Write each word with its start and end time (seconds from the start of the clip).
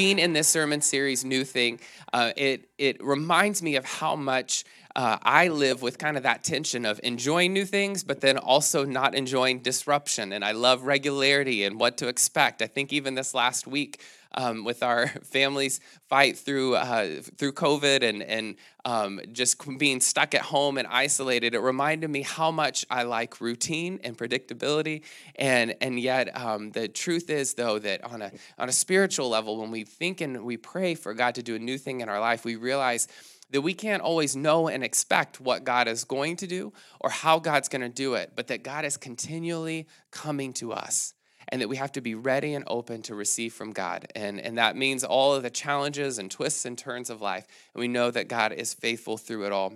being 0.00 0.18
in 0.18 0.32
this 0.32 0.48
sermon 0.48 0.80
series, 0.80 1.26
New 1.26 1.44
Thing, 1.44 1.78
uh, 2.14 2.32
it, 2.34 2.70
it 2.78 3.04
reminds 3.04 3.62
me 3.62 3.76
of 3.76 3.84
how 3.84 4.16
much 4.16 4.64
uh, 4.96 5.18
I 5.22 5.48
live 5.48 5.82
with 5.82 5.98
kind 5.98 6.16
of 6.16 6.22
that 6.22 6.42
tension 6.42 6.86
of 6.86 6.98
enjoying 7.02 7.52
new 7.52 7.66
things, 7.66 8.02
but 8.02 8.22
then 8.22 8.38
also 8.38 8.86
not 8.86 9.14
enjoying 9.14 9.58
disruption. 9.58 10.32
And 10.32 10.42
I 10.42 10.52
love 10.52 10.84
regularity 10.84 11.64
and 11.64 11.78
what 11.78 11.98
to 11.98 12.08
expect. 12.08 12.62
I 12.62 12.66
think 12.66 12.94
even 12.94 13.14
this 13.14 13.34
last 13.34 13.66
week, 13.66 14.00
um, 14.34 14.64
with 14.64 14.82
our 14.82 15.08
families 15.24 15.80
fight 16.08 16.38
through 16.38 16.76
uh, 16.76 17.20
through 17.36 17.52
COVID 17.52 18.02
and 18.02 18.22
and 18.22 18.56
um, 18.84 19.20
just 19.32 19.62
being 19.78 20.00
stuck 20.00 20.34
at 20.34 20.42
home 20.42 20.78
and 20.78 20.86
isolated, 20.88 21.54
it 21.54 21.60
reminded 21.60 22.08
me 22.08 22.22
how 22.22 22.50
much 22.50 22.86
I 22.90 23.02
like 23.02 23.40
routine 23.40 24.00
and 24.04 24.16
predictability. 24.16 25.02
And 25.36 25.74
and 25.80 25.98
yet 25.98 26.36
um, 26.36 26.70
the 26.70 26.88
truth 26.88 27.30
is 27.30 27.54
though 27.54 27.78
that 27.78 28.04
on 28.04 28.22
a 28.22 28.32
on 28.58 28.68
a 28.68 28.72
spiritual 28.72 29.28
level, 29.28 29.58
when 29.60 29.70
we 29.70 29.84
think 29.84 30.20
and 30.20 30.44
we 30.44 30.56
pray 30.56 30.94
for 30.94 31.14
God 31.14 31.34
to 31.36 31.42
do 31.42 31.54
a 31.54 31.58
new 31.58 31.78
thing 31.78 32.00
in 32.00 32.08
our 32.08 32.20
life, 32.20 32.44
we 32.44 32.56
realize 32.56 33.08
that 33.50 33.62
we 33.62 33.74
can't 33.74 34.00
always 34.02 34.36
know 34.36 34.68
and 34.68 34.84
expect 34.84 35.40
what 35.40 35.64
God 35.64 35.88
is 35.88 36.04
going 36.04 36.36
to 36.36 36.46
do 36.46 36.72
or 37.00 37.10
how 37.10 37.40
God's 37.40 37.68
going 37.68 37.82
to 37.82 37.88
do 37.88 38.14
it, 38.14 38.32
but 38.36 38.46
that 38.46 38.62
God 38.62 38.84
is 38.84 38.96
continually 38.96 39.88
coming 40.12 40.52
to 40.54 40.72
us 40.72 41.14
and 41.50 41.60
that 41.60 41.68
we 41.68 41.76
have 41.76 41.92
to 41.92 42.00
be 42.00 42.14
ready 42.14 42.54
and 42.54 42.64
open 42.66 43.02
to 43.02 43.14
receive 43.14 43.52
from 43.52 43.72
God. 43.72 44.06
And, 44.14 44.40
and 44.40 44.58
that 44.58 44.76
means 44.76 45.04
all 45.04 45.34
of 45.34 45.42
the 45.42 45.50
challenges 45.50 46.18
and 46.18 46.30
twists 46.30 46.64
and 46.64 46.76
turns 46.78 47.10
of 47.10 47.20
life. 47.20 47.46
And 47.74 47.80
we 47.80 47.88
know 47.88 48.10
that 48.10 48.28
God 48.28 48.52
is 48.52 48.72
faithful 48.72 49.16
through 49.16 49.46
it 49.46 49.52
all. 49.52 49.74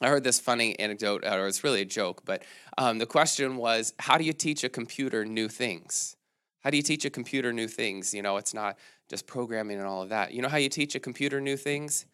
I 0.00 0.08
heard 0.08 0.24
this 0.24 0.40
funny 0.40 0.78
anecdote, 0.78 1.24
or 1.24 1.46
it's 1.46 1.62
really 1.62 1.82
a 1.82 1.86
joke, 1.86 2.22
but 2.24 2.42
um, 2.78 2.98
the 2.98 3.06
question 3.06 3.56
was 3.56 3.94
how 3.98 4.18
do 4.18 4.24
you 4.24 4.32
teach 4.32 4.64
a 4.64 4.68
computer 4.68 5.24
new 5.24 5.48
things? 5.48 6.16
How 6.64 6.70
do 6.70 6.76
you 6.76 6.82
teach 6.82 7.04
a 7.04 7.10
computer 7.10 7.52
new 7.52 7.68
things? 7.68 8.12
You 8.12 8.22
know, 8.22 8.36
it's 8.38 8.54
not 8.54 8.76
just 9.08 9.26
programming 9.26 9.78
and 9.78 9.86
all 9.86 10.02
of 10.02 10.08
that. 10.08 10.32
You 10.32 10.42
know 10.42 10.48
how 10.48 10.56
you 10.56 10.68
teach 10.68 10.94
a 10.94 11.00
computer 11.00 11.40
new 11.40 11.56
things? 11.56 12.06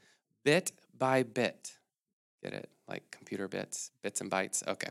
Bit 0.44 0.72
by 0.98 1.22
bit. 1.22 1.78
Get 2.42 2.54
it? 2.54 2.70
Like 2.88 3.02
computer 3.10 3.48
bits, 3.48 3.90
bits 4.02 4.22
and 4.22 4.30
bytes. 4.30 4.66
Okay. 4.66 4.88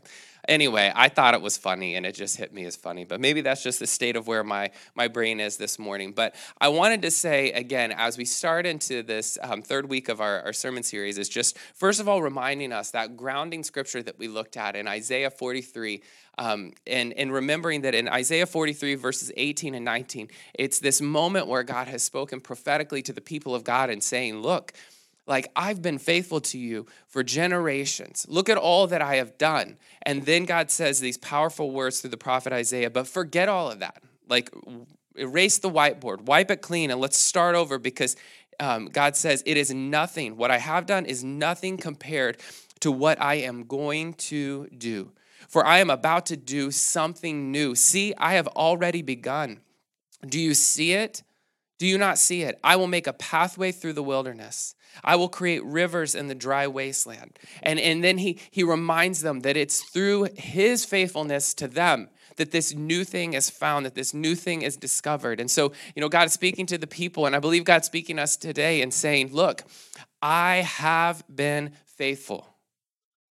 Anyway, 0.48 0.90
I 0.94 1.08
thought 1.08 1.34
it 1.34 1.42
was 1.42 1.58
funny 1.58 1.96
and 1.96 2.06
it 2.06 2.14
just 2.14 2.36
hit 2.36 2.54
me 2.54 2.64
as 2.64 2.76
funny, 2.76 3.04
but 3.04 3.20
maybe 3.20 3.40
that's 3.40 3.62
just 3.62 3.80
the 3.80 3.88
state 3.88 4.14
of 4.14 4.28
where 4.28 4.44
my, 4.44 4.70
my 4.94 5.08
brain 5.08 5.40
is 5.40 5.56
this 5.56 5.76
morning. 5.78 6.12
But 6.12 6.36
I 6.60 6.68
wanted 6.68 7.02
to 7.02 7.10
say 7.10 7.50
again, 7.50 7.92
as 7.92 8.16
we 8.16 8.24
start 8.24 8.66
into 8.66 9.02
this 9.02 9.36
um, 9.42 9.62
third 9.62 9.88
week 9.88 10.08
of 10.08 10.20
our, 10.20 10.42
our 10.42 10.52
sermon 10.52 10.84
series, 10.84 11.18
is 11.18 11.28
just 11.28 11.58
first 11.74 11.98
of 12.00 12.08
all 12.08 12.22
reminding 12.22 12.72
us 12.72 12.92
that 12.92 13.16
grounding 13.16 13.64
scripture 13.64 14.02
that 14.02 14.18
we 14.18 14.28
looked 14.28 14.56
at 14.56 14.76
in 14.76 14.86
Isaiah 14.86 15.30
43. 15.30 16.02
Um, 16.38 16.72
and, 16.86 17.12
and 17.14 17.30
remembering 17.30 17.82
that 17.82 17.94
in 17.94 18.08
Isaiah 18.08 18.46
43, 18.46 18.94
verses 18.94 19.30
18 19.36 19.74
and 19.74 19.84
19, 19.84 20.28
it's 20.54 20.78
this 20.78 21.02
moment 21.02 21.48
where 21.48 21.62
God 21.62 21.86
has 21.88 22.02
spoken 22.02 22.40
prophetically 22.40 23.02
to 23.02 23.12
the 23.12 23.20
people 23.20 23.54
of 23.54 23.62
God 23.62 23.90
and 23.90 24.02
saying, 24.02 24.40
Look, 24.40 24.72
like, 25.30 25.48
I've 25.54 25.80
been 25.80 25.98
faithful 25.98 26.40
to 26.40 26.58
you 26.58 26.86
for 27.06 27.22
generations. 27.22 28.26
Look 28.28 28.48
at 28.48 28.58
all 28.58 28.88
that 28.88 29.00
I 29.00 29.14
have 29.14 29.38
done. 29.38 29.78
And 30.02 30.26
then 30.26 30.44
God 30.44 30.72
says 30.72 30.98
these 30.98 31.16
powerful 31.16 31.70
words 31.70 32.00
through 32.00 32.10
the 32.10 32.16
prophet 32.16 32.52
Isaiah, 32.52 32.90
but 32.90 33.06
forget 33.06 33.48
all 33.48 33.70
of 33.70 33.78
that. 33.78 34.02
Like, 34.28 34.50
erase 35.14 35.58
the 35.58 35.70
whiteboard, 35.70 36.22
wipe 36.22 36.50
it 36.50 36.62
clean, 36.62 36.90
and 36.90 37.00
let's 37.00 37.16
start 37.16 37.54
over 37.54 37.78
because 37.78 38.16
um, 38.58 38.86
God 38.86 39.16
says, 39.16 39.44
It 39.46 39.56
is 39.56 39.72
nothing. 39.72 40.36
What 40.36 40.50
I 40.50 40.58
have 40.58 40.84
done 40.84 41.06
is 41.06 41.22
nothing 41.22 41.76
compared 41.76 42.40
to 42.80 42.90
what 42.90 43.22
I 43.22 43.34
am 43.34 43.66
going 43.66 44.14
to 44.14 44.66
do. 44.76 45.12
For 45.48 45.64
I 45.64 45.78
am 45.78 45.90
about 45.90 46.26
to 46.26 46.36
do 46.36 46.72
something 46.72 47.52
new. 47.52 47.76
See, 47.76 48.14
I 48.18 48.34
have 48.34 48.48
already 48.48 49.02
begun. 49.02 49.60
Do 50.26 50.40
you 50.40 50.54
see 50.54 50.92
it? 50.92 51.22
Do 51.80 51.86
you 51.86 51.96
not 51.96 52.18
see 52.18 52.42
it? 52.42 52.60
I 52.62 52.76
will 52.76 52.86
make 52.86 53.06
a 53.06 53.12
pathway 53.14 53.72
through 53.72 53.94
the 53.94 54.02
wilderness. 54.02 54.74
I 55.02 55.16
will 55.16 55.30
create 55.30 55.64
rivers 55.64 56.14
in 56.14 56.28
the 56.28 56.34
dry 56.34 56.66
wasteland. 56.66 57.38
And, 57.62 57.80
and 57.80 58.04
then 58.04 58.18
he, 58.18 58.38
he 58.50 58.62
reminds 58.62 59.22
them 59.22 59.40
that 59.40 59.56
it's 59.56 59.82
through 59.82 60.28
his 60.34 60.84
faithfulness 60.84 61.54
to 61.54 61.66
them 61.66 62.10
that 62.36 62.50
this 62.50 62.74
new 62.74 63.02
thing 63.02 63.32
is 63.32 63.48
found, 63.48 63.86
that 63.86 63.94
this 63.94 64.12
new 64.12 64.34
thing 64.34 64.60
is 64.60 64.76
discovered. 64.76 65.40
And 65.40 65.50
so, 65.50 65.72
you 65.96 66.02
know, 66.02 66.10
God 66.10 66.26
is 66.26 66.34
speaking 66.34 66.66
to 66.66 66.76
the 66.76 66.86
people, 66.86 67.24
and 67.24 67.34
I 67.34 67.38
believe 67.38 67.64
God's 67.64 67.86
speaking 67.86 68.16
to 68.16 68.22
us 68.22 68.36
today 68.36 68.82
and 68.82 68.92
saying, 68.92 69.32
Look, 69.32 69.64
I 70.20 70.56
have 70.56 71.22
been 71.34 71.72
faithful. 71.86 72.46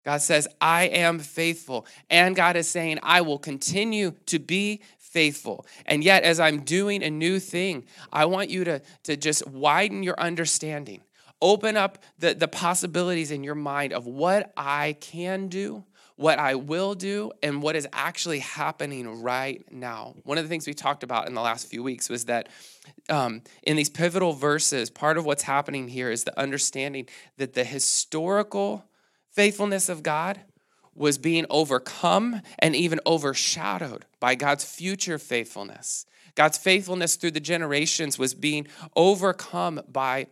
God 0.08 0.22
says, 0.22 0.48
I 0.58 0.84
am 0.84 1.18
faithful. 1.18 1.86
And 2.08 2.34
God 2.34 2.56
is 2.56 2.66
saying, 2.66 2.98
I 3.02 3.20
will 3.20 3.38
continue 3.38 4.12
to 4.24 4.38
be 4.38 4.80
faithful. 5.08 5.66
And 5.86 6.04
yet, 6.04 6.22
as 6.22 6.38
I'm 6.38 6.60
doing 6.60 7.02
a 7.02 7.10
new 7.10 7.38
thing, 7.38 7.84
I 8.12 8.26
want 8.26 8.50
you 8.50 8.64
to, 8.64 8.82
to 9.04 9.16
just 9.16 9.46
widen 9.46 10.02
your 10.02 10.18
understanding. 10.20 11.02
Open 11.40 11.76
up 11.76 11.98
the, 12.18 12.34
the 12.34 12.48
possibilities 12.48 13.30
in 13.30 13.44
your 13.44 13.54
mind 13.54 13.92
of 13.92 14.06
what 14.06 14.52
I 14.56 14.96
can 15.00 15.48
do, 15.48 15.84
what 16.16 16.38
I 16.38 16.56
will 16.56 16.94
do, 16.94 17.30
and 17.42 17.62
what 17.62 17.76
is 17.76 17.86
actually 17.92 18.40
happening 18.40 19.22
right 19.22 19.64
now. 19.70 20.16
One 20.24 20.36
of 20.36 20.44
the 20.44 20.48
things 20.48 20.66
we 20.66 20.74
talked 20.74 21.04
about 21.04 21.28
in 21.28 21.34
the 21.34 21.40
last 21.40 21.68
few 21.68 21.82
weeks 21.82 22.10
was 22.10 22.24
that 22.24 22.48
um, 23.08 23.42
in 23.62 23.76
these 23.76 23.88
pivotal 23.88 24.32
verses, 24.32 24.90
part 24.90 25.16
of 25.16 25.24
what's 25.24 25.44
happening 25.44 25.88
here 25.88 26.10
is 26.10 26.24
the 26.24 26.38
understanding 26.38 27.06
that 27.36 27.54
the 27.54 27.64
historical 27.64 28.84
faithfulness 29.30 29.88
of 29.88 30.02
God 30.02 30.40
was 30.98 31.18
being 31.18 31.46
overcome 31.50 32.42
and 32.58 32.74
even 32.74 33.00
overshadowed 33.06 34.04
by 34.20 34.34
God's 34.34 34.64
future 34.64 35.18
faithfulness. 35.18 36.06
God's 36.34 36.58
faithfulness 36.58 37.16
through 37.16 37.32
the 37.32 37.40
generations 37.40 38.18
was 38.18 38.34
being 38.34 38.66
overcome 38.94 39.80
by 39.88 40.26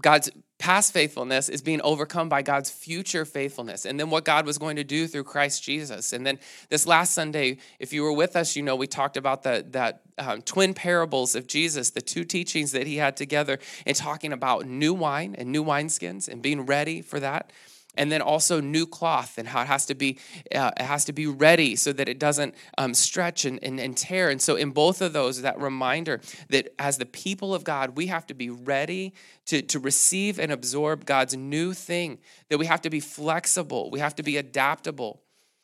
God's 0.00 0.30
past 0.58 0.92
faithfulness 0.92 1.48
is 1.48 1.60
being 1.60 1.80
overcome 1.82 2.28
by 2.28 2.40
God's 2.40 2.70
future 2.70 3.24
faithfulness. 3.24 3.84
And 3.84 3.98
then 3.98 4.08
what 4.08 4.24
God 4.24 4.46
was 4.46 4.56
going 4.56 4.76
to 4.76 4.84
do 4.84 5.06
through 5.06 5.24
Christ 5.24 5.62
Jesus. 5.62 6.12
And 6.12 6.24
then 6.24 6.38
this 6.70 6.86
last 6.86 7.12
Sunday, 7.12 7.58
if 7.78 7.92
you 7.92 8.02
were 8.02 8.12
with 8.12 8.36
us, 8.36 8.56
you 8.56 8.62
know, 8.62 8.76
we 8.76 8.86
talked 8.86 9.16
about 9.16 9.42
the, 9.42 9.64
that 9.70 10.02
um, 10.16 10.42
twin 10.42 10.72
parables 10.72 11.34
of 11.34 11.46
Jesus, 11.46 11.90
the 11.90 12.00
two 12.00 12.24
teachings 12.24 12.72
that 12.72 12.86
he 12.86 12.96
had 12.96 13.16
together, 13.16 13.58
and 13.84 13.96
talking 13.96 14.32
about 14.32 14.66
new 14.66 14.94
wine 14.94 15.34
and 15.36 15.50
new 15.50 15.64
wineskins 15.64 16.28
and 16.28 16.40
being 16.40 16.64
ready 16.64 17.02
for 17.02 17.20
that 17.20 17.50
and 17.96 18.10
then 18.10 18.20
also 18.20 18.60
new 18.60 18.86
cloth 18.86 19.38
and 19.38 19.48
how 19.48 19.62
it 19.62 19.66
has 19.66 19.86
to 19.86 19.94
be 19.94 20.18
uh, 20.54 20.70
it 20.78 20.84
has 20.84 21.04
to 21.04 21.12
be 21.12 21.26
ready 21.26 21.76
so 21.76 21.92
that 21.92 22.08
it 22.08 22.18
doesn't 22.18 22.54
um, 22.78 22.94
stretch 22.94 23.44
and, 23.44 23.58
and, 23.62 23.80
and 23.80 23.96
tear. 23.96 24.30
And 24.30 24.40
so 24.40 24.56
in 24.56 24.70
both 24.70 25.00
of 25.00 25.12
those 25.12 25.42
that 25.42 25.60
reminder 25.60 26.20
that 26.50 26.74
as 26.78 26.98
the 26.98 27.06
people 27.06 27.54
of 27.54 27.64
god 27.64 27.96
we 27.96 28.06
have 28.08 28.26
to 28.26 28.34
be 28.34 28.50
ready 28.50 29.14
to, 29.46 29.62
to 29.62 29.78
receive 29.78 30.38
and 30.38 30.50
absorb 30.52 31.04
god's 31.04 31.36
new 31.36 31.72
thing 31.72 32.18
that 32.48 32.58
we 32.58 32.66
have 32.66 32.82
to 32.82 32.90
be 32.90 33.00
flexible. 33.00 33.90
We 33.90 34.00
have 34.00 34.14
to 34.16 34.22
be 34.22 34.36
adaptable. 34.36 35.22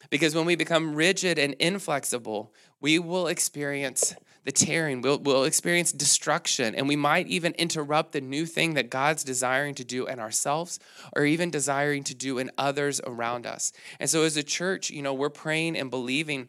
Because 0.09 0.35
when 0.35 0.47
we 0.47 0.57
become 0.57 0.95
rigid 0.95 1.39
and 1.39 1.55
inflexible 1.55 2.53
we 2.81 2.99
will 2.99 3.27
experience 3.27 4.15
the 4.45 4.53
tearing. 4.53 5.03
We'll, 5.03 5.19
we'll 5.19 5.45
experience 5.45 5.93
destruction, 5.93 6.75
and 6.75 6.89
we 6.89 6.97
might 6.97 7.27
even 7.27 7.53
interrupt 7.53 8.13
the 8.13 8.21
new 8.21 8.47
thing 8.47 8.75
that 8.75 8.91
God's 8.91 9.25
desiring 9.25 9.75
to 9.77 9.85
do 9.85 10.07
in 10.07 10.19
ourselves 10.19 10.79
or 11.15 11.25
even 11.25 11.51
desiring 11.51 12.05
to 12.05 12.15
do 12.15 12.39
in 12.39 12.51
others 12.57 13.01
around 13.05 13.47
us. 13.47 13.73
And 13.99 14.09
so, 14.09 14.23
as 14.23 14.37
a 14.37 14.43
church, 14.43 14.91
you 14.91 15.03
know, 15.03 15.15
we're 15.15 15.31
praying 15.31 15.77
and 15.77 15.91
believing 15.91 16.49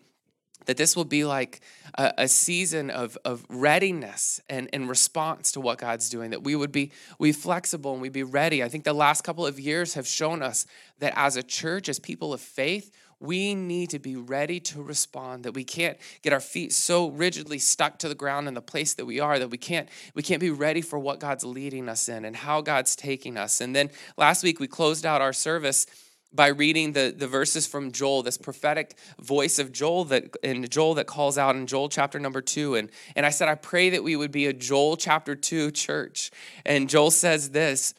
that 0.65 0.77
this 0.77 0.95
will 0.95 1.05
be 1.05 1.23
like 1.23 1.61
a, 1.97 2.13
a, 2.19 2.27
season 2.27 2.89
of, 2.89 3.17
of 3.25 3.45
readiness 3.49 4.39
and, 4.49 4.69
and 4.73 4.87
response 4.87 5.51
to 5.53 5.61
what 5.61 5.79
God's 5.79 6.09
doing, 6.09 6.31
that 6.31 6.43
we 6.43 6.55
would 6.55 6.71
be 6.71 6.91
we 7.19 7.31
flexible 7.31 7.93
and 7.93 8.01
we'd 8.01 8.13
be 8.13 8.23
ready. 8.23 8.63
I 8.63 8.69
think 8.69 8.83
the 8.83 8.93
last 8.93 9.23
couple 9.23 9.45
of 9.45 9.59
years 9.59 9.95
have 9.95 10.07
shown 10.07 10.41
us 10.41 10.65
that 10.99 11.13
as 11.15 11.35
a 11.35 11.43
church, 11.43 11.89
as 11.89 11.99
people 11.99 12.33
of 12.33 12.41
faith, 12.41 12.91
we 13.21 13.53
need 13.53 13.91
to 13.91 13.99
be 13.99 14.15
ready 14.15 14.59
to 14.59 14.81
respond 14.81 15.43
that 15.43 15.53
we 15.53 15.63
can't 15.63 15.97
get 16.21 16.33
our 16.33 16.39
feet 16.39 16.73
so 16.73 17.09
rigidly 17.09 17.59
stuck 17.59 17.99
to 17.99 18.09
the 18.09 18.15
ground 18.15 18.47
in 18.47 18.53
the 18.53 18.61
place 18.61 18.93
that 18.95 19.05
we 19.05 19.19
are 19.19 19.39
that 19.39 19.49
we 19.49 19.57
can't 19.57 19.87
we 20.15 20.23
can't 20.23 20.41
be 20.41 20.49
ready 20.49 20.81
for 20.81 20.99
what 20.99 21.19
god's 21.19 21.43
leading 21.43 21.87
us 21.87 22.09
in 22.09 22.25
and 22.25 22.35
how 22.35 22.61
god's 22.61 22.95
taking 22.95 23.37
us 23.37 23.61
and 23.61 23.75
then 23.75 23.89
last 24.17 24.43
week 24.43 24.59
we 24.59 24.67
closed 24.67 25.05
out 25.05 25.21
our 25.21 25.33
service 25.33 25.85
by 26.33 26.47
reading 26.47 26.93
the, 26.93 27.13
the 27.15 27.27
verses 27.27 27.67
from 27.67 27.91
Joel, 27.91 28.23
this 28.23 28.37
prophetic 28.37 28.97
voice 29.19 29.59
of 29.59 29.71
Joel 29.71 30.05
that 30.05 30.35
in 30.43 30.67
Joel 30.69 30.93
that 30.95 31.07
calls 31.07 31.37
out 31.37 31.55
in 31.55 31.67
Joel 31.67 31.89
chapter 31.89 32.19
number 32.19 32.41
two. 32.41 32.75
And, 32.75 32.89
and 33.15 33.25
I 33.25 33.29
said, 33.29 33.49
I 33.49 33.55
pray 33.55 33.89
that 33.89 34.03
we 34.03 34.15
would 34.15 34.31
be 34.31 34.45
a 34.47 34.53
Joel 34.53 34.95
chapter 34.95 35.35
two 35.35 35.71
church. 35.71 36.31
And 36.65 36.89
Joel 36.89 37.11
says 37.11 37.49
this. 37.49 37.93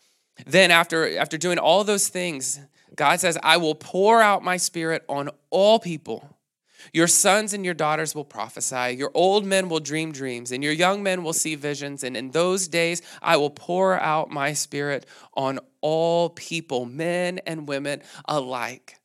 Then 0.47 0.71
after 0.71 1.19
after 1.19 1.37
doing 1.37 1.59
all 1.59 1.85
those 1.85 2.09
things, 2.09 2.59
God 2.97 3.21
says, 3.21 3.39
I 3.43 3.57
will 3.57 3.75
pour 3.75 4.21
out 4.21 4.43
my 4.43 4.57
spirit 4.57 5.05
on 5.09 5.31
all 5.51 5.79
people. 5.79 6.37
Your 6.93 7.07
sons 7.07 7.55
and 7.55 7.65
your 7.65 7.75
daughters 7.75 8.15
will 8.15 8.25
prophesy. 8.25 8.97
Your 8.97 9.11
old 9.15 9.47
men 9.47 9.69
will 9.69 9.81
dream 9.81 10.13
dreams, 10.13 10.51
and 10.51 10.65
your 10.65 10.73
young 10.73 11.03
men 11.03 11.23
will 11.23 11.33
see 11.33 11.55
visions. 11.55 12.03
And 12.03 12.17
in 12.17 12.33
those 12.33 12.69
days, 12.69 13.03
I 13.21 13.37
will 13.37 13.51
pour 13.51 13.99
out 13.99 14.31
my 14.31 14.53
spirit 14.53 15.07
on 15.35 15.61
all 15.81 16.31
people, 16.31 16.85
men 16.85 17.39
and 17.47 17.69
women 17.69 18.03
alike. 18.27 18.99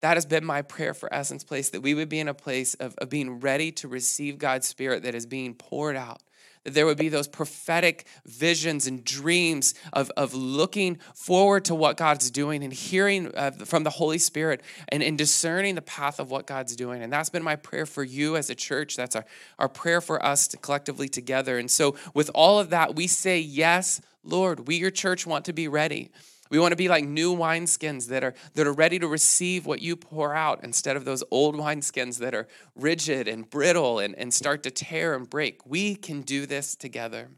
That 0.00 0.16
has 0.16 0.24
been 0.24 0.46
my 0.46 0.62
prayer 0.62 0.94
for 0.94 1.12
Essence 1.12 1.44
Place 1.44 1.70
that 1.70 1.82
we 1.82 1.92
would 1.92 2.08
be 2.08 2.20
in 2.20 2.28
a 2.28 2.34
place 2.34 2.74
of, 2.74 2.94
of 2.96 3.10
being 3.10 3.40
ready 3.40 3.70
to 3.72 3.88
receive 3.88 4.38
God's 4.38 4.66
spirit 4.66 5.02
that 5.02 5.14
is 5.14 5.26
being 5.26 5.54
poured 5.54 5.96
out 5.96 6.22
that 6.64 6.74
there 6.74 6.86
would 6.86 6.98
be 6.98 7.08
those 7.08 7.28
prophetic 7.28 8.06
visions 8.26 8.86
and 8.86 9.04
dreams 9.04 9.74
of, 9.92 10.10
of 10.16 10.34
looking 10.34 10.98
forward 11.14 11.64
to 11.66 11.74
what 11.74 11.96
God's 11.96 12.30
doing 12.30 12.62
and 12.62 12.72
hearing 12.72 13.32
uh, 13.34 13.50
from 13.50 13.84
the 13.84 13.90
Holy 13.90 14.18
Spirit 14.18 14.62
and, 14.88 15.02
and 15.02 15.16
discerning 15.16 15.74
the 15.74 15.82
path 15.82 16.20
of 16.20 16.30
what 16.30 16.46
God's 16.46 16.76
doing. 16.76 17.02
And 17.02 17.12
that's 17.12 17.30
been 17.30 17.42
my 17.42 17.56
prayer 17.56 17.86
for 17.86 18.04
you 18.04 18.36
as 18.36 18.50
a 18.50 18.54
church. 18.54 18.96
That's 18.96 19.16
our, 19.16 19.24
our 19.58 19.68
prayer 19.68 20.00
for 20.00 20.24
us 20.24 20.48
to 20.48 20.56
collectively 20.56 21.08
together. 21.08 21.58
And 21.58 21.70
so, 21.70 21.96
with 22.14 22.30
all 22.34 22.58
of 22.58 22.70
that, 22.70 22.94
we 22.94 23.06
say, 23.06 23.38
Yes, 23.40 24.00
Lord, 24.22 24.68
we, 24.68 24.76
your 24.76 24.90
church, 24.90 25.26
want 25.26 25.46
to 25.46 25.52
be 25.52 25.68
ready. 25.68 26.10
We 26.50 26.58
want 26.58 26.72
to 26.72 26.76
be 26.76 26.88
like 26.88 27.04
new 27.04 27.34
wineskins 27.34 28.08
that 28.08 28.24
are 28.24 28.34
that 28.54 28.66
are 28.66 28.72
ready 28.72 28.98
to 28.98 29.06
receive 29.06 29.66
what 29.66 29.80
you 29.80 29.96
pour 29.96 30.34
out 30.34 30.60
instead 30.62 30.96
of 30.96 31.04
those 31.04 31.22
old 31.30 31.54
wineskins 31.54 32.18
that 32.18 32.34
are 32.34 32.48
rigid 32.74 33.28
and 33.28 33.48
brittle 33.48 34.00
and, 34.00 34.14
and 34.18 34.34
start 34.34 34.64
to 34.64 34.70
tear 34.70 35.14
and 35.14 35.30
break. 35.30 35.64
We 35.64 35.94
can 35.94 36.22
do 36.22 36.46
this 36.46 36.74
together. 36.74 37.30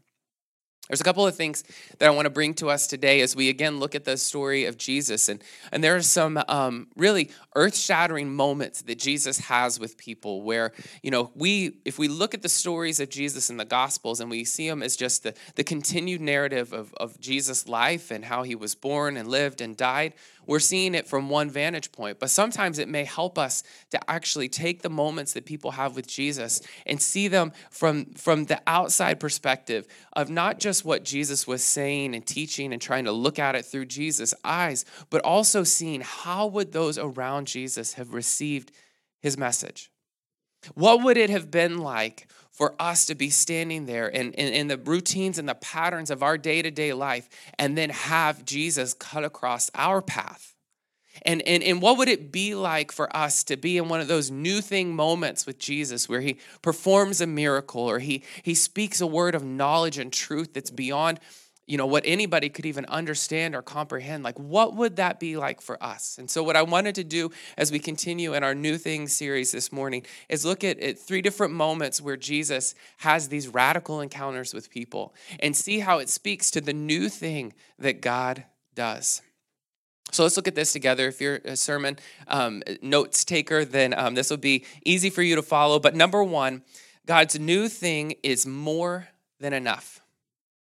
There's 0.89 0.99
a 0.99 1.05
couple 1.05 1.25
of 1.25 1.33
things 1.33 1.63
that 1.99 2.07
I 2.07 2.09
want 2.09 2.25
to 2.25 2.29
bring 2.29 2.53
to 2.55 2.69
us 2.69 2.87
today 2.87 3.21
as 3.21 3.37
we 3.37 3.47
again 3.47 3.79
look 3.79 3.95
at 3.95 4.03
the 4.03 4.17
story 4.17 4.65
of 4.65 4.77
Jesus. 4.77 5.29
And, 5.29 5.41
and 5.71 5.81
there 5.81 5.95
are 5.95 6.01
some 6.01 6.43
um, 6.49 6.87
really 6.97 7.31
earth 7.55 7.77
shattering 7.77 8.35
moments 8.35 8.81
that 8.81 8.99
Jesus 8.99 9.39
has 9.39 9.79
with 9.79 9.97
people 9.97 10.41
where, 10.41 10.73
you 11.01 11.09
know, 11.09 11.31
we, 11.35 11.77
if 11.85 11.97
we 11.97 12.09
look 12.09 12.33
at 12.33 12.41
the 12.41 12.49
stories 12.49 12.99
of 12.99 13.09
Jesus 13.09 13.49
in 13.49 13.55
the 13.55 13.63
Gospels 13.63 14.19
and 14.19 14.29
we 14.29 14.43
see 14.43 14.67
them 14.67 14.83
as 14.83 14.97
just 14.97 15.23
the, 15.23 15.33
the 15.55 15.63
continued 15.63 16.19
narrative 16.19 16.73
of, 16.73 16.93
of 16.95 17.17
Jesus' 17.17 17.65
life 17.65 18.11
and 18.11 18.25
how 18.25 18.43
he 18.43 18.53
was 18.53 18.75
born 18.75 19.15
and 19.15 19.29
lived 19.29 19.61
and 19.61 19.77
died, 19.77 20.13
we're 20.45 20.59
seeing 20.59 20.95
it 20.95 21.07
from 21.07 21.29
one 21.29 21.49
vantage 21.49 21.91
point, 21.91 22.19
but 22.19 22.29
sometimes 22.29 22.79
it 22.79 22.87
may 22.87 23.03
help 23.03 23.37
us 23.37 23.63
to 23.91 24.09
actually 24.09 24.49
take 24.49 24.81
the 24.81 24.89
moments 24.89 25.33
that 25.33 25.45
people 25.45 25.71
have 25.71 25.95
with 25.95 26.07
Jesus 26.07 26.61
and 26.85 27.01
see 27.01 27.27
them 27.27 27.51
from, 27.69 28.05
from 28.13 28.45
the 28.45 28.61
outside 28.67 29.19
perspective 29.19 29.87
of 30.13 30.29
not 30.29 30.59
just 30.59 30.85
what 30.85 31.03
Jesus 31.03 31.47
was 31.47 31.63
saying 31.63 32.15
and 32.15 32.25
teaching 32.25 32.73
and 32.73 32.81
trying 32.81 33.05
to 33.05 33.11
look 33.11 33.39
at 33.39 33.55
it 33.55 33.65
through 33.65 33.85
Jesus' 33.85 34.33
eyes, 34.43 34.85
but 35.09 35.21
also 35.23 35.63
seeing 35.63 36.01
how 36.01 36.47
would 36.47 36.71
those 36.71 36.97
around 36.97 37.47
Jesus 37.47 37.93
have 37.93 38.13
received 38.13 38.71
his 39.21 39.37
message. 39.37 39.89
What 40.75 41.03
would 41.03 41.17
it 41.17 41.29
have 41.29 41.51
been 41.51 41.79
like 41.79 42.27
for 42.53 42.75
us 42.79 43.05
to 43.07 43.15
be 43.15 43.29
standing 43.29 43.87
there 43.87 44.07
in, 44.07 44.31
in, 44.33 44.53
in 44.53 44.67
the 44.67 44.77
routines 44.77 45.37
and 45.37 45.49
the 45.49 45.55
patterns 45.55 46.09
of 46.11 46.23
our 46.23 46.37
day 46.37 46.61
to 46.61 46.71
day 46.71 46.93
life 46.93 47.27
and 47.59 47.77
then 47.77 47.89
have 47.89 48.45
Jesus 48.45 48.93
cut 48.93 49.25
across 49.25 49.69
our 49.75 50.01
path? 50.01 50.55
And, 51.25 51.41
and, 51.43 51.61
and 51.63 51.81
what 51.81 51.97
would 51.97 52.09
it 52.09 52.31
be 52.31 52.55
like 52.55 52.91
for 52.91 53.15
us 53.15 53.43
to 53.45 53.57
be 53.57 53.77
in 53.77 53.87
one 53.87 54.01
of 54.01 54.07
those 54.07 54.31
new 54.31 54.61
thing 54.61 54.95
moments 54.95 55.45
with 55.45 55.59
Jesus 55.59 56.09
where 56.09 56.21
he 56.21 56.37
performs 56.61 57.21
a 57.21 57.27
miracle 57.27 57.81
or 57.81 57.99
he, 57.99 58.23
he 58.41 58.55
speaks 58.55 58.99
a 58.99 59.07
word 59.07 59.35
of 59.35 59.43
knowledge 59.43 59.97
and 59.97 60.11
truth 60.11 60.53
that's 60.53 60.71
beyond 60.71 61.19
you 61.65 61.77
know 61.77 61.85
what 61.85 62.03
anybody 62.05 62.49
could 62.49 62.65
even 62.65 62.85
understand 62.85 63.55
or 63.55 63.61
comprehend 63.61 64.23
like 64.23 64.37
what 64.37 64.75
would 64.75 64.97
that 64.97 65.19
be 65.19 65.37
like 65.37 65.61
for 65.61 65.81
us 65.83 66.17
and 66.17 66.29
so 66.29 66.43
what 66.43 66.55
i 66.55 66.61
wanted 66.61 66.95
to 66.95 67.03
do 67.03 67.29
as 67.57 67.71
we 67.71 67.79
continue 67.79 68.33
in 68.33 68.43
our 68.43 68.55
new 68.55 68.77
things 68.77 69.13
series 69.13 69.51
this 69.51 69.71
morning 69.71 70.03
is 70.29 70.45
look 70.45 70.63
at, 70.63 70.79
at 70.79 70.97
three 70.97 71.21
different 71.21 71.53
moments 71.53 72.01
where 72.01 72.17
jesus 72.17 72.75
has 72.97 73.29
these 73.29 73.47
radical 73.47 74.01
encounters 74.01 74.53
with 74.53 74.69
people 74.69 75.13
and 75.39 75.55
see 75.55 75.79
how 75.79 75.99
it 75.99 76.09
speaks 76.09 76.51
to 76.51 76.61
the 76.61 76.73
new 76.73 77.09
thing 77.09 77.53
that 77.79 78.01
god 78.01 78.43
does 78.75 79.21
so 80.13 80.21
let's 80.21 80.37
look 80.37 80.47
at 80.47 80.53
this 80.53 80.71
together. 80.71 81.07
If 81.07 81.19
you're 81.19 81.39
a 81.43 81.55
sermon 81.55 81.97
um, 82.27 82.61
notes 82.83 83.25
taker, 83.25 83.65
then 83.65 83.95
um, 83.97 84.13
this 84.13 84.29
will 84.29 84.37
be 84.37 84.63
easy 84.85 85.09
for 85.09 85.23
you 85.23 85.35
to 85.35 85.41
follow. 85.41 85.79
But 85.79 85.95
number 85.95 86.23
one, 86.23 86.61
God's 87.07 87.39
new 87.39 87.67
thing 87.67 88.15
is 88.21 88.45
more 88.45 89.07
than 89.39 89.53
enough. 89.53 90.02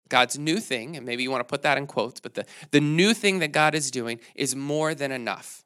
God's 0.09 0.39
new 0.39 0.61
thing, 0.61 0.97
and 0.97 1.05
maybe 1.05 1.23
you 1.23 1.31
want 1.31 1.41
to 1.41 1.51
put 1.51 1.63
that 1.63 1.79
in 1.79 1.87
quotes, 1.87 2.21
but 2.21 2.35
the, 2.35 2.47
the 2.71 2.81
new 2.81 3.15
thing 3.15 3.39
that 3.41 3.53
God 3.53 3.75
is 3.75 3.91
doing 3.91 4.21
is 4.35 4.57
more 4.57 4.95
than 4.95 5.13
enough. 5.13 5.65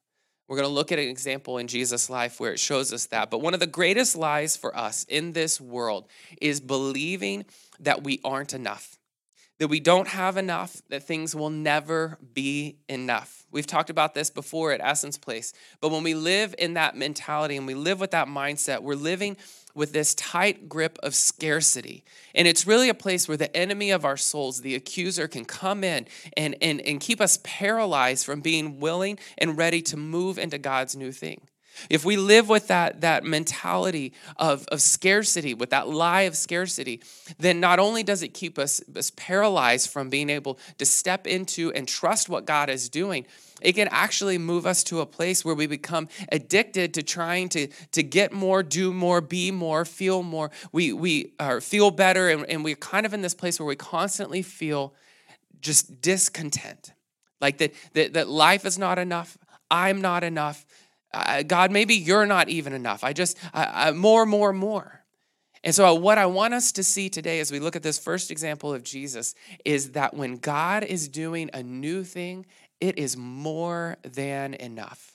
We're 0.49 0.56
going 0.56 0.69
to 0.69 0.75
look 0.75 0.93
at 0.93 0.99
an 0.99 1.09
example 1.09 1.56
in 1.59 1.67
Jesus' 1.67 2.11
life 2.11 2.39
where 2.39 2.53
it 2.53 2.59
shows 2.59 2.93
us 2.93 3.06
that. 3.06 3.31
But 3.31 3.41
one 3.41 3.55
of 3.55 3.61
the 3.61 3.67
greatest 3.67 4.17
lies 4.17 4.56
for 4.56 4.77
us 4.77 5.05
in 5.09 5.33
this 5.33 5.61
world 5.61 6.09
is 6.43 6.61
believing 6.61 7.47
that 7.81 8.05
we 8.05 8.21
aren't 8.23 8.53
enough, 8.53 8.99
that 9.59 9.69
we 9.69 9.81
don't 9.81 10.09
have 10.09 10.37
enough, 10.37 10.83
that 10.91 11.05
things 11.05 11.35
will 11.35 11.49
never 11.49 12.19
be 12.35 12.77
enough. 12.88 13.47
We've 13.50 13.67
talked 13.67 13.88
about 13.88 14.15
this 14.15 14.29
before 14.29 14.73
at 14.73 14.81
Essence 14.83 15.17
Place. 15.17 15.53
But 15.81 15.91
when 15.91 16.03
we 16.03 16.15
live 16.15 16.55
in 16.59 16.75
that 16.75 16.97
mentality 16.97 17.56
and 17.56 17.67
we 17.67 17.75
live 17.75 18.00
with 18.00 18.11
that 18.11 18.29
mindset, 18.29 18.83
we're 18.83 18.95
living 18.95 19.37
with 19.75 19.93
this 19.93 20.15
tight 20.15 20.69
grip 20.69 20.99
of 21.03 21.15
scarcity. 21.15 22.05
And 22.35 22.49
it's 22.49 22.67
really 22.67 22.89
a 22.89 22.95
place 22.95 23.29
where 23.29 23.37
the 23.37 23.55
enemy 23.57 23.91
of 23.91 24.05
our 24.05 24.17
souls, 24.17 24.61
the 24.61 24.75
accuser, 24.75 25.29
can 25.29 25.45
come 25.45 25.85
in 25.85 26.07
and, 26.37 26.57
and, 26.61 26.81
and 26.81 27.01
keep 27.01 27.21
us 27.21 27.39
paralyzed 27.43 28.27
from 28.27 28.41
being 28.41 28.81
willing 28.81 29.19
and 29.39 29.57
ready 29.57 29.83
to 29.83 29.97
move 29.97 30.39
into 30.39 30.59
God's 30.59 30.97
new 30.97 31.13
thing. 31.13 31.41
If 31.91 32.05
we 32.05 32.17
live 32.17 32.49
with 32.49 32.69
that, 32.69 33.01
that 33.01 33.25
mentality 33.25 34.13
of, 34.37 34.67
of 34.69 34.81
scarcity, 34.81 35.55
with 35.55 35.71
that 35.71 35.89
lie 35.89 36.23
of 36.23 36.37
scarcity, 36.37 37.01
then 37.39 37.61
not 37.61 37.79
only 37.79 38.03
does 38.03 38.23
it 38.23 38.35
keep 38.35 38.59
us, 38.59 38.81
us 38.95 39.11
paralyzed 39.17 39.91
from 39.91 40.11
being 40.11 40.31
able 40.31 40.59
to 40.79 40.85
step 40.85 41.27
into 41.27 41.73
and 41.73 41.89
trust 41.89 42.29
what 42.29 42.45
God 42.45 42.71
is 42.71 42.89
doing, 42.89 43.27
it 43.61 43.75
can 43.75 43.89
actually 43.91 44.39
move 44.39 44.67
us 44.67 44.83
to 44.85 45.01
a 45.01 45.07
place 45.07 45.45
where 45.45 45.55
we 45.55 45.67
become 45.67 46.09
addicted 46.31 46.95
to 46.95 47.03
trying 47.03 47.49
to, 47.51 47.69
to 47.93 48.03
get 48.03 48.33
more, 48.33 48.63
do 48.63 48.93
more, 48.93 49.21
be 49.21 49.51
more, 49.51 49.85
feel 49.85 50.23
more. 50.23 50.51
We, 50.73 50.93
we 50.93 51.33
are, 51.39 51.61
feel 51.61 51.91
better, 51.91 52.29
and, 52.29 52.45
and 52.49 52.65
we're 52.65 52.77
kind 52.77 53.07
of 53.07 53.15
in 53.15 53.23
this 53.23 53.35
place 53.35 53.61
where 53.61 53.67
we 53.67 53.77
constantly 53.77 54.43
feel 54.43 54.95
just 55.61 56.01
discontent. 56.01 56.93
Like 57.41 57.59
that, 57.59 57.75
that, 57.95 58.13
that 58.15 58.29
life 58.29 58.67
is 58.67 58.79
not 58.79 58.99
enough, 58.99 59.39
I'm 59.71 60.01
not 60.01 60.23
enough. 60.23 60.67
Uh, 61.12 61.43
God, 61.43 61.70
maybe 61.70 61.94
you're 61.94 62.26
not 62.26 62.49
even 62.49 62.73
enough. 62.73 63.05
I 63.05 63.12
just, 63.12 63.38
uh, 63.53 63.93
more, 63.94 64.25
more, 64.26 64.53
more. 64.53 65.03
And 65.64 65.75
so, 65.75 65.94
what 65.94 66.19
I 66.19 66.26
want 66.26 66.55
us 66.55 66.73
to 66.73 66.82
see 66.82 67.09
today 67.09 67.38
as 67.38 67.53
we 67.53 67.61
look 67.61 67.76
at 67.76 67.82
this 67.82 67.99
first 67.99 68.31
example 68.31 68.75
of 68.75 68.82
Jesus 68.82 69.35
is 69.64 69.93
that 69.93 70.14
when 70.14 70.37
God 70.37 70.82
is 70.82 71.09
doing 71.09 71.50
a 71.55 71.62
new 71.62 72.03
thing, 72.03 72.47
it 72.81 72.99
is 72.99 73.17
more 73.17 73.97
than 74.03 74.55
enough. 74.55 75.12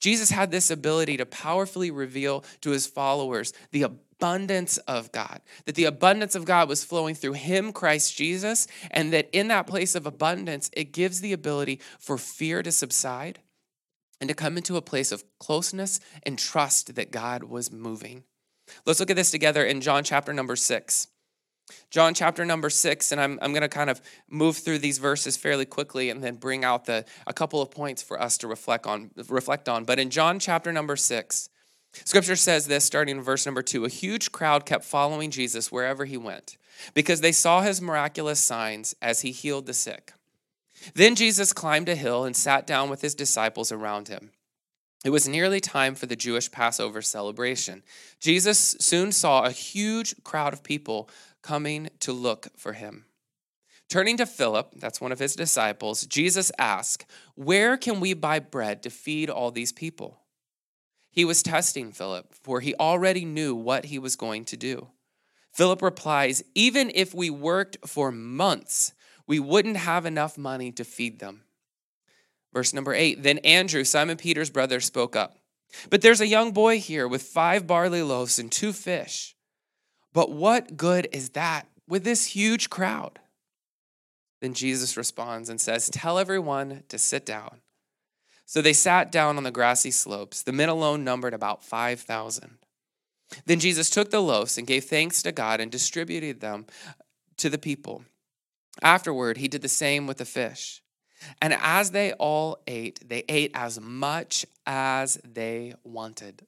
Jesus 0.00 0.30
had 0.30 0.50
this 0.50 0.70
ability 0.70 1.18
to 1.18 1.26
powerfully 1.26 1.90
reveal 1.90 2.44
to 2.62 2.70
his 2.70 2.86
followers 2.86 3.52
the 3.72 3.82
abundance 3.82 4.78
of 4.78 5.12
God, 5.12 5.40
that 5.66 5.74
the 5.74 5.84
abundance 5.84 6.34
of 6.34 6.46
God 6.46 6.68
was 6.68 6.84
flowing 6.84 7.14
through 7.14 7.34
him, 7.34 7.72
Christ 7.72 8.16
Jesus, 8.16 8.66
and 8.90 9.12
that 9.12 9.28
in 9.32 9.48
that 9.48 9.66
place 9.66 9.94
of 9.94 10.06
abundance, 10.06 10.70
it 10.74 10.92
gives 10.92 11.20
the 11.20 11.32
ability 11.34 11.80
for 11.98 12.16
fear 12.16 12.62
to 12.62 12.72
subside 12.72 13.38
and 14.24 14.28
to 14.30 14.34
come 14.34 14.56
into 14.56 14.78
a 14.78 14.80
place 14.80 15.12
of 15.12 15.22
closeness 15.38 16.00
and 16.22 16.38
trust 16.38 16.94
that 16.94 17.10
God 17.10 17.44
was 17.44 17.70
moving. 17.70 18.24
Let's 18.86 18.98
look 18.98 19.10
at 19.10 19.16
this 19.16 19.30
together 19.30 19.62
in 19.66 19.82
John 19.82 20.02
chapter 20.02 20.32
number 20.32 20.56
six. 20.56 21.08
John 21.90 22.14
chapter 22.14 22.42
number 22.46 22.70
six, 22.70 23.12
and 23.12 23.20
I'm, 23.20 23.38
I'm 23.42 23.52
going 23.52 23.60
to 23.60 23.68
kind 23.68 23.90
of 23.90 24.00
move 24.30 24.56
through 24.56 24.78
these 24.78 24.96
verses 24.96 25.36
fairly 25.36 25.66
quickly 25.66 26.08
and 26.08 26.24
then 26.24 26.36
bring 26.36 26.64
out 26.64 26.86
the, 26.86 27.04
a 27.26 27.34
couple 27.34 27.60
of 27.60 27.70
points 27.70 28.02
for 28.02 28.18
us 28.18 28.38
to 28.38 28.48
reflect 28.48 28.86
on, 28.86 29.10
reflect 29.28 29.68
on. 29.68 29.84
But 29.84 29.98
in 29.98 30.08
John 30.08 30.38
chapter 30.38 30.72
number 30.72 30.96
six, 30.96 31.50
scripture 31.92 32.34
says 32.34 32.66
this 32.66 32.86
starting 32.86 33.18
in 33.18 33.22
verse 33.22 33.44
number 33.44 33.60
two 33.60 33.84
A 33.84 33.90
huge 33.90 34.32
crowd 34.32 34.64
kept 34.64 34.86
following 34.86 35.30
Jesus 35.30 35.70
wherever 35.70 36.06
he 36.06 36.16
went 36.16 36.56
because 36.94 37.20
they 37.20 37.32
saw 37.32 37.60
his 37.60 37.82
miraculous 37.82 38.40
signs 38.40 38.94
as 39.02 39.20
he 39.20 39.32
healed 39.32 39.66
the 39.66 39.74
sick. 39.74 40.14
Then 40.94 41.14
Jesus 41.14 41.52
climbed 41.52 41.88
a 41.88 41.94
hill 41.94 42.24
and 42.24 42.36
sat 42.36 42.66
down 42.66 42.90
with 42.90 43.00
his 43.00 43.14
disciples 43.14 43.72
around 43.72 44.08
him. 44.08 44.30
It 45.04 45.10
was 45.10 45.28
nearly 45.28 45.60
time 45.60 45.94
for 45.94 46.06
the 46.06 46.16
Jewish 46.16 46.50
Passover 46.50 47.02
celebration. 47.02 47.82
Jesus 48.20 48.76
soon 48.80 49.12
saw 49.12 49.44
a 49.44 49.50
huge 49.50 50.14
crowd 50.24 50.52
of 50.52 50.62
people 50.62 51.10
coming 51.42 51.90
to 52.00 52.12
look 52.12 52.48
for 52.56 52.72
him. 52.72 53.04
Turning 53.90 54.16
to 54.16 54.26
Philip, 54.26 54.72
that's 54.76 55.00
one 55.00 55.12
of 55.12 55.18
his 55.18 55.36
disciples, 55.36 56.06
Jesus 56.06 56.50
asked, 56.58 57.04
Where 57.34 57.76
can 57.76 58.00
we 58.00 58.14
buy 58.14 58.38
bread 58.38 58.82
to 58.82 58.90
feed 58.90 59.28
all 59.28 59.50
these 59.50 59.72
people? 59.72 60.20
He 61.10 61.24
was 61.24 61.42
testing 61.42 61.92
Philip, 61.92 62.34
for 62.42 62.60
he 62.60 62.74
already 62.74 63.24
knew 63.24 63.54
what 63.54 63.84
he 63.86 63.98
was 63.98 64.16
going 64.16 64.46
to 64.46 64.56
do. 64.56 64.88
Philip 65.52 65.82
replies, 65.82 66.42
Even 66.54 66.90
if 66.94 67.14
we 67.14 67.30
worked 67.30 67.76
for 67.86 68.10
months, 68.10 68.94
we 69.26 69.38
wouldn't 69.38 69.76
have 69.76 70.06
enough 70.06 70.36
money 70.36 70.70
to 70.72 70.84
feed 70.84 71.18
them. 71.18 71.42
Verse 72.52 72.72
number 72.72 72.94
eight 72.94 73.22
Then 73.22 73.38
Andrew, 73.38 73.84
Simon 73.84 74.16
Peter's 74.16 74.50
brother, 74.50 74.80
spoke 74.80 75.16
up. 75.16 75.38
But 75.90 76.02
there's 76.02 76.20
a 76.20 76.26
young 76.26 76.52
boy 76.52 76.78
here 76.78 77.08
with 77.08 77.22
five 77.22 77.66
barley 77.66 78.02
loaves 78.02 78.38
and 78.38 78.50
two 78.50 78.72
fish. 78.72 79.34
But 80.12 80.30
what 80.30 80.76
good 80.76 81.08
is 81.12 81.30
that 81.30 81.66
with 81.88 82.04
this 82.04 82.26
huge 82.26 82.70
crowd? 82.70 83.18
Then 84.40 84.54
Jesus 84.54 84.96
responds 84.96 85.48
and 85.48 85.60
says, 85.60 85.88
Tell 85.90 86.18
everyone 86.18 86.84
to 86.88 86.98
sit 86.98 87.26
down. 87.26 87.60
So 88.46 88.60
they 88.60 88.72
sat 88.72 89.10
down 89.10 89.36
on 89.36 89.42
the 89.42 89.50
grassy 89.50 89.90
slopes. 89.90 90.42
The 90.42 90.52
men 90.52 90.68
alone 90.68 91.02
numbered 91.02 91.34
about 91.34 91.64
5,000. 91.64 92.58
Then 93.46 93.58
Jesus 93.58 93.90
took 93.90 94.10
the 94.10 94.20
loaves 94.20 94.58
and 94.58 94.66
gave 94.66 94.84
thanks 94.84 95.22
to 95.22 95.32
God 95.32 95.60
and 95.60 95.72
distributed 95.72 96.40
them 96.40 96.66
to 97.38 97.48
the 97.48 97.58
people. 97.58 98.04
Afterward, 98.82 99.38
he 99.38 99.48
did 99.48 99.62
the 99.62 99.68
same 99.68 100.06
with 100.06 100.18
the 100.18 100.24
fish. 100.24 100.82
And 101.40 101.54
as 101.54 101.92
they 101.92 102.12
all 102.14 102.58
ate, 102.66 103.08
they 103.08 103.24
ate 103.28 103.52
as 103.54 103.80
much 103.80 104.44
as 104.66 105.18
they 105.24 105.74
wanted. 105.84 106.46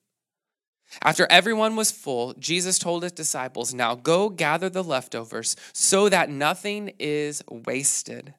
After 1.03 1.27
everyone 1.31 1.77
was 1.77 1.91
full, 1.91 2.35
Jesus 2.35 2.79
told 2.79 3.03
his 3.03 3.13
disciples, 3.13 3.75
Now 3.75 3.95
go 3.95 4.29
gather 4.29 4.69
the 4.69 4.85
leftovers 4.85 5.57
so 5.73 6.09
that 6.09 6.31
nothing 6.31 6.93
is 6.99 7.43
wasted. 7.49 8.35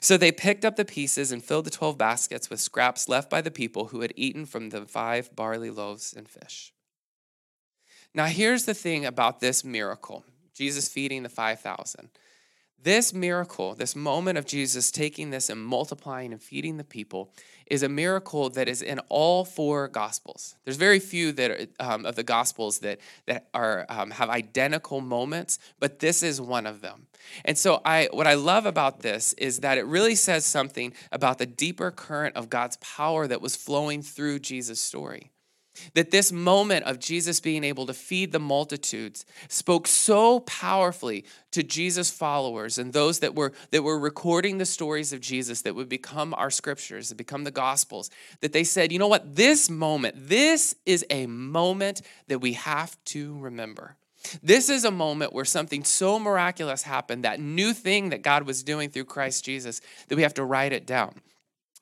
So 0.00 0.16
they 0.16 0.32
picked 0.32 0.64
up 0.64 0.76
the 0.76 0.84
pieces 0.84 1.30
and 1.30 1.44
filled 1.44 1.66
the 1.66 1.70
12 1.70 1.98
baskets 1.98 2.48
with 2.48 2.60
scraps 2.60 3.08
left 3.08 3.28
by 3.28 3.42
the 3.42 3.50
people 3.50 3.86
who 3.86 4.00
had 4.00 4.14
eaten 4.16 4.46
from 4.46 4.70
the 4.70 4.86
five 4.86 5.34
barley 5.36 5.70
loaves 5.70 6.14
and 6.14 6.28
fish. 6.28 6.72
Now, 8.14 8.26
here's 8.26 8.64
the 8.64 8.74
thing 8.74 9.04
about 9.04 9.40
this 9.40 9.64
miracle 9.64 10.24
Jesus 10.54 10.88
feeding 10.88 11.24
the 11.24 11.28
5,000. 11.28 12.08
This 12.82 13.14
miracle, 13.14 13.74
this 13.74 13.96
moment 13.96 14.36
of 14.36 14.44
Jesus 14.44 14.90
taking 14.90 15.30
this 15.30 15.48
and 15.48 15.64
multiplying 15.64 16.32
and 16.32 16.42
feeding 16.42 16.76
the 16.76 16.84
people, 16.84 17.32
is 17.66 17.82
a 17.82 17.88
miracle 17.88 18.50
that 18.50 18.68
is 18.68 18.82
in 18.82 18.98
all 19.08 19.44
four 19.44 19.88
gospels. 19.88 20.56
There's 20.64 20.76
very 20.76 20.98
few 20.98 21.32
that 21.32 21.50
are, 21.50 21.66
um, 21.80 22.04
of 22.04 22.14
the 22.14 22.22
gospels 22.22 22.80
that 22.80 23.00
that 23.26 23.48
are 23.54 23.86
um, 23.88 24.10
have 24.10 24.28
identical 24.28 25.00
moments, 25.00 25.58
but 25.80 26.00
this 26.00 26.22
is 26.22 26.40
one 26.40 26.66
of 26.66 26.82
them. 26.82 27.06
And 27.44 27.56
so, 27.56 27.80
I 27.84 28.08
what 28.12 28.26
I 28.26 28.34
love 28.34 28.66
about 28.66 29.00
this 29.00 29.32
is 29.34 29.60
that 29.60 29.78
it 29.78 29.86
really 29.86 30.14
says 30.14 30.44
something 30.44 30.92
about 31.10 31.38
the 31.38 31.46
deeper 31.46 31.90
current 31.90 32.36
of 32.36 32.50
God's 32.50 32.76
power 32.78 33.26
that 33.26 33.40
was 33.40 33.56
flowing 33.56 34.02
through 34.02 34.40
Jesus' 34.40 34.80
story. 34.80 35.30
That 35.94 36.10
this 36.10 36.32
moment 36.32 36.86
of 36.86 36.98
Jesus 36.98 37.40
being 37.40 37.64
able 37.64 37.86
to 37.86 37.94
feed 37.94 38.32
the 38.32 38.38
multitudes 38.38 39.26
spoke 39.48 39.86
so 39.86 40.40
powerfully 40.40 41.24
to 41.50 41.62
Jesus' 41.62 42.10
followers 42.10 42.78
and 42.78 42.92
those 42.92 43.20
that 43.20 43.34
were, 43.34 43.52
that 43.70 43.82
were 43.82 43.98
recording 43.98 44.58
the 44.58 44.66
stories 44.66 45.12
of 45.12 45.20
Jesus 45.20 45.62
that 45.62 45.74
would 45.74 45.88
become 45.88 46.34
our 46.34 46.50
scriptures, 46.50 47.08
that 47.08 47.16
become 47.16 47.44
the 47.44 47.50
gospels, 47.50 48.10
that 48.40 48.52
they 48.52 48.64
said, 48.64 48.92
you 48.92 48.98
know 48.98 49.08
what, 49.08 49.36
this 49.36 49.68
moment, 49.70 50.14
this 50.16 50.74
is 50.86 51.04
a 51.10 51.26
moment 51.26 52.02
that 52.28 52.40
we 52.40 52.54
have 52.54 52.96
to 53.06 53.36
remember. 53.38 53.96
This 54.42 54.68
is 54.68 54.84
a 54.84 54.90
moment 54.90 55.32
where 55.32 55.44
something 55.44 55.84
so 55.84 56.18
miraculous 56.18 56.82
happened, 56.82 57.24
that 57.24 57.40
new 57.40 57.72
thing 57.72 58.10
that 58.10 58.22
God 58.22 58.44
was 58.44 58.62
doing 58.62 58.90
through 58.90 59.04
Christ 59.04 59.44
Jesus, 59.44 59.80
that 60.08 60.16
we 60.16 60.22
have 60.22 60.34
to 60.34 60.44
write 60.44 60.72
it 60.72 60.86
down. 60.86 61.20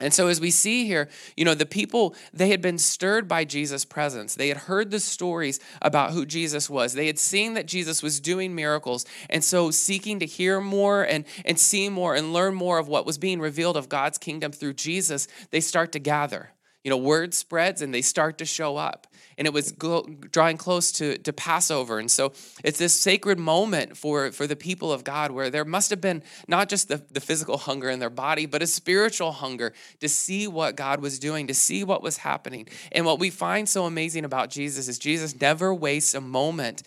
And 0.01 0.13
so, 0.13 0.27
as 0.27 0.41
we 0.41 0.51
see 0.51 0.85
here, 0.85 1.09
you 1.37 1.45
know, 1.45 1.55
the 1.55 1.67
people, 1.67 2.17
they 2.33 2.49
had 2.49 2.61
been 2.61 2.79
stirred 2.79 3.29
by 3.29 3.45
Jesus' 3.45 3.85
presence. 3.85 4.35
They 4.35 4.49
had 4.49 4.57
heard 4.57 4.91
the 4.91 4.99
stories 4.99 5.61
about 5.81 6.11
who 6.11 6.27
Jesus 6.27 6.69
was. 6.69 6.95
They 6.95 7.07
had 7.07 7.19
seen 7.19 7.55
that 7.55 7.67
Jesus 7.67 8.03
was 8.03 8.19
doing 8.19 8.55
miracles. 8.55 9.05
And 9.31 9.45
so, 9.45 9.71
seeking 9.71 10.19
to 10.19 10.27
hear 10.27 10.61
more 10.61 11.05
and, 11.05 11.25
and 11.45 11.59
see 11.59 11.89
more 11.89 12.17
and 12.17 12.33
learn 12.33 12.55
more 12.55 12.79
of 12.79 12.89
what 12.89 13.07
was 13.07 13.19
being 13.19 13.39
revealed 13.39 13.77
of 13.77 13.89
God's 13.89 14.19
kingdom 14.19 14.51
through 14.51 14.75
Jesus, 14.75 15.29
they 15.51 15.61
start 15.61 15.93
to 15.93 16.01
gather. 16.01 16.51
You 16.85 16.91
know, 16.91 16.97
word 16.97 17.33
spreads 17.35 17.81
and 17.81 17.95
they 17.95 18.03
start 18.03 18.39
to 18.39 18.45
show 18.45 18.77
up 18.77 19.07
and 19.39 19.47
it 19.47 19.53
was 19.53 19.73
go, 19.73 20.03
drawing 20.03 20.57
close 20.57 20.93
to, 20.93 21.19
to 21.19 21.33
Passover. 21.33 21.99
And 21.99 22.11
so 22.11 22.33
it's 22.65 22.79
this 22.79 22.93
sacred 22.93 23.39
moment 23.39 23.97
for, 23.97 24.31
for 24.33 24.47
the 24.47 24.57
people 24.57 24.93
of 24.93 25.05
God 25.05 25.31
where 25.31 25.51
there 25.51 25.65
must 25.65 25.91
have 25.91 26.01
been 26.01 26.23
not 26.49 26.69
just 26.69 26.89
the, 26.89 27.03
the 27.11 27.21
physical 27.21 27.57
hunger 27.57 27.89
in 27.89 27.99
their 27.99 28.11
body, 28.11 28.47
but 28.47 28.63
a 28.63 28.67
spiritual 28.67 29.33
hunger 29.33 29.73
to 30.01 30.09
see 30.09 30.47
what 30.47 30.77
God 30.77 31.01
was 31.01 31.19
doing, 31.19 31.47
to 31.47 31.55
see 31.55 31.85
what 31.85 32.03
was 32.03 32.19
happening. 32.19 32.69
And 32.91 33.07
what 33.07 33.19
we 33.19 33.31
find 33.31 33.69
so 33.69 33.85
amazing 33.85 34.25
about 34.25 34.51
Jesus 34.51 34.89
is 34.89 34.99
Jesus 34.99 35.41
never 35.41 35.73
wastes 35.75 36.15
a 36.15 36.21
moment 36.21 36.83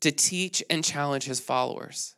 to 0.00 0.12
teach 0.12 0.62
and 0.70 0.84
challenge 0.84 1.24
his 1.24 1.40
followers. 1.40 2.14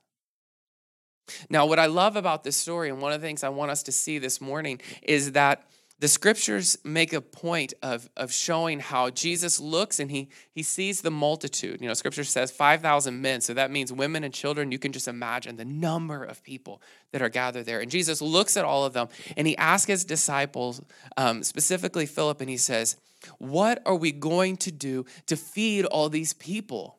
Now, 1.48 1.66
what 1.66 1.78
I 1.78 1.86
love 1.86 2.16
about 2.16 2.44
this 2.44 2.56
story, 2.56 2.90
and 2.90 3.00
one 3.00 3.12
of 3.12 3.20
the 3.20 3.26
things 3.26 3.42
I 3.42 3.48
want 3.48 3.70
us 3.70 3.84
to 3.84 3.92
see 3.92 4.18
this 4.18 4.40
morning, 4.40 4.80
is 5.02 5.32
that 5.32 5.64
the 6.02 6.08
scriptures 6.08 6.76
make 6.82 7.12
a 7.12 7.20
point 7.20 7.74
of, 7.80 8.10
of 8.16 8.32
showing 8.32 8.80
how 8.80 9.08
Jesus 9.08 9.60
looks 9.60 10.00
and 10.00 10.10
he, 10.10 10.30
he 10.50 10.64
sees 10.64 11.00
the 11.00 11.12
multitude. 11.12 11.80
You 11.80 11.86
know, 11.86 11.94
scripture 11.94 12.24
says 12.24 12.50
5,000 12.50 13.22
men, 13.22 13.40
so 13.40 13.54
that 13.54 13.70
means 13.70 13.92
women 13.92 14.24
and 14.24 14.34
children. 14.34 14.72
You 14.72 14.80
can 14.80 14.90
just 14.90 15.06
imagine 15.06 15.54
the 15.54 15.64
number 15.64 16.24
of 16.24 16.42
people 16.42 16.82
that 17.12 17.22
are 17.22 17.28
gathered 17.28 17.66
there. 17.66 17.78
And 17.78 17.88
Jesus 17.88 18.20
looks 18.20 18.56
at 18.56 18.64
all 18.64 18.84
of 18.84 18.94
them 18.94 19.10
and 19.36 19.46
he 19.46 19.56
asks 19.56 19.86
his 19.86 20.04
disciples, 20.04 20.82
um, 21.16 21.44
specifically 21.44 22.06
Philip, 22.06 22.40
and 22.40 22.50
he 22.50 22.56
says, 22.56 22.96
What 23.38 23.80
are 23.86 23.94
we 23.94 24.10
going 24.10 24.56
to 24.56 24.72
do 24.72 25.06
to 25.26 25.36
feed 25.36 25.84
all 25.84 26.08
these 26.08 26.32
people? 26.32 26.98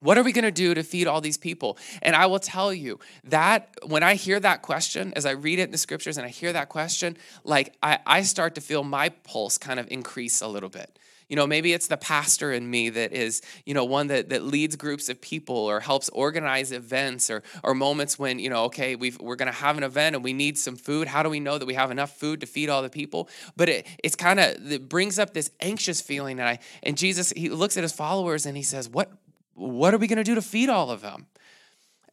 What 0.00 0.16
are 0.16 0.22
we 0.22 0.32
going 0.32 0.44
to 0.44 0.52
do 0.52 0.74
to 0.74 0.82
feed 0.82 1.08
all 1.08 1.20
these 1.20 1.36
people? 1.36 1.76
And 2.02 2.14
I 2.14 2.26
will 2.26 2.38
tell 2.38 2.72
you 2.72 3.00
that 3.24 3.70
when 3.84 4.02
I 4.02 4.14
hear 4.14 4.38
that 4.38 4.62
question, 4.62 5.12
as 5.16 5.26
I 5.26 5.32
read 5.32 5.58
it 5.58 5.64
in 5.64 5.70
the 5.72 5.78
scriptures 5.78 6.16
and 6.16 6.24
I 6.24 6.30
hear 6.30 6.52
that 6.52 6.68
question, 6.68 7.16
like 7.42 7.74
I, 7.82 7.98
I 8.06 8.22
start 8.22 8.54
to 8.54 8.60
feel 8.60 8.84
my 8.84 9.08
pulse 9.08 9.58
kind 9.58 9.80
of 9.80 9.88
increase 9.90 10.40
a 10.40 10.46
little 10.46 10.68
bit. 10.68 10.98
You 11.28 11.36
know, 11.36 11.46
maybe 11.46 11.74
it's 11.74 11.88
the 11.88 11.98
pastor 11.98 12.52
in 12.52 12.70
me 12.70 12.88
that 12.88 13.12
is, 13.12 13.42
you 13.66 13.74
know, 13.74 13.84
one 13.84 14.06
that, 14.06 14.30
that 14.30 14.44
leads 14.44 14.76
groups 14.76 15.10
of 15.10 15.20
people 15.20 15.56
or 15.56 15.80
helps 15.80 16.08
organize 16.10 16.72
events 16.72 17.28
or, 17.28 17.42
or 17.62 17.74
moments 17.74 18.18
when, 18.18 18.38
you 18.38 18.48
know, 18.48 18.64
okay, 18.64 18.96
we've, 18.96 19.20
we're 19.20 19.36
going 19.36 19.52
to 19.52 19.58
have 19.58 19.76
an 19.76 19.82
event 19.82 20.14
and 20.14 20.24
we 20.24 20.32
need 20.32 20.56
some 20.56 20.74
food. 20.74 21.06
How 21.06 21.22
do 21.22 21.28
we 21.28 21.38
know 21.38 21.58
that 21.58 21.66
we 21.66 21.74
have 21.74 21.90
enough 21.90 22.16
food 22.16 22.40
to 22.40 22.46
feed 22.46 22.70
all 22.70 22.80
the 22.80 22.88
people? 22.88 23.28
But 23.56 23.68
it, 23.68 23.86
it's 24.02 24.16
kind 24.16 24.40
of, 24.40 24.72
it 24.72 24.88
brings 24.88 25.18
up 25.18 25.34
this 25.34 25.50
anxious 25.60 26.00
feeling. 26.00 26.38
And 26.40 26.48
I, 26.48 26.60
and 26.82 26.96
Jesus, 26.96 27.30
he 27.36 27.50
looks 27.50 27.76
at 27.76 27.82
his 27.82 27.92
followers 27.92 28.46
and 28.46 28.56
he 28.56 28.62
says, 28.62 28.88
what, 28.88 29.12
what 29.58 29.92
are 29.92 29.98
we 29.98 30.06
going 30.06 30.18
to 30.18 30.24
do 30.24 30.34
to 30.34 30.42
feed 30.42 30.68
all 30.68 30.90
of 30.90 31.00
them? 31.00 31.26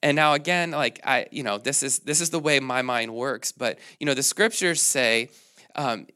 And 0.01 0.15
now 0.15 0.33
again, 0.33 0.71
like 0.71 0.99
I, 1.03 1.27
you 1.31 1.43
know, 1.43 1.57
this 1.57 1.81
is 1.81 1.99
this 1.99 2.21
is 2.21 2.29
the 2.29 2.39
way 2.39 2.59
my 2.59 2.81
mind 2.81 3.13
works. 3.13 3.51
But 3.51 3.79
you 3.99 4.05
know, 4.05 4.13
the 4.13 4.23
scriptures 4.23 4.81
say 4.81 5.29
um, 5.75 6.07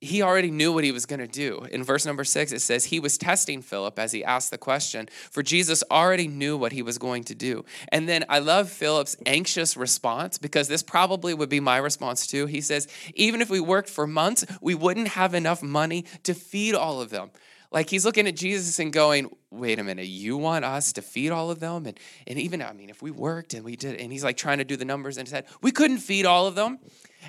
he 0.00 0.22
already 0.22 0.50
knew 0.50 0.72
what 0.72 0.84
he 0.84 0.92
was 0.92 1.06
going 1.06 1.20
to 1.20 1.26
do. 1.26 1.66
In 1.72 1.82
verse 1.82 2.06
number 2.06 2.22
six, 2.22 2.52
it 2.52 2.60
says 2.60 2.84
he 2.84 3.00
was 3.00 3.18
testing 3.18 3.62
Philip 3.62 3.98
as 3.98 4.12
he 4.12 4.22
asked 4.22 4.50
the 4.50 4.58
question, 4.58 5.08
for 5.30 5.42
Jesus 5.42 5.82
already 5.90 6.28
knew 6.28 6.56
what 6.56 6.72
he 6.72 6.82
was 6.82 6.98
going 6.98 7.24
to 7.24 7.34
do. 7.34 7.64
And 7.90 8.08
then 8.08 8.24
I 8.28 8.38
love 8.38 8.70
Philip's 8.70 9.16
anxious 9.26 9.76
response 9.76 10.38
because 10.38 10.68
this 10.68 10.84
probably 10.84 11.34
would 11.34 11.48
be 11.48 11.58
my 11.58 11.78
response 11.78 12.26
too. 12.28 12.46
He 12.46 12.60
says, 12.60 12.86
even 13.14 13.40
if 13.40 13.50
we 13.50 13.60
worked 13.60 13.90
for 13.90 14.06
months, 14.06 14.44
we 14.60 14.74
wouldn't 14.74 15.08
have 15.08 15.34
enough 15.34 15.62
money 15.62 16.04
to 16.22 16.32
feed 16.32 16.74
all 16.76 17.00
of 17.00 17.10
them. 17.10 17.30
Like 17.70 17.90
he's 17.90 18.04
looking 18.04 18.26
at 18.26 18.36
Jesus 18.36 18.78
and 18.78 18.92
going, 18.92 19.30
wait 19.50 19.78
a 19.78 19.84
minute, 19.84 20.06
you 20.06 20.36
want 20.36 20.64
us 20.64 20.92
to 20.94 21.02
feed 21.02 21.30
all 21.30 21.50
of 21.50 21.60
them? 21.60 21.86
And, 21.86 21.98
and 22.26 22.38
even, 22.38 22.62
I 22.62 22.72
mean, 22.72 22.90
if 22.90 23.02
we 23.02 23.10
worked 23.10 23.54
and 23.54 23.64
we 23.64 23.76
did, 23.76 24.00
and 24.00 24.10
he's 24.10 24.24
like 24.24 24.36
trying 24.36 24.58
to 24.58 24.64
do 24.64 24.76
the 24.76 24.84
numbers 24.84 25.18
and 25.18 25.28
said, 25.28 25.44
we 25.62 25.70
couldn't 25.70 25.98
feed 25.98 26.26
all 26.26 26.46
of 26.46 26.54
them. 26.54 26.78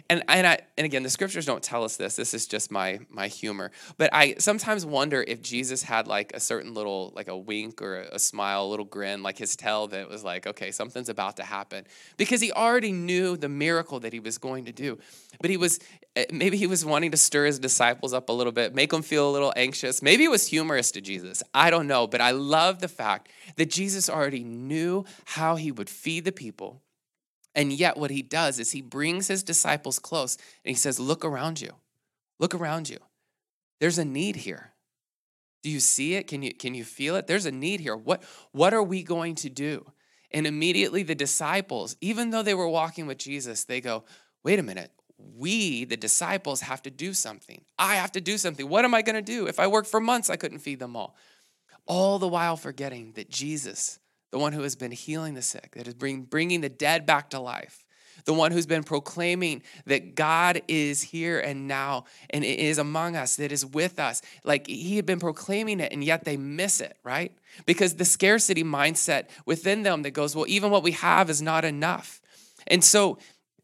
And, 0.09 0.23
and, 0.29 0.45
I, 0.47 0.59
and 0.77 0.85
again, 0.85 1.03
the 1.03 1.09
scriptures 1.09 1.45
don't 1.45 1.63
tell 1.63 1.83
us 1.83 1.97
this. 1.97 2.15
This 2.15 2.33
is 2.33 2.47
just 2.47 2.71
my, 2.71 2.99
my 3.09 3.27
humor. 3.27 3.71
But 3.97 4.11
I 4.13 4.35
sometimes 4.37 4.85
wonder 4.85 5.25
if 5.27 5.41
Jesus 5.41 5.83
had 5.83 6.07
like 6.07 6.31
a 6.33 6.39
certain 6.39 6.73
little, 6.73 7.11
like 7.15 7.27
a 7.27 7.37
wink 7.37 7.81
or 7.81 8.01
a, 8.03 8.19
smile, 8.19 8.65
a 8.65 8.69
little 8.69 8.85
grin, 8.85 9.23
like 9.23 9.37
his 9.37 9.55
tell 9.55 9.87
that 9.87 10.07
was 10.07 10.23
like, 10.23 10.45
okay, 10.45 10.71
something's 10.71 11.09
about 11.09 11.37
to 11.37 11.43
happen. 11.43 11.85
Because 12.17 12.39
he 12.39 12.51
already 12.51 12.91
knew 12.91 13.35
the 13.35 13.49
miracle 13.49 13.99
that 14.01 14.13
he 14.13 14.19
was 14.19 14.37
going 14.37 14.65
to 14.65 14.71
do. 14.71 14.99
But 15.41 15.49
he 15.49 15.57
was, 15.57 15.79
Eh, 16.19 16.25
maybe 16.31 16.57
he 16.57 16.67
was 16.67 16.85
wanting 16.85 17.11
to 17.11 17.17
stir 17.17 17.45
his 17.45 17.59
disciples 17.59 18.13
up 18.13 18.29
a 18.29 18.33
little 18.33 18.51
bit, 18.53 18.73
make 18.73 18.91
them 18.91 19.01
feel 19.01 19.29
a 19.29 19.31
little 19.31 19.53
anxious. 19.55 20.01
Maybe 20.01 20.23
it 20.23 20.31
was 20.31 20.47
humorous 20.47 20.91
to 20.91 21.01
Jesus. 21.01 21.43
I 21.53 21.69
don't 21.69 21.87
know. 21.87 22.07
But 22.07 22.21
I 22.21 22.31
love 22.31 22.79
the 22.79 22.87
fact 22.87 23.29
that 23.57 23.69
Jesus 23.69 24.09
already 24.09 24.43
knew 24.43 25.05
how 25.25 25.55
he 25.55 25.71
would 25.71 25.89
feed 25.89 26.25
the 26.25 26.31
people 26.31 26.81
and 27.55 27.73
yet, 27.73 27.97
what 27.97 28.11
he 28.11 28.21
does 28.21 28.59
is 28.59 28.71
he 28.71 28.81
brings 28.81 29.27
his 29.27 29.43
disciples 29.43 29.99
close 29.99 30.37
and 30.63 30.69
he 30.69 30.75
says, 30.75 30.99
Look 30.99 31.25
around 31.25 31.59
you. 31.59 31.71
Look 32.39 32.53
around 32.53 32.89
you. 32.89 32.99
There's 33.79 33.97
a 33.97 34.05
need 34.05 34.37
here. 34.37 34.71
Do 35.63 35.69
you 35.69 35.79
see 35.79 36.15
it? 36.15 36.27
Can 36.27 36.41
you, 36.41 36.53
can 36.53 36.73
you 36.73 36.85
feel 36.85 37.15
it? 37.15 37.27
There's 37.27 37.45
a 37.45 37.51
need 37.51 37.81
here. 37.81 37.97
What, 37.97 38.23
what 38.51 38.73
are 38.73 38.83
we 38.83 39.03
going 39.03 39.35
to 39.35 39.49
do? 39.49 39.85
And 40.31 40.47
immediately 40.47 41.03
the 41.03 41.15
disciples, 41.15 41.97
even 41.99 42.29
though 42.29 42.43
they 42.43 42.53
were 42.53 42.69
walking 42.69 43.07
with 43.07 43.17
Jesus, 43.17 43.65
they 43.65 43.81
go, 43.81 44.05
Wait 44.43 44.59
a 44.59 44.63
minute. 44.63 44.91
We, 45.35 45.85
the 45.85 45.97
disciples, 45.97 46.61
have 46.61 46.81
to 46.83 46.89
do 46.89 47.13
something. 47.13 47.61
I 47.77 47.95
have 47.95 48.11
to 48.13 48.21
do 48.21 48.37
something. 48.37 48.67
What 48.67 48.85
am 48.85 48.93
I 48.93 49.01
going 49.01 49.15
to 49.15 49.21
do? 49.21 49.47
If 49.47 49.59
I 49.59 49.67
worked 49.67 49.87
for 49.87 49.99
months, 49.99 50.29
I 50.29 50.35
couldn't 50.35 50.59
feed 50.59 50.79
them 50.79 50.95
all. 50.95 51.15
All 51.85 52.19
the 52.19 52.27
while 52.27 52.57
forgetting 52.57 53.13
that 53.13 53.29
Jesus 53.29 53.99
the 54.31 54.39
one 54.39 54.53
who 54.53 54.61
has 54.61 54.75
been 54.75 54.91
healing 54.91 55.33
the 55.33 55.41
sick, 55.41 55.71
that 55.75 55.87
is 55.87 55.93
bring, 55.93 56.21
bringing 56.21 56.61
the 56.61 56.69
dead 56.69 57.05
back 57.05 57.31
to 57.31 57.39
life, 57.39 57.85
the 58.25 58.33
one 58.33 58.51
who's 58.51 58.65
been 58.65 58.83
proclaiming 58.83 59.63
that 59.85 60.13
God 60.13 60.61
is 60.67 61.01
here 61.01 61.39
and 61.39 61.67
now 61.67 62.03
and 62.29 62.43
is 62.43 62.77
among 62.77 63.15
us, 63.15 63.37
that 63.37 63.51
is 63.51 63.65
with 63.65 63.97
us. 63.97 64.21
Like 64.43 64.67
he 64.67 64.97
had 64.97 65.05
been 65.05 65.19
proclaiming 65.19 65.79
it, 65.79 65.93
and 65.93 66.03
yet 66.03 66.25
they 66.25 66.35
miss 66.37 66.81
it, 66.81 66.97
right? 67.03 67.31
Because 67.65 67.95
the 67.95 68.05
scarcity 68.05 68.63
mindset 68.63 69.29
within 69.45 69.83
them 69.83 70.03
that 70.03 70.11
goes, 70.11 70.35
well, 70.35 70.45
even 70.47 70.69
what 70.69 70.83
we 70.83 70.91
have 70.91 71.29
is 71.29 71.41
not 71.41 71.63
enough. 71.63 72.21
And 72.67 72.83
so 72.83 73.17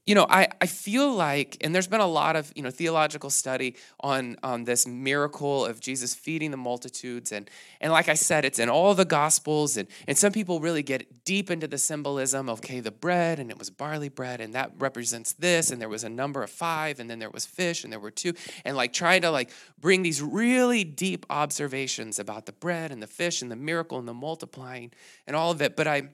you 0.06 0.14
know, 0.14 0.28
I, 0.30 0.48
I 0.62 0.68
feel 0.68 1.12
like, 1.12 1.58
and 1.62 1.74
there's 1.74 1.88
been 1.88 2.00
a 2.00 2.06
lot 2.08 2.36
of, 2.36 2.54
you 2.56 2.62
know, 2.62 2.70
theological 2.70 3.32
study 3.32 3.76
on, 4.00 4.38
on 4.44 4.64
this 4.64 4.86
miracle 4.86 5.66
of 5.66 5.80
Jesus 5.80 6.14
feeding 6.14 6.52
the 6.52 6.58
multitudes. 6.58 7.32
And, 7.32 7.50
and 7.82 7.92
like 7.92 8.08
I 8.08 8.14
said, 8.14 8.46
it's 8.46 8.60
in 8.60 8.70
all 8.70 8.94
the 8.94 9.06
gospels. 9.06 9.78
And, 9.78 9.88
and 10.08 10.16
some 10.16 10.32
people 10.32 10.60
really 10.60 10.84
get 10.84 11.26
deep 11.26 11.50
into 11.50 11.68
the 11.68 11.80
symbolism 11.80 12.50
of, 12.50 12.60
okay, 12.60 12.82
the 12.82 12.92
bread, 12.92 13.40
and 13.40 13.50
it 13.50 13.58
was 13.58 13.72
barley 13.72 14.10
bread, 14.10 14.42
and 14.42 14.54
that 14.54 14.74
represents 14.78 15.34
this, 15.34 15.72
and 15.72 15.82
there 15.82 15.90
was 15.90 16.04
a 16.04 16.10
number 16.10 16.44
of 16.44 16.52
five, 16.52 17.00
and 17.00 17.10
then 17.10 17.18
there 17.18 17.32
was 17.32 17.48
fish, 17.48 17.84
and 17.84 17.92
there 17.92 18.00
were 18.00 18.12
two. 18.12 18.34
And 18.64 18.78
like 18.78 18.94
trying 18.94 19.24
to 19.24 19.32
like 19.32 19.50
bring 19.80 20.04
these 20.04 20.22
really 20.22 20.84
deep 20.84 21.26
observations 21.32 22.20
about 22.20 22.46
the 22.46 22.52
bread 22.52 22.92
and 22.92 23.02
the 23.02 23.08
fish 23.08 23.42
and 23.42 23.50
the 23.50 23.56
miracle 23.56 23.98
and 23.98 24.08
the 24.08 24.14
multiplying 24.14 24.92
and 25.26 25.36
all 25.36 25.50
of 25.50 25.64
it. 25.64 25.76
But 25.76 25.88
I, 25.88 26.10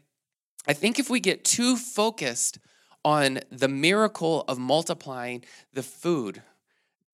I 0.66 0.72
think 0.72 0.98
if 0.98 1.10
we 1.10 1.20
get 1.20 1.44
too 1.44 1.76
focused 1.76 2.58
on 3.04 3.40
the 3.52 3.68
miracle 3.68 4.44
of 4.48 4.58
multiplying 4.58 5.44
the 5.74 5.84
food, 5.84 6.42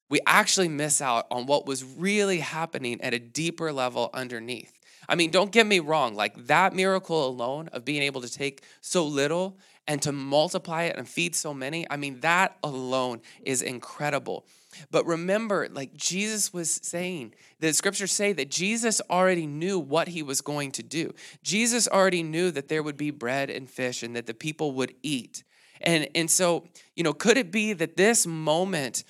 we 0.10 0.20
actually 0.26 0.70
miss 0.70 1.02
out 1.02 1.28
on 1.30 1.46
what 1.46 1.66
was 1.66 1.84
really 1.84 2.40
happening 2.40 3.02
at 3.02 3.14
a 3.14 3.20
deeper 3.20 3.72
level 3.72 4.10
underneath. 4.14 4.74
I 5.10 5.16
mean, 5.16 5.32
don't 5.32 5.52
get 5.52 5.66
me 5.66 5.80
wrong, 5.80 6.16
like 6.16 6.48
that 6.48 6.74
miracle 6.74 7.28
alone 7.28 7.70
of 7.70 7.86
being 7.86 8.02
able 8.02 8.22
to 8.22 8.32
take 8.32 8.64
so 8.82 9.06
little 9.06 9.58
and 9.88 10.02
to 10.02 10.12
multiply 10.12 10.84
it 10.84 10.98
and 10.98 11.08
feed 11.08 11.34
so 11.34 11.54
many, 11.54 11.86
I 11.90 11.96
mean, 11.96 12.20
that 12.20 12.58
alone 12.62 13.22
is 13.42 13.62
incredible. 13.62 14.46
But 14.92 15.06
remember, 15.06 15.68
like 15.72 15.96
Jesus 15.96 16.54
was 16.54 16.70
saying, 16.84 17.34
the 17.60 17.74
scriptures 17.74 18.12
say 18.12 18.34
that 18.34 18.52
Jesus 18.52 19.02
already 19.10 19.48
knew 19.48 19.80
what 19.80 20.10
he 20.10 20.22
was 20.24 20.42
going 20.42 20.72
to 20.74 20.84
do. 20.84 21.14
Jesus 21.42 21.88
already 21.88 22.22
knew 22.22 22.52
that 22.52 22.68
there 22.68 22.84
would 22.84 22.98
be 22.98 23.12
bread 23.12 23.50
and 23.50 23.70
fish 23.70 24.04
and 24.04 24.16
that 24.16 24.26
the 24.26 24.34
people 24.34 24.74
would 24.74 24.94
eat. 25.02 25.44
And, 25.82 26.08
and 26.16 26.30
so, 26.30 26.66
you 26.96 27.04
know, 27.04 27.14
could 27.14 27.38
it 27.38 27.52
be 27.52 27.74
that 27.74 27.98
this 27.98 28.26
moment, 28.28 29.04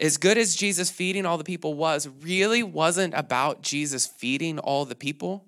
as 0.00 0.16
good 0.16 0.38
as 0.38 0.56
Jesus 0.56 0.90
feeding 0.90 1.26
all 1.26 1.38
the 1.38 1.44
people 1.44 1.74
was, 1.74 2.08
really 2.20 2.62
wasn't 2.62 3.14
about 3.14 3.62
Jesus 3.62 4.06
feeding 4.06 4.58
all 4.58 4.84
the 4.84 4.94
people? 4.94 5.46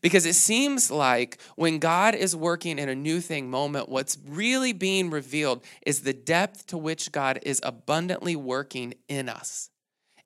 Because 0.00 0.26
it 0.26 0.34
seems 0.34 0.90
like 0.90 1.38
when 1.56 1.78
God 1.78 2.14
is 2.14 2.34
working 2.34 2.78
in 2.78 2.88
a 2.88 2.94
new 2.94 3.20
thing 3.20 3.50
moment, 3.50 3.88
what's 3.88 4.18
really 4.26 4.72
being 4.72 5.10
revealed 5.10 5.64
is 5.86 6.00
the 6.00 6.12
depth 6.12 6.66
to 6.68 6.78
which 6.78 7.12
God 7.12 7.38
is 7.42 7.60
abundantly 7.62 8.36
working 8.36 8.94
in 9.08 9.28
us, 9.28 9.70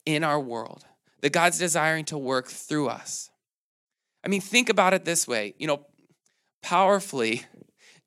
in 0.07 0.25
our 0.25 0.40
world, 0.40 0.85
that 1.21 1.33
God's 1.33 1.59
desiring 1.59 2.05
to 2.07 2.19
work 2.19 2.49
through 2.49 2.88
us. 2.88 3.31
I 4.25 4.28
mean, 4.28 4.40
think 4.40 4.69
about 4.69 4.95
it 4.95 5.05
this 5.05 5.28
way 5.28 5.55
you 5.59 5.67
know, 5.67 5.87
powerfully, 6.62 7.45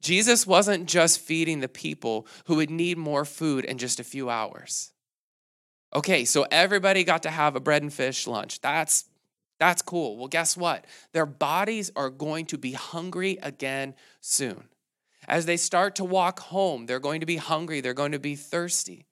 Jesus 0.01 0.47
wasn't 0.47 0.87
just 0.87 1.19
feeding 1.19 1.59
the 1.59 1.69
people 1.69 2.27
who 2.45 2.55
would 2.55 2.69
need 2.69 2.97
more 2.97 3.23
food 3.23 3.65
in 3.65 3.77
just 3.77 3.99
a 3.99 4.03
few 4.03 4.29
hours. 4.29 4.91
Okay, 5.93 6.25
so 6.25 6.45
everybody 6.51 7.03
got 7.03 7.23
to 7.23 7.29
have 7.29 7.55
a 7.55 7.59
bread 7.59 7.83
and 7.83 7.93
fish 7.93 8.27
lunch. 8.27 8.61
That's 8.61 9.05
that's 9.59 9.83
cool. 9.83 10.17
Well, 10.17 10.27
guess 10.27 10.57
what? 10.57 10.85
Their 11.13 11.27
bodies 11.27 11.91
are 11.95 12.09
going 12.09 12.47
to 12.47 12.57
be 12.57 12.71
hungry 12.71 13.37
again 13.43 13.93
soon. 14.19 14.63
As 15.27 15.45
they 15.45 15.57
start 15.57 15.95
to 15.97 16.03
walk 16.03 16.39
home, 16.39 16.87
they're 16.87 16.99
going 16.99 17.19
to 17.19 17.27
be 17.27 17.35
hungry, 17.35 17.79
they're 17.79 17.93
going 17.93 18.13
to 18.13 18.19
be 18.19 18.35
thirsty. 18.35 19.05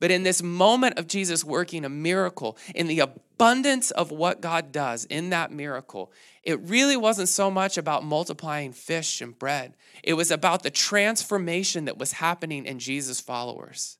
But 0.00 0.10
in 0.10 0.22
this 0.22 0.42
moment 0.42 0.98
of 0.98 1.06
Jesus 1.06 1.44
working 1.44 1.84
a 1.84 1.88
miracle, 1.88 2.56
in 2.74 2.86
the 2.86 3.00
abundance 3.00 3.90
of 3.90 4.10
what 4.10 4.40
God 4.40 4.72
does 4.72 5.04
in 5.04 5.30
that 5.30 5.52
miracle, 5.52 6.12
it 6.42 6.60
really 6.60 6.96
wasn't 6.96 7.28
so 7.28 7.50
much 7.50 7.76
about 7.76 8.04
multiplying 8.04 8.72
fish 8.72 9.20
and 9.20 9.38
bread. 9.38 9.74
It 10.02 10.14
was 10.14 10.30
about 10.30 10.62
the 10.62 10.70
transformation 10.70 11.86
that 11.86 11.98
was 11.98 12.12
happening 12.12 12.66
in 12.66 12.78
Jesus' 12.78 13.20
followers. 13.20 13.98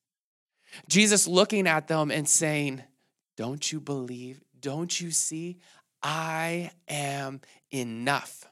Jesus 0.89 1.27
looking 1.27 1.67
at 1.67 1.89
them 1.89 2.11
and 2.11 2.29
saying, 2.29 2.83
Don't 3.37 3.73
you 3.73 3.81
believe? 3.81 4.43
Don't 4.61 5.01
you 5.01 5.11
see? 5.11 5.59
I 6.03 6.71
am 6.89 7.41
enough. 7.71 8.47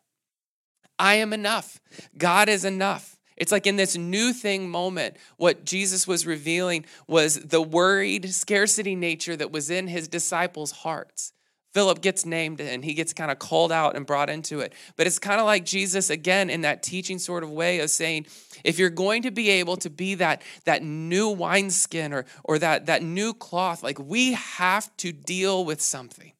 I 0.98 1.14
am 1.16 1.33
enough. 1.33 1.81
God 2.16 2.48
is 2.48 2.64
enough. 2.64 3.13
It's 3.37 3.53
like 3.53 3.66
in 3.66 3.77
this 3.77 3.97
new 3.97 4.33
thing 4.33 4.70
moment, 4.70 5.16
what 5.37 5.64
Jesus 5.64 6.07
was 6.07 6.27
revealing 6.27 6.85
was 7.07 7.40
the 7.40 7.62
worried 7.62 8.33
scarcity 8.33 8.94
nature 8.94 9.37
that 9.37 9.51
was 9.51 9.70
in 9.70 9.88
his 9.88 10.09
disciples' 10.09 10.70
hearts. 10.70 11.33
Philip 11.73 12.01
gets 12.01 12.25
named 12.25 12.61
and 12.61 12.85
he 12.85 12.94
gets 12.94 13.12
kind 13.12 13.33
of 13.33 13.40
called 13.40 13.73
out 13.73 13.97
and 13.97 14.07
brought 14.07 14.31
into 14.31 14.61
it. 14.61 14.73
But 14.94 15.09
it's 15.09 15.18
kind 15.18 15.40
of 15.40 15.47
like 15.47 15.64
Jesus 15.64 16.09
again 16.09 16.49
in 16.49 16.61
that 16.61 16.85
teaching 16.85 17.18
sort 17.18 17.42
of 17.42 17.51
way 17.51 17.81
of 17.81 17.90
saying, 17.90 18.27
if 18.62 18.79
you're 18.79 18.90
going 18.90 19.23
to 19.23 19.33
be 19.33 19.51
able 19.51 19.77
to 19.79 19.90
be 19.90 20.14
that, 20.14 20.42
that 20.66 20.85
new 20.85 21.29
wineskin 21.31 22.12
or, 22.12 22.27
or 22.44 22.61
that, 22.61 22.87
that 22.87 23.03
new 23.03 23.35
cloth, 23.35 23.83
like 23.83 23.99
we 23.99 24.35
have 24.35 24.97
to 24.99 25.11
deal 25.11 25.64
with 25.64 25.81
something. 25.81 26.31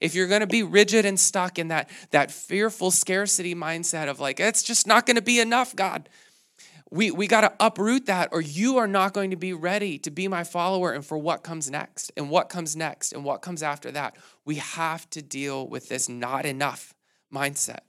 If 0.00 0.14
you're 0.14 0.28
going 0.28 0.40
to 0.40 0.46
be 0.46 0.62
rigid 0.62 1.04
and 1.04 1.20
stuck 1.20 1.58
in 1.58 1.68
that, 1.68 1.90
that 2.12 2.30
fearful 2.30 2.90
scarcity 2.90 3.54
mindset 3.54 4.08
of 4.08 4.20
like, 4.20 4.40
it's 4.40 4.62
just 4.62 4.86
not 4.86 5.04
going 5.04 5.16
to 5.16 5.22
be 5.22 5.38
enough, 5.38 5.76
God, 5.76 6.08
we, 6.90 7.10
we 7.10 7.26
got 7.26 7.42
to 7.42 7.52
uproot 7.60 8.06
that, 8.06 8.30
or 8.32 8.40
you 8.40 8.78
are 8.78 8.86
not 8.86 9.12
going 9.12 9.30
to 9.30 9.36
be 9.36 9.52
ready 9.52 9.98
to 9.98 10.10
be 10.10 10.26
my 10.26 10.44
follower 10.44 10.92
and 10.92 11.04
for 11.04 11.18
what 11.18 11.42
comes 11.42 11.70
next, 11.70 12.12
and 12.16 12.30
what 12.30 12.48
comes 12.48 12.74
next, 12.74 13.12
and 13.12 13.24
what 13.24 13.42
comes 13.42 13.62
after 13.62 13.90
that. 13.92 14.16
We 14.44 14.56
have 14.56 15.08
to 15.10 15.22
deal 15.22 15.68
with 15.68 15.88
this 15.88 16.08
not 16.08 16.46
enough 16.46 16.94
mindset. 17.32 17.80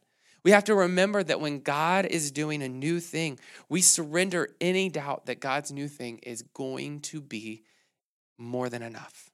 We 0.43 0.51
have 0.51 0.65
to 0.65 0.75
remember 0.75 1.23
that 1.23 1.39
when 1.39 1.59
God 1.59 2.05
is 2.05 2.31
doing 2.31 2.61
a 2.61 2.69
new 2.69 2.99
thing, 2.99 3.39
we 3.69 3.81
surrender 3.81 4.49
any 4.59 4.89
doubt 4.89 5.25
that 5.27 5.39
God's 5.39 5.71
new 5.71 5.87
thing 5.87 6.19
is 6.19 6.41
going 6.53 7.01
to 7.01 7.21
be 7.21 7.63
more 8.37 8.69
than 8.69 8.81
enough. 8.81 9.31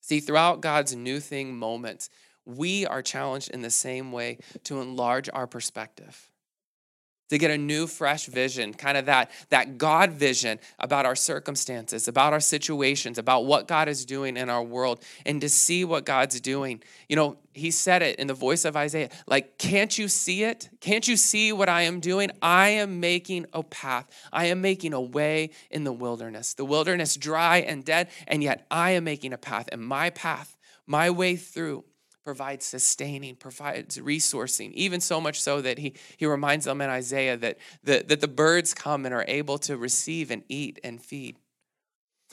See, 0.00 0.20
throughout 0.20 0.60
God's 0.60 0.96
new 0.96 1.20
thing 1.20 1.56
moments, 1.56 2.10
we 2.44 2.86
are 2.86 3.02
challenged 3.02 3.50
in 3.50 3.62
the 3.62 3.70
same 3.70 4.10
way 4.10 4.38
to 4.64 4.80
enlarge 4.80 5.28
our 5.32 5.46
perspective 5.46 6.31
to 7.32 7.38
get 7.38 7.50
a 7.50 7.56
new 7.56 7.86
fresh 7.86 8.26
vision 8.26 8.74
kind 8.74 8.98
of 8.98 9.06
that 9.06 9.30
that 9.48 9.78
god 9.78 10.12
vision 10.12 10.58
about 10.78 11.06
our 11.06 11.16
circumstances 11.16 12.06
about 12.06 12.34
our 12.34 12.40
situations 12.40 13.16
about 13.16 13.46
what 13.46 13.66
god 13.66 13.88
is 13.88 14.04
doing 14.04 14.36
in 14.36 14.50
our 14.50 14.62
world 14.62 15.02
and 15.24 15.40
to 15.40 15.48
see 15.48 15.82
what 15.82 16.04
god's 16.04 16.40
doing. 16.42 16.82
You 17.08 17.16
know 17.16 17.38
he 17.54 17.70
said 17.70 18.02
it 18.02 18.18
in 18.18 18.26
the 18.26 18.34
voice 18.34 18.66
of 18.66 18.76
isaiah 18.76 19.08
like 19.26 19.56
can't 19.56 19.96
you 19.96 20.08
see 20.08 20.44
it? 20.44 20.68
Can't 20.80 21.08
you 21.08 21.16
see 21.16 21.52
what 21.54 21.70
i 21.70 21.82
am 21.82 22.00
doing? 22.00 22.30
I 22.42 22.68
am 22.68 23.00
making 23.00 23.46
a 23.54 23.62
path. 23.62 24.08
I 24.30 24.46
am 24.46 24.60
making 24.60 24.92
a 24.92 25.00
way 25.00 25.50
in 25.70 25.84
the 25.84 25.92
wilderness. 25.92 26.52
The 26.52 26.66
wilderness 26.66 27.16
dry 27.16 27.58
and 27.58 27.82
dead 27.82 28.08
and 28.26 28.42
yet 28.42 28.66
i 28.70 28.90
am 28.90 29.04
making 29.04 29.32
a 29.32 29.38
path 29.38 29.70
and 29.72 29.80
my 29.80 30.10
path 30.10 30.54
my 30.86 31.08
way 31.08 31.36
through 31.36 31.84
provides 32.24 32.64
sustaining, 32.64 33.36
provides 33.36 33.98
resourcing, 33.98 34.72
even 34.72 35.00
so 35.00 35.20
much 35.20 35.40
so 35.40 35.60
that 35.60 35.78
he, 35.78 35.94
he 36.16 36.26
reminds 36.26 36.64
them 36.64 36.80
in 36.80 36.90
Isaiah 36.90 37.36
that 37.36 37.58
the, 37.82 38.04
that 38.06 38.20
the 38.20 38.28
birds 38.28 38.74
come 38.74 39.04
and 39.04 39.14
are 39.14 39.24
able 39.26 39.58
to 39.58 39.76
receive 39.76 40.30
and 40.30 40.42
eat 40.48 40.78
and 40.84 41.02
feed. 41.02 41.36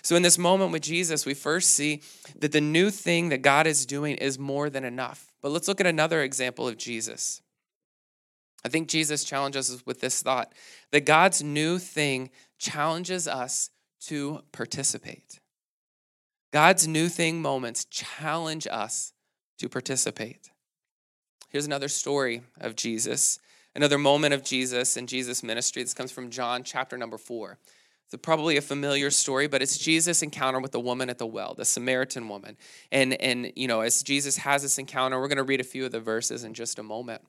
So, 0.01 0.15
in 0.15 0.21
this 0.21 0.37
moment 0.37 0.71
with 0.71 0.81
Jesus, 0.81 1.25
we 1.25 1.33
first 1.33 1.71
see 1.71 2.01
that 2.39 2.53
the 2.53 2.61
new 2.61 2.89
thing 2.89 3.29
that 3.29 3.41
God 3.41 3.67
is 3.67 3.85
doing 3.85 4.15
is 4.15 4.39
more 4.39 4.69
than 4.69 4.85
enough. 4.85 5.33
But 5.41 5.51
let's 5.51 5.67
look 5.67 5.81
at 5.81 5.87
another 5.87 6.21
example 6.21 6.67
of 6.67 6.77
Jesus. 6.77 7.41
I 8.63 8.69
think 8.69 8.87
Jesus 8.87 9.23
challenges 9.23 9.73
us 9.73 9.85
with 9.85 10.01
this 10.01 10.21
thought 10.21 10.53
that 10.91 11.05
God's 11.05 11.43
new 11.43 11.79
thing 11.79 12.29
challenges 12.57 13.27
us 13.27 13.69
to 14.01 14.41
participate. 14.51 15.39
God's 16.51 16.87
new 16.87 17.09
thing 17.09 17.41
moments 17.41 17.85
challenge 17.85 18.67
us 18.69 19.13
to 19.59 19.69
participate. 19.69 20.49
Here's 21.49 21.65
another 21.65 21.87
story 21.87 22.41
of 22.59 22.75
Jesus, 22.75 23.39
another 23.75 23.97
moment 23.97 24.33
of 24.33 24.43
Jesus 24.43 24.97
and 24.97 25.07
Jesus' 25.07 25.43
ministry. 25.43 25.83
This 25.83 25.93
comes 25.93 26.11
from 26.11 26.29
John 26.29 26.63
chapter 26.63 26.97
number 26.97 27.17
four. 27.17 27.57
It's 28.11 28.19
probably 28.23 28.57
a 28.57 28.61
familiar 28.61 29.11
story, 29.11 29.47
but 29.47 29.61
it's 29.61 29.77
Jesus' 29.77 30.23
encounter 30.23 30.59
with 30.59 30.71
the 30.71 30.79
woman 30.79 31.11
at 31.11 31.19
the 31.19 31.27
well, 31.27 31.53
the 31.53 31.65
Samaritan 31.65 32.27
woman. 32.27 32.57
And, 32.91 33.13
and 33.21 33.51
you 33.55 33.67
know, 33.67 33.81
as 33.81 34.01
Jesus 34.01 34.37
has 34.37 34.63
this 34.63 34.79
encounter, 34.79 35.19
we're 35.19 35.27
going 35.27 35.37
to 35.37 35.43
read 35.43 35.61
a 35.61 35.65
few 35.65 35.85
of 35.85 35.91
the 35.91 35.99
verses 35.99 36.43
in 36.43 36.55
just 36.55 36.79
a 36.79 36.83
moment. 36.83 37.21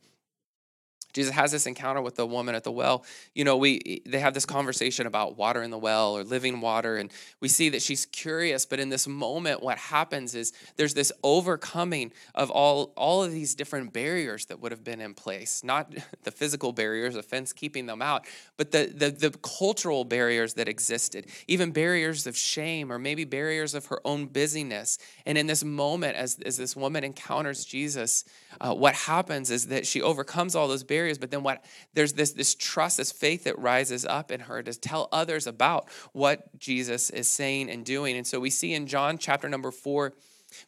Jesus 1.13 1.35
has 1.35 1.53
this 1.53 1.67
encounter 1.67 2.01
with 2.01 2.17
the 2.17 2.27
woman 2.27 2.55
at 2.55 2.65
the 2.65 2.73
well. 2.73 3.05
You 3.35 3.45
know, 3.45 3.57
we 3.57 4.03
they 4.07 4.21
have 4.21 4.35
this 4.35 4.47
conversation 4.47 5.07
about 5.07 5.37
water 5.37 5.63
in 5.63 5.71
the 5.71 5.79
well 5.79 6.17
or 6.17 6.25
living 6.25 6.61
water, 6.61 6.97
and 6.97 7.11
we 7.41 7.49
see 7.49 7.69
that 7.71 7.83
she's 7.83 8.07
curious. 8.07 8.65
But 8.67 8.81
in 8.81 8.89
this 8.89 9.09
moment, 9.09 9.63
what 9.63 9.79
happens 9.79 10.35
is 10.35 10.53
there's 10.77 10.95
this 10.95 11.13
overcoming 11.23 12.13
of 12.35 12.51
all 12.51 12.93
all 12.97 13.25
of 13.25 13.33
these 13.33 13.55
different 13.55 13.93
barriers 13.93 14.47
that 14.47 14.61
would 14.61 14.73
have 14.73 14.85
been 14.85 15.01
in 15.01 15.15
place. 15.15 15.65
Not 15.65 15.93
the 16.23 16.31
physical 16.31 16.73
barriers, 16.73 17.17
a 17.17 17.23
fence 17.23 17.53
keeping 17.53 17.87
them 17.87 18.03
out, 18.03 18.27
but 18.57 18.71
the 18.71 18.93
the, 18.95 19.11
the 19.11 19.31
cultural 19.39 20.05
barriers 20.05 20.55
that 20.55 20.69
existed, 20.69 21.27
even 21.49 21.73
barriers 21.73 22.27
of 22.27 22.37
shame 22.37 22.93
or 22.93 22.99
maybe 22.99 23.25
barriers 23.25 23.75
of 23.75 23.87
her 23.87 24.01
own 24.05 24.27
busyness. 24.27 24.99
And 25.27 25.37
in 25.37 25.47
this 25.47 25.65
moment, 25.65 26.17
as 26.17 26.39
as 26.45 26.57
this 26.57 26.77
woman 26.77 27.05
encounters 27.05 27.65
Jesus, 27.65 28.25
uh, 28.61 28.75
what 28.75 28.95
happens 28.95 29.51
is 29.51 29.69
that 29.69 29.87
she 29.87 30.03
overcomes 30.03 30.55
all 30.55 30.69
those 30.69 30.85
barriers 30.85 31.00
but 31.19 31.31
then 31.31 31.43
what 31.43 31.65
there's 31.95 32.13
this 32.15 32.33
this 32.33 32.55
trust, 32.55 32.97
this 32.97 33.13
faith 33.13 33.45
that 33.45 33.59
rises 33.59 34.05
up 34.05 34.31
in 34.31 34.41
her 34.41 34.63
to 34.63 34.79
tell 34.79 35.09
others 35.13 35.47
about 35.47 35.89
what 36.13 36.59
Jesus 36.59 37.11
is 37.11 37.29
saying 37.29 37.71
and 37.71 37.85
doing. 37.85 38.17
And 38.17 38.27
so 38.27 38.41
we 38.41 38.51
see 38.51 38.75
in 38.75 38.87
John 38.87 39.19
chapter 39.19 39.49
number 39.49 39.71
four, 39.71 40.15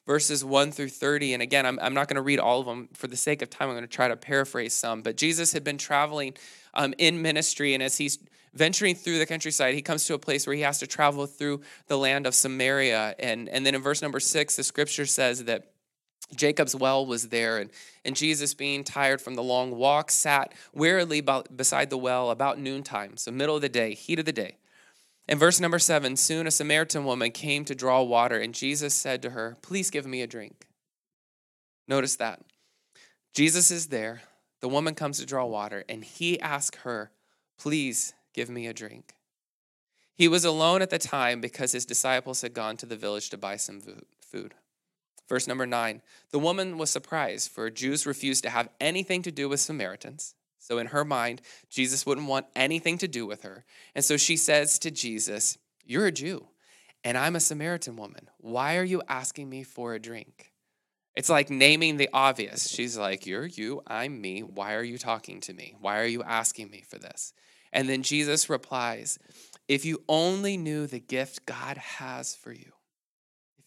verses 0.06 0.44
1 0.44 0.72
through 0.72 0.88
30. 0.88 1.34
And 1.34 1.42
again, 1.42 1.66
I'm, 1.66 1.78
I'm 1.80 1.94
not 1.94 2.08
going 2.08 2.16
to 2.16 2.22
read 2.22 2.38
all 2.38 2.60
of 2.60 2.66
them 2.66 2.88
for 2.92 3.06
the 3.06 3.16
sake 3.16 3.42
of 3.42 3.50
time. 3.50 3.68
I'm 3.68 3.74
going 3.74 3.82
to 3.82 3.88
try 3.88 4.08
to 4.08 4.16
paraphrase 4.16 4.74
some. 4.74 5.02
But 5.02 5.16
Jesus 5.16 5.52
had 5.52 5.64
been 5.64 5.78
traveling 5.78 6.34
um, 6.74 6.94
in 6.98 7.20
ministry, 7.20 7.74
and 7.74 7.82
as 7.82 7.98
he's 7.98 8.18
venturing 8.54 8.94
through 8.94 9.18
the 9.18 9.26
countryside, 9.26 9.74
he 9.74 9.82
comes 9.82 10.04
to 10.06 10.14
a 10.14 10.18
place 10.18 10.46
where 10.46 10.54
he 10.54 10.62
has 10.62 10.78
to 10.78 10.86
travel 10.86 11.26
through 11.26 11.62
the 11.86 11.96
land 11.96 12.26
of 12.26 12.34
Samaria. 12.34 13.14
And, 13.18 13.48
and 13.48 13.64
then 13.64 13.74
in 13.74 13.82
verse 13.82 14.02
number 14.02 14.20
six, 14.20 14.56
the 14.56 14.64
scripture 14.64 15.06
says 15.06 15.44
that 15.44 15.71
Jacob's 16.34 16.74
well 16.74 17.04
was 17.04 17.28
there, 17.28 17.58
and, 17.58 17.70
and 18.04 18.16
Jesus, 18.16 18.54
being 18.54 18.84
tired 18.84 19.20
from 19.20 19.34
the 19.34 19.42
long 19.42 19.72
walk, 19.76 20.10
sat 20.10 20.52
wearily 20.72 21.20
beside 21.20 21.90
the 21.90 21.98
well 21.98 22.30
about 22.30 22.58
noontime, 22.58 23.16
so 23.16 23.30
middle 23.30 23.56
of 23.56 23.62
the 23.62 23.68
day, 23.68 23.94
heat 23.94 24.18
of 24.18 24.24
the 24.24 24.32
day. 24.32 24.56
In 25.28 25.38
verse 25.38 25.60
number 25.60 25.78
seven, 25.78 26.16
soon 26.16 26.46
a 26.46 26.50
Samaritan 26.50 27.04
woman 27.04 27.30
came 27.30 27.64
to 27.66 27.74
draw 27.74 28.02
water, 28.02 28.38
and 28.38 28.54
Jesus 28.54 28.94
said 28.94 29.22
to 29.22 29.30
her, 29.30 29.56
Please 29.62 29.90
give 29.90 30.06
me 30.06 30.22
a 30.22 30.26
drink. 30.26 30.66
Notice 31.86 32.16
that. 32.16 32.40
Jesus 33.34 33.70
is 33.70 33.88
there. 33.88 34.22
The 34.60 34.68
woman 34.68 34.94
comes 34.94 35.18
to 35.18 35.26
draw 35.26 35.44
water, 35.44 35.84
and 35.88 36.04
he 36.04 36.40
asks 36.40 36.78
her, 36.78 37.10
Please 37.58 38.14
give 38.34 38.50
me 38.50 38.66
a 38.66 38.74
drink. 38.74 39.14
He 40.14 40.28
was 40.28 40.44
alone 40.44 40.82
at 40.82 40.90
the 40.90 40.98
time 40.98 41.40
because 41.40 41.72
his 41.72 41.86
disciples 41.86 42.42
had 42.42 42.54
gone 42.54 42.76
to 42.78 42.86
the 42.86 42.96
village 42.96 43.30
to 43.30 43.38
buy 43.38 43.56
some 43.56 43.80
food. 44.20 44.54
Verse 45.28 45.46
number 45.46 45.66
nine 45.66 46.02
the 46.30 46.38
woman 46.38 46.78
was 46.78 46.90
surprised, 46.90 47.50
for 47.50 47.70
Jews 47.70 48.06
refused 48.06 48.42
to 48.44 48.50
have 48.50 48.68
anything 48.80 49.22
to 49.22 49.32
do 49.32 49.48
with 49.48 49.60
Samaritans. 49.60 50.34
So, 50.58 50.78
in 50.78 50.88
her 50.88 51.04
mind, 51.04 51.42
Jesus 51.68 52.06
wouldn't 52.06 52.28
want 52.28 52.46
anything 52.54 52.96
to 52.98 53.08
do 53.08 53.26
with 53.26 53.42
her. 53.42 53.64
And 53.96 54.04
so 54.04 54.16
she 54.16 54.36
says 54.36 54.78
to 54.80 54.92
Jesus, 54.92 55.58
You're 55.84 56.06
a 56.06 56.12
Jew, 56.12 56.46
and 57.02 57.18
I'm 57.18 57.34
a 57.34 57.40
Samaritan 57.40 57.96
woman. 57.96 58.30
Why 58.38 58.76
are 58.76 58.84
you 58.84 59.02
asking 59.08 59.50
me 59.50 59.64
for 59.64 59.94
a 59.94 59.98
drink? 59.98 60.52
It's 61.16 61.28
like 61.28 61.50
naming 61.50 61.96
the 61.96 62.08
obvious. 62.12 62.68
She's 62.68 62.96
like, 62.96 63.26
You're 63.26 63.46
you, 63.46 63.82
I'm 63.88 64.20
me. 64.20 64.40
Why 64.40 64.74
are 64.74 64.84
you 64.84 64.98
talking 64.98 65.40
to 65.42 65.52
me? 65.52 65.74
Why 65.80 65.98
are 65.98 66.06
you 66.06 66.22
asking 66.22 66.70
me 66.70 66.82
for 66.88 66.98
this? 66.98 67.32
And 67.72 67.88
then 67.88 68.02
Jesus 68.02 68.48
replies, 68.48 69.18
If 69.66 69.84
you 69.84 70.04
only 70.08 70.56
knew 70.56 70.86
the 70.86 71.00
gift 71.00 71.44
God 71.44 71.76
has 71.76 72.36
for 72.36 72.52
you, 72.52 72.72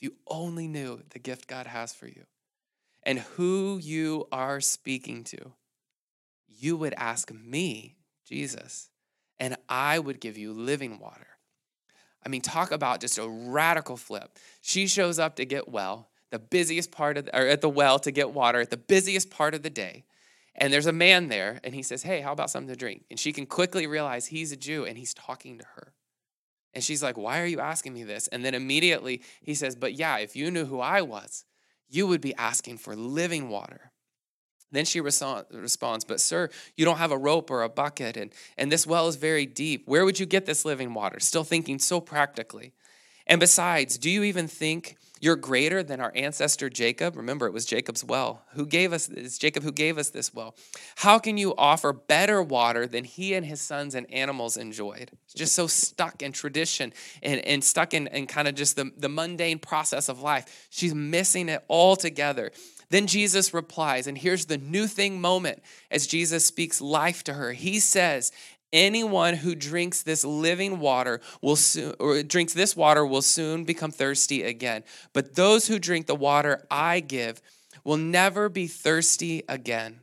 you 0.05 0.13
only 0.27 0.67
knew 0.67 1.01
the 1.09 1.19
gift 1.19 1.47
God 1.47 1.65
has 1.65 1.91
for 1.91 2.05
you 2.05 2.25
and 3.01 3.19
who 3.19 3.79
you 3.81 4.27
are 4.31 4.61
speaking 4.61 5.23
to, 5.23 5.53
you 6.47 6.77
would 6.77 6.93
ask 6.95 7.33
me, 7.33 7.95
Jesus, 8.27 8.91
and 9.39 9.55
I 9.67 9.97
would 9.97 10.21
give 10.21 10.37
you 10.37 10.53
living 10.53 10.99
water. 10.99 11.25
I 12.23 12.29
mean, 12.29 12.41
talk 12.41 12.71
about 12.71 13.01
just 13.01 13.17
a 13.17 13.27
radical 13.27 13.97
flip. 13.97 14.37
She 14.61 14.85
shows 14.85 15.17
up 15.17 15.35
to 15.37 15.45
get 15.45 15.69
well, 15.69 16.09
the 16.29 16.37
busiest 16.39 16.91
part 16.91 17.17
of 17.17 17.25
the, 17.25 17.35
or 17.35 17.47
at 17.47 17.61
the 17.61 17.69
well 17.69 17.97
to 17.99 18.11
get 18.11 18.31
water 18.31 18.61
at 18.61 18.69
the 18.69 18.77
busiest 18.77 19.31
part 19.31 19.55
of 19.55 19.63
the 19.63 19.71
day. 19.71 20.05
And 20.53 20.71
there's 20.71 20.85
a 20.85 20.93
man 20.93 21.29
there, 21.29 21.59
and 21.63 21.73
he 21.73 21.81
says, 21.81 22.03
Hey, 22.03 22.21
how 22.21 22.31
about 22.31 22.51
something 22.51 22.73
to 22.73 22.79
drink? 22.79 23.05
And 23.09 23.19
she 23.19 23.33
can 23.33 23.47
quickly 23.47 23.87
realize 23.87 24.27
he's 24.27 24.51
a 24.51 24.55
Jew 24.55 24.85
and 24.85 24.99
he's 24.99 25.15
talking 25.15 25.57
to 25.57 25.65
her. 25.75 25.94
And 26.75 26.83
she's 26.83 27.01
like, 27.01 27.17
Why 27.17 27.41
are 27.41 27.45
you 27.45 27.59
asking 27.61 27.93
me 27.93 28.03
this? 28.03 28.27
And 28.27 28.43
then 28.43 28.53
immediately 28.53 29.21
he 29.41 29.55
says, 29.55 29.75
But 29.75 29.93
yeah, 29.93 30.17
if 30.17 30.35
you 30.35 30.51
knew 30.51 30.65
who 30.65 30.81
I 30.81 31.01
was, 31.01 31.45
you 31.89 32.05
would 32.05 32.21
be 32.21 32.35
asking 32.35 32.77
for 32.77 32.95
living 32.95 33.49
water. 33.49 33.91
Then 34.71 34.85
she 34.85 34.99
responds, 34.99 36.03
But 36.05 36.19
sir, 36.19 36.49
you 36.75 36.83
don't 36.83 36.97
have 36.97 37.11
a 37.11 37.17
rope 37.17 37.49
or 37.49 37.63
a 37.63 37.69
bucket, 37.69 38.17
and, 38.17 38.31
and 38.57 38.71
this 38.71 38.85
well 38.85 39.07
is 39.07 39.15
very 39.15 39.45
deep. 39.45 39.87
Where 39.87 40.03
would 40.03 40.19
you 40.19 40.25
get 40.25 40.45
this 40.45 40.65
living 40.65 40.93
water? 40.93 41.19
Still 41.19 41.45
thinking 41.45 41.79
so 41.79 42.01
practically. 42.01 42.73
And 43.25 43.39
besides, 43.39 43.97
do 43.97 44.09
you 44.09 44.23
even 44.23 44.47
think 44.47 44.97
you're 45.21 45.35
greater 45.35 45.81
than 45.81 46.01
our 46.01 46.11
ancestor 46.13 46.69
Jacob? 46.69 47.15
Remember, 47.15 47.47
it 47.47 47.53
was 47.53 47.65
Jacob's 47.65 48.03
well. 48.03 48.43
Who 48.53 48.65
gave 48.65 48.91
us 48.91 49.07
it's 49.07 49.37
Jacob 49.37 49.63
who 49.63 49.71
gave 49.71 49.97
us 49.97 50.09
this 50.09 50.33
well. 50.33 50.55
How 50.97 51.19
can 51.19 51.37
you 51.37 51.55
offer 51.57 51.93
better 51.93 52.43
water 52.43 52.85
than 52.85 53.05
he 53.05 53.33
and 53.33 53.45
his 53.45 53.61
sons 53.61 53.95
and 53.95 54.11
animals 54.11 54.57
enjoyed? 54.57 55.11
Just 55.33 55.53
so 55.53 55.67
stuck 55.67 56.21
in 56.21 56.31
tradition 56.31 56.93
and, 57.23 57.39
and 57.45 57.63
stuck 57.63 57.93
in, 57.93 58.07
in 58.07 58.27
kind 58.27 58.47
of 58.47 58.55
just 58.55 58.75
the, 58.75 58.91
the 58.97 59.09
mundane 59.09 59.59
process 59.59 60.09
of 60.09 60.21
life. 60.21 60.67
She's 60.69 60.93
missing 60.93 61.49
it 61.49 61.63
altogether. 61.69 62.51
Then 62.89 63.07
Jesus 63.07 63.53
replies, 63.53 64.07
and 64.07 64.17
here's 64.17 64.45
the 64.45 64.57
new 64.57 64.87
thing 64.87 65.19
moment 65.19 65.63
as 65.89 66.07
Jesus 66.07 66.45
speaks 66.45 66.81
life 66.81 67.23
to 67.23 67.33
her. 67.33 67.51
He 67.53 67.79
says, 67.79 68.31
Anyone 68.75 69.35
who 69.35 69.55
drinks 69.55 70.03
this 70.03 70.25
living 70.25 70.81
water 70.81 71.21
will 71.41 71.55
soon, 71.55 71.95
or 71.97 72.21
drinks 72.23 72.51
this 72.51 72.75
water 72.75 73.05
will 73.05 73.21
soon 73.21 73.63
become 73.63 73.89
thirsty 73.89 74.43
again. 74.43 74.83
But 75.13 75.35
those 75.35 75.67
who 75.67 75.79
drink 75.79 76.07
the 76.07 76.15
water 76.15 76.67
I 76.69 76.99
give 76.99 77.41
will 77.85 77.95
never 77.95 78.49
be 78.49 78.67
thirsty 78.67 79.43
again. 79.47 80.01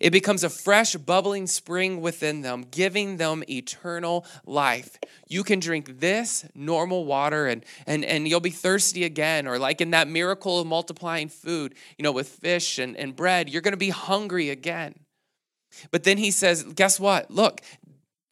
It 0.00 0.08
becomes 0.08 0.42
a 0.42 0.48
fresh, 0.48 0.94
bubbling 0.96 1.46
spring 1.46 2.00
within 2.00 2.40
them, 2.40 2.64
giving 2.70 3.18
them 3.18 3.44
eternal 3.46 4.24
life. 4.46 4.98
You 5.28 5.44
can 5.44 5.60
drink 5.60 6.00
this 6.00 6.46
normal 6.54 7.04
water 7.04 7.46
and, 7.46 7.62
and, 7.86 8.06
and 8.06 8.26
you'll 8.26 8.40
be 8.40 8.48
thirsty 8.48 9.04
again. 9.04 9.46
Or, 9.46 9.58
like 9.58 9.82
in 9.82 9.90
that 9.90 10.08
miracle 10.08 10.60
of 10.60 10.66
multiplying 10.66 11.28
food, 11.28 11.74
you 11.98 12.04
know, 12.04 12.12
with 12.12 12.28
fish 12.28 12.78
and, 12.78 12.96
and 12.96 13.14
bread, 13.14 13.50
you're 13.50 13.60
going 13.60 13.72
to 13.72 13.76
be 13.76 13.90
hungry 13.90 14.48
again. 14.48 14.94
But 15.90 16.04
then 16.04 16.16
he 16.16 16.30
says, 16.30 16.62
Guess 16.62 16.98
what? 16.98 17.30
Look, 17.30 17.60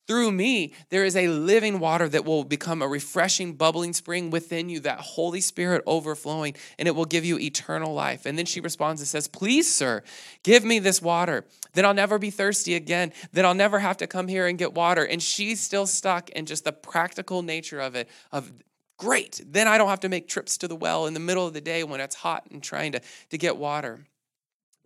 through 0.06 0.32
me, 0.32 0.72
there 0.90 1.04
is 1.04 1.16
a 1.16 1.28
living 1.28 1.80
water 1.80 2.08
that 2.08 2.24
will 2.24 2.44
become 2.44 2.80
a 2.80 2.88
refreshing, 2.88 3.54
bubbling 3.54 3.92
spring 3.92 4.30
within 4.30 4.68
you, 4.68 4.80
that 4.80 5.00
Holy 5.00 5.40
Spirit 5.40 5.82
overflowing, 5.86 6.54
and 6.78 6.86
it 6.86 6.94
will 6.94 7.04
give 7.04 7.24
you 7.24 7.38
eternal 7.38 7.92
life. 7.92 8.26
And 8.26 8.38
then 8.38 8.46
she 8.46 8.60
responds 8.60 9.00
and 9.00 9.08
says, 9.08 9.26
Please, 9.28 9.72
sir, 9.72 10.02
give 10.42 10.64
me 10.64 10.78
this 10.78 11.02
water. 11.02 11.44
Then 11.74 11.84
I'll 11.84 11.94
never 11.94 12.18
be 12.18 12.30
thirsty 12.30 12.74
again. 12.74 13.12
Then 13.32 13.44
I'll 13.44 13.54
never 13.54 13.78
have 13.78 13.96
to 13.98 14.06
come 14.06 14.28
here 14.28 14.46
and 14.46 14.58
get 14.58 14.74
water. 14.74 15.04
And 15.04 15.22
she's 15.22 15.60
still 15.60 15.86
stuck 15.86 16.30
in 16.30 16.46
just 16.46 16.64
the 16.64 16.72
practical 16.72 17.42
nature 17.42 17.80
of 17.80 17.94
it, 17.94 18.08
of 18.32 18.52
great. 18.96 19.40
Then 19.44 19.68
I 19.68 19.76
don't 19.78 19.88
have 19.88 20.00
to 20.00 20.08
make 20.08 20.28
trips 20.28 20.56
to 20.58 20.68
the 20.68 20.76
well 20.76 21.06
in 21.06 21.14
the 21.14 21.20
middle 21.20 21.46
of 21.46 21.52
the 21.52 21.60
day 21.60 21.84
when 21.84 22.00
it's 22.00 22.16
hot 22.16 22.46
and 22.50 22.62
trying 22.62 22.92
to, 22.92 23.00
to 23.30 23.38
get 23.38 23.56
water. 23.56 24.00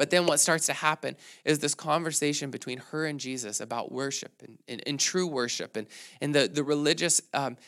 But 0.01 0.09
then 0.09 0.25
what 0.25 0.41
starts 0.41 0.65
to 0.65 0.73
happen 0.73 1.15
is 1.45 1.59
this 1.59 1.75
conversation 1.75 2.51
between 2.51 2.79
her 2.91 3.05
and 3.05 3.21
Jesus 3.21 3.61
about 3.61 3.93
worship 3.93 4.33
and, 4.43 4.57
and, 4.67 4.83
and 4.87 4.99
true 4.99 5.27
worship 5.27 5.77
and, 5.77 5.87
and 6.23 6.35
the, 6.35 6.49
the 6.49 6.65
religious 6.65 7.21
um, 7.35 7.59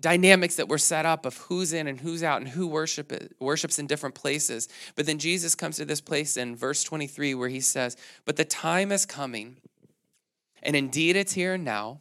dynamics 0.00 0.54
that 0.54 0.70
were 0.70 0.78
set 0.78 1.04
up 1.04 1.26
of 1.26 1.36
who's 1.36 1.74
in 1.74 1.88
and 1.88 2.00
who's 2.00 2.22
out 2.22 2.40
and 2.40 2.48
who 2.48 2.66
worship 2.66 3.12
worships 3.38 3.78
in 3.78 3.86
different 3.86 4.14
places. 4.14 4.66
But 4.96 5.04
then 5.04 5.18
Jesus 5.18 5.54
comes 5.54 5.76
to 5.76 5.84
this 5.84 6.00
place 6.00 6.38
in 6.38 6.56
verse 6.56 6.82
23 6.84 7.34
where 7.34 7.50
he 7.50 7.60
says, 7.60 7.98
But 8.24 8.36
the 8.36 8.46
time 8.46 8.90
is 8.90 9.04
coming, 9.04 9.58
and 10.62 10.74
indeed 10.74 11.16
it's 11.16 11.34
here 11.34 11.58
now. 11.58 12.00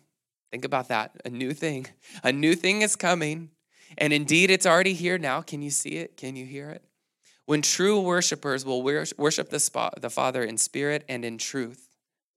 Think 0.49 0.63
about 0.63 0.87
that. 0.87 1.11
A 1.25 1.29
new 1.29 1.51
thing. 1.51 1.87
A 2.23 2.31
new 2.31 2.55
thing 2.55 2.83
is 2.83 2.95
coming. 2.95 3.49
And 3.97 4.13
indeed, 4.13 4.49
it's 4.49 4.65
already 4.65 4.93
here 4.93 5.17
now. 5.17 5.41
Can 5.41 5.61
you 5.61 5.71
see 5.71 5.97
it? 5.97 6.15
Can 6.15 6.37
you 6.37 6.45
hear 6.45 6.69
it? 6.69 6.85
When 7.49 7.63
true 7.63 7.99
worshipers 7.99 8.63
will 8.63 8.83
worship 8.83 9.49
the, 9.49 9.91
the 9.99 10.09
Father 10.11 10.43
in 10.43 10.55
spirit 10.55 11.03
and 11.09 11.25
in 11.25 11.39
truth. 11.39 11.87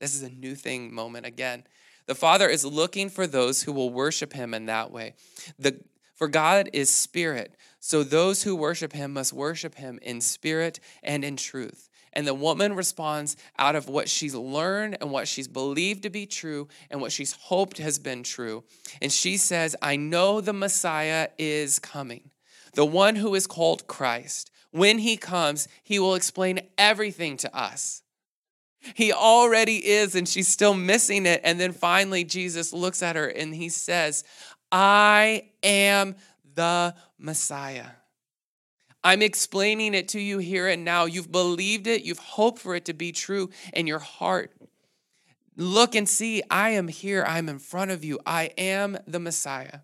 This 0.01 0.15
is 0.15 0.23
a 0.23 0.31
new 0.31 0.55
thing 0.55 0.95
moment 0.95 1.27
again. 1.27 1.65
The 2.07 2.15
Father 2.15 2.49
is 2.49 2.65
looking 2.65 3.11
for 3.11 3.27
those 3.27 3.63
who 3.63 3.75
will 3.75 3.91
worship 3.91 4.33
him 4.33 4.55
in 4.55 4.65
that 4.67 4.91
way. 4.91 5.13
The, 5.59 5.79
for 6.15 6.29
God 6.29 6.71
is 6.73 6.89
spirit, 6.89 7.59
so 7.79 8.03
those 8.03 8.45
who 8.45 8.57
worship 8.57 8.95
him 8.95 9.13
must 9.13 9.35
worship 9.35 9.75
him 9.75 9.99
in 10.01 10.23
spirit 10.23 10.81
and 11.03 11.27
in 11.27 11.37
truth. 11.37 11.91
And 12.15 12.27
the 12.27 12.33
woman 12.33 12.75
responds 12.75 13.37
out 13.59 13.77
of 13.77 13.91
what 13.91 14.09
she's 14.09 14.35
learned 14.35 14.97
and 15.03 15.11
what 15.11 15.29
she's 15.29 15.47
believed 15.47 16.05
to 16.05 16.11
be 16.11 16.25
true 16.25 16.69
and 16.91 17.03
what 17.03 17.13
she's 17.13 17.33
hoped 17.33 17.77
has 17.77 17.99
been 17.99 18.23
true. 18.23 18.65
And 19.03 19.13
she 19.13 19.37
says, 19.37 19.77
I 19.83 19.97
know 19.97 20.41
the 20.41 20.55
Messiah 20.55 21.29
is 21.37 21.79
coming, 21.79 22.31
the 22.73 22.87
one 22.87 23.17
who 23.17 23.35
is 23.35 23.47
called 23.47 23.87
Christ. 23.87 24.49
When 24.73 24.99
he 24.99 25.17
comes, 25.17 25.69
he 25.83 25.99
will 25.99 26.15
explain 26.15 26.61
everything 26.77 27.37
to 27.39 27.57
us. 27.57 28.03
He 28.95 29.13
already 29.13 29.77
is, 29.77 30.15
and 30.17 30.29
she's 30.29 30.49
still 30.49 30.75
missing 30.75 31.25
it. 31.25 31.41
And 31.45 31.61
then 31.61 31.73
finally, 31.73 32.25
Jesus 32.25 32.73
looks 32.73 33.03
at 33.03 33.15
her 33.15 33.29
and 33.29 33.55
he 33.55 33.69
says, 33.69 34.25
I 34.73 35.51
am 35.63 36.17
the 36.55 36.95
Messiah. 37.19 37.87
I'm 39.05 39.23
explaining 39.23 39.95
it 39.95 40.09
to 40.09 40.21
you 40.21 40.39
here 40.39 40.69
and 40.69 40.85
now. 40.85 41.05
You've 41.05 41.31
believed 41.31 41.87
it, 41.87 42.03
you've 42.03 42.19
hoped 42.19 42.61
for 42.61 42.75
it 42.75 42.87
to 42.87 42.93
be 42.93 43.13
true 43.13 43.51
in 43.73 43.87
your 43.87 43.99
heart. 43.99 44.53
Look 45.57 45.95
and 45.95 46.09
see, 46.09 46.43
I 46.51 46.71
am 46.71 46.89
here, 46.89 47.25
I'm 47.27 47.49
in 47.49 47.59
front 47.59 47.91
of 47.91 48.05
you. 48.05 48.19
I 48.25 48.51
am 48.57 48.97
the 49.07 49.21
Messiah. 49.21 49.81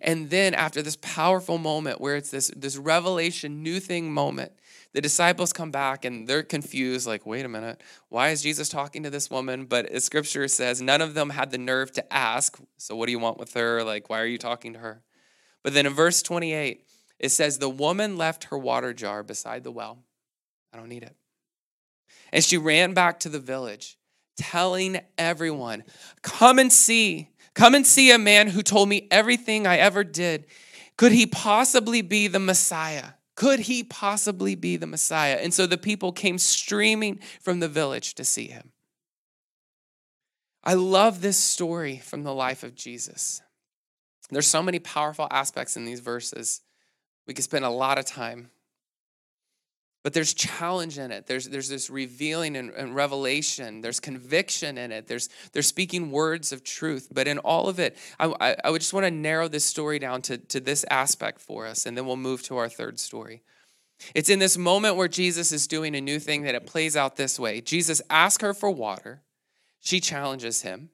And 0.00 0.30
then 0.30 0.54
after 0.54 0.82
this 0.82 0.96
powerful 0.96 1.58
moment 1.58 2.00
where 2.00 2.16
it's 2.16 2.30
this, 2.30 2.50
this 2.56 2.76
revelation, 2.76 3.62
new 3.62 3.80
thing 3.80 4.12
moment, 4.12 4.52
the 4.92 5.00
disciples 5.00 5.52
come 5.52 5.70
back 5.70 6.04
and 6.04 6.26
they're 6.26 6.42
confused, 6.42 7.06
like, 7.06 7.24
wait 7.24 7.44
a 7.44 7.48
minute, 7.48 7.82
why 8.08 8.28
is 8.28 8.42
Jesus 8.42 8.68
talking 8.68 9.02
to 9.02 9.10
this 9.10 9.30
woman? 9.30 9.64
But 9.64 9.86
as 9.86 10.04
scripture 10.04 10.46
says, 10.48 10.82
none 10.82 11.00
of 11.00 11.14
them 11.14 11.30
had 11.30 11.50
the 11.50 11.58
nerve 11.58 11.92
to 11.92 12.12
ask, 12.12 12.58
so 12.76 12.94
what 12.94 13.06
do 13.06 13.12
you 13.12 13.18
want 13.18 13.38
with 13.38 13.54
her? 13.54 13.82
Like, 13.82 14.10
why 14.10 14.20
are 14.20 14.26
you 14.26 14.38
talking 14.38 14.74
to 14.74 14.78
her? 14.80 15.02
But 15.62 15.74
then 15.74 15.86
in 15.86 15.94
verse 15.94 16.22
28, 16.22 16.84
it 17.18 17.30
says, 17.30 17.58
the 17.58 17.70
woman 17.70 18.18
left 18.18 18.44
her 18.44 18.58
water 18.58 18.92
jar 18.92 19.22
beside 19.22 19.64
the 19.64 19.70
well. 19.70 19.98
I 20.72 20.76
don't 20.76 20.88
need 20.88 21.04
it. 21.04 21.16
And 22.32 22.42
she 22.42 22.58
ran 22.58 22.94
back 22.94 23.20
to 23.20 23.28
the 23.28 23.38
village, 23.38 23.96
telling 24.36 25.00
everyone, 25.16 25.84
come 26.22 26.58
and 26.58 26.72
see 26.72 27.28
Come 27.54 27.74
and 27.74 27.86
see 27.86 28.10
a 28.10 28.18
man 28.18 28.48
who 28.48 28.62
told 28.62 28.88
me 28.88 29.08
everything 29.10 29.66
I 29.66 29.76
ever 29.76 30.04
did. 30.04 30.46
Could 30.96 31.12
he 31.12 31.26
possibly 31.26 32.02
be 32.02 32.28
the 32.28 32.38
Messiah? 32.38 33.10
Could 33.34 33.60
he 33.60 33.82
possibly 33.82 34.54
be 34.54 34.76
the 34.76 34.86
Messiah? 34.86 35.38
And 35.40 35.52
so 35.52 35.66
the 35.66 35.78
people 35.78 36.12
came 36.12 36.38
streaming 36.38 37.20
from 37.40 37.60
the 37.60 37.68
village 37.68 38.14
to 38.14 38.24
see 38.24 38.46
him. 38.46 38.72
I 40.64 40.74
love 40.74 41.20
this 41.20 41.36
story 41.36 41.98
from 41.98 42.22
the 42.22 42.34
life 42.34 42.62
of 42.62 42.74
Jesus. 42.74 43.42
There's 44.30 44.46
so 44.46 44.62
many 44.62 44.78
powerful 44.78 45.28
aspects 45.30 45.76
in 45.76 45.84
these 45.84 46.00
verses. 46.00 46.62
We 47.26 47.34
could 47.34 47.44
spend 47.44 47.64
a 47.64 47.70
lot 47.70 47.98
of 47.98 48.06
time 48.06 48.50
but 50.02 50.12
there's 50.12 50.34
challenge 50.34 50.98
in 50.98 51.12
it. 51.12 51.26
There's, 51.26 51.48
there's 51.48 51.68
this 51.68 51.88
revealing 51.88 52.56
and, 52.56 52.70
and, 52.70 52.94
revelation. 52.94 53.82
There's 53.82 54.00
conviction 54.00 54.76
in 54.76 54.90
it. 54.90 55.06
There's 55.06 55.28
they're 55.52 55.62
speaking 55.62 56.10
words 56.10 56.50
of 56.50 56.64
truth. 56.64 57.08
But 57.12 57.28
in 57.28 57.38
all 57.38 57.68
of 57.68 57.78
it 57.78 57.96
i, 58.18 58.56
I, 58.64 58.70
would 58.70 58.80
just 58.80 58.92
want 58.92 59.06
to 59.06 59.10
narrow 59.10 59.48
this 59.48 59.64
story 59.64 59.98
down 59.98 60.22
to, 60.22 60.38
to 60.38 60.60
this 60.60 60.84
aspect 60.90 61.40
for 61.40 61.66
us 61.66 61.86
and 61.86 61.96
then 61.96 62.06
we'll 62.06 62.16
move 62.16 62.42
to 62.44 62.56
our 62.56 62.68
third 62.68 62.98
story. 62.98 63.42
It's 64.14 64.30
in 64.30 64.40
this 64.40 64.58
moment 64.58 64.96
where 64.96 65.08
jesus 65.08 65.52
is 65.52 65.66
doing 65.66 65.94
a 65.94 66.00
new 66.00 66.18
thing 66.18 66.42
that 66.42 66.54
it 66.54 66.66
plays 66.66 66.96
out 66.96 67.16
this 67.16 67.38
way. 67.38 67.60
Jesus 67.60 68.02
asks 68.10 68.42
her 68.42 68.54
for 68.54 68.70
water. 68.70 69.22
She 69.80 70.00
challenges 70.00 70.62
him. 70.62 70.90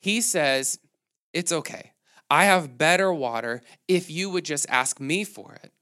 He 0.00 0.20
says 0.20 0.78
it's 1.32 1.52
okay. 1.52 1.92
I 2.30 2.44
have 2.44 2.78
better 2.78 3.12
water 3.12 3.60
if 3.88 4.10
you 4.10 4.30
would 4.30 4.44
just 4.44 4.66
ask 4.68 5.00
me 5.00 5.24
for 5.24 5.58
it. 5.64 5.72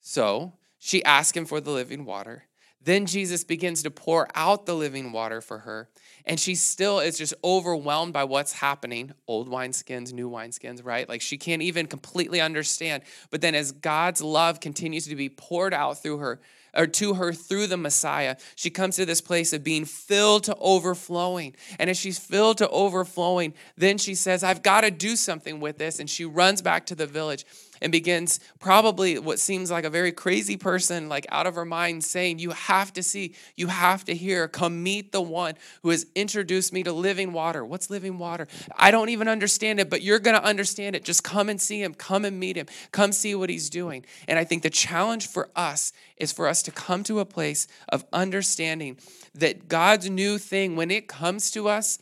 So 0.00 0.54
she 0.86 1.04
asks 1.04 1.36
him 1.36 1.46
for 1.46 1.60
the 1.60 1.72
living 1.72 2.04
water. 2.04 2.44
Then 2.80 3.06
Jesus 3.06 3.42
begins 3.42 3.82
to 3.82 3.90
pour 3.90 4.28
out 4.36 4.66
the 4.66 4.74
living 4.76 5.10
water 5.10 5.40
for 5.40 5.58
her. 5.58 5.88
And 6.24 6.38
she 6.38 6.54
still 6.54 7.00
is 7.00 7.18
just 7.18 7.34
overwhelmed 7.42 8.12
by 8.12 8.22
what's 8.22 8.52
happening. 8.52 9.10
Old 9.26 9.48
wineskins, 9.48 10.12
new 10.12 10.30
wineskins, 10.30 10.84
right? 10.84 11.08
Like 11.08 11.22
she 11.22 11.38
can't 11.38 11.60
even 11.60 11.88
completely 11.88 12.40
understand. 12.40 13.02
But 13.30 13.40
then 13.40 13.56
as 13.56 13.72
God's 13.72 14.22
love 14.22 14.60
continues 14.60 15.08
to 15.08 15.16
be 15.16 15.28
poured 15.28 15.74
out 15.74 16.00
through 16.00 16.18
her, 16.18 16.40
or 16.76 16.86
to 16.86 17.14
her 17.14 17.32
through 17.32 17.66
the 17.66 17.76
Messiah, 17.76 18.36
she 18.54 18.70
comes 18.70 18.96
to 18.96 19.06
this 19.06 19.20
place 19.20 19.52
of 19.52 19.64
being 19.64 19.84
filled 19.84 20.44
to 20.44 20.54
overflowing. 20.56 21.56
And 21.78 21.90
as 21.90 21.96
she's 21.96 22.18
filled 22.18 22.58
to 22.58 22.68
overflowing, 22.68 23.54
then 23.76 23.98
she 23.98 24.14
says, 24.14 24.44
I've 24.44 24.62
got 24.62 24.82
to 24.82 24.90
do 24.90 25.16
something 25.16 25.58
with 25.58 25.78
this. 25.78 25.98
And 25.98 26.08
she 26.08 26.24
runs 26.24 26.62
back 26.62 26.86
to 26.86 26.94
the 26.94 27.06
village 27.06 27.44
and 27.80 27.92
begins 27.92 28.40
probably 28.58 29.18
what 29.18 29.38
seems 29.38 29.70
like 29.70 29.84
a 29.84 29.90
very 29.90 30.12
crazy 30.12 30.56
person, 30.56 31.08
like 31.08 31.26
out 31.30 31.46
of 31.46 31.54
her 31.54 31.64
mind, 31.64 32.04
saying, 32.04 32.38
You 32.38 32.50
have 32.50 32.92
to 32.94 33.02
see, 33.02 33.34
you 33.56 33.68
have 33.68 34.04
to 34.06 34.14
hear, 34.14 34.48
come 34.48 34.82
meet 34.82 35.12
the 35.12 35.20
one 35.20 35.54
who 35.82 35.90
has 35.90 36.06
introduced 36.14 36.72
me 36.72 36.82
to 36.82 36.92
living 36.92 37.32
water. 37.32 37.64
What's 37.64 37.90
living 37.90 38.18
water? 38.18 38.48
I 38.76 38.90
don't 38.90 39.08
even 39.08 39.28
understand 39.28 39.80
it, 39.80 39.90
but 39.90 40.02
you're 40.02 40.18
going 40.18 40.36
to 40.36 40.44
understand 40.44 40.96
it. 40.96 41.04
Just 41.04 41.24
come 41.24 41.48
and 41.48 41.60
see 41.60 41.82
him, 41.82 41.94
come 41.94 42.24
and 42.24 42.38
meet 42.38 42.56
him, 42.56 42.66
come 42.92 43.12
see 43.12 43.34
what 43.34 43.50
he's 43.50 43.70
doing. 43.70 44.04
And 44.28 44.38
I 44.38 44.44
think 44.44 44.62
the 44.62 44.70
challenge 44.70 45.28
for 45.28 45.50
us 45.54 45.92
is 46.16 46.32
for 46.32 46.48
us 46.48 46.62
to 46.62 46.70
come 46.70 47.02
to 47.04 47.20
a 47.20 47.24
place 47.24 47.66
of 47.88 48.04
understanding 48.12 48.98
that 49.34 49.68
God's 49.68 50.08
new 50.08 50.38
thing, 50.38 50.76
when 50.76 50.90
it 50.90 51.08
comes 51.08 51.50
to 51.52 51.68
us, 51.68 51.98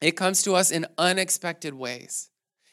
it 0.00 0.12
comes 0.12 0.42
to 0.42 0.54
us 0.54 0.70
in 0.70 0.86
unexpected 0.98 1.74
ways. 1.74 2.28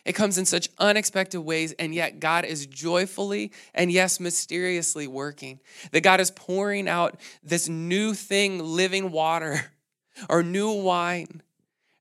It 0.10 0.16
comes 0.16 0.40
in 0.40 0.48
such 0.48 0.70
unexpected 0.80 1.40
ways, 1.42 1.74
and 1.74 1.94
yet 1.94 2.20
God 2.20 2.44
is 2.44 2.66
joyfully 2.66 3.52
and, 3.76 3.92
yes, 3.92 4.20
mysteriously 4.20 5.06
working. 5.06 5.60
That 5.92 6.02
God 6.02 6.20
is 6.20 6.32
pouring 6.32 6.90
out 6.90 7.20
this 7.44 7.70
new 7.70 8.16
thing, 8.16 8.58
living 8.58 9.12
water 9.12 9.70
or 10.30 10.42
new 10.42 10.72
wine. 10.72 11.44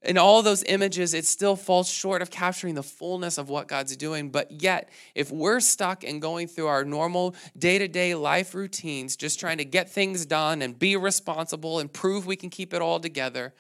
In 0.01 0.17
all 0.17 0.41
those 0.41 0.65
images, 0.65 1.13
it 1.13 1.27
still 1.27 1.55
falls 1.55 1.91
short 1.91 2.23
of 2.23 2.31
capturing 2.31 2.75
the 2.75 2.83
fullness 2.83 3.37
of 3.37 3.51
what 3.51 3.69
God's 3.69 3.95
doing. 3.95 4.31
But 4.31 4.63
yet, 4.63 4.89
if 5.15 5.31
we're 5.31 5.61
stuck 5.61 6.03
in 6.03 6.19
going 6.19 6.49
through 6.49 6.69
our 6.69 6.87
normal 6.87 7.35
day 7.59 7.77
to 7.77 7.89
day 7.89 8.15
life 8.15 8.55
routines, 8.55 9.17
just 9.17 9.39
trying 9.39 9.59
to 9.59 9.67
get 9.67 9.91
things 9.91 10.25
done 10.25 10.63
and 10.63 10.79
be 10.79 10.97
responsible 10.97 11.79
and 11.79 11.93
prove 11.93 12.25
we 12.25 12.37
can 12.37 12.49
keep 12.49 12.73
it 12.73 12.81
all 12.81 13.01
together, 13.01 13.53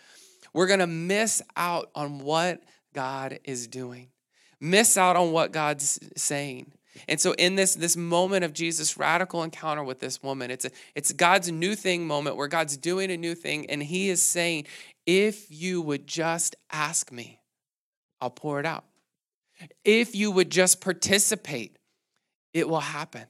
we're 0.54 0.68
going 0.68 0.80
to 0.80 0.87
miss 0.87 1.42
out 1.54 1.90
on 1.94 2.20
what 2.20 2.62
God 2.94 3.40
is 3.44 3.66
doing 3.66 4.08
miss 4.60 4.96
out 4.96 5.16
on 5.16 5.32
what 5.32 5.52
God's 5.52 5.98
saying. 6.16 6.72
And 7.06 7.20
so 7.20 7.32
in 7.32 7.54
this 7.54 7.74
this 7.74 7.96
moment 7.96 8.44
of 8.44 8.52
Jesus' 8.52 8.96
radical 8.96 9.42
encounter 9.42 9.84
with 9.84 10.00
this 10.00 10.22
woman, 10.22 10.50
it's 10.50 10.64
a, 10.64 10.70
it's 10.94 11.12
God's 11.12 11.50
new 11.50 11.74
thing 11.74 12.06
moment 12.06 12.36
where 12.36 12.48
God's 12.48 12.76
doing 12.76 13.10
a 13.10 13.16
new 13.16 13.34
thing 13.34 13.70
and 13.70 13.82
he 13.82 14.08
is 14.08 14.20
saying, 14.20 14.66
if 15.06 15.50
you 15.50 15.80
would 15.80 16.06
just 16.06 16.56
ask 16.72 17.12
me, 17.12 17.40
I'll 18.20 18.30
pour 18.30 18.58
it 18.58 18.66
out. 18.66 18.84
If 19.84 20.14
you 20.14 20.30
would 20.30 20.50
just 20.50 20.80
participate, 20.80 21.78
it 22.52 22.68
will 22.68 22.80
happen. 22.80 23.24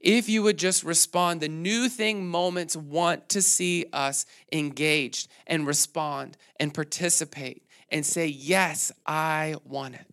If 0.00 0.28
you 0.28 0.42
would 0.42 0.58
just 0.58 0.84
respond, 0.84 1.40
the 1.40 1.48
new 1.48 1.88
thing 1.88 2.28
moments 2.28 2.76
want 2.76 3.30
to 3.30 3.40
see 3.40 3.86
us 3.92 4.26
engaged 4.52 5.28
and 5.46 5.66
respond 5.66 6.36
and 6.60 6.74
participate 6.74 7.66
and 7.90 8.04
say, 8.04 8.26
Yes, 8.26 8.92
I 9.06 9.56
want 9.64 9.94
it. 9.94 10.06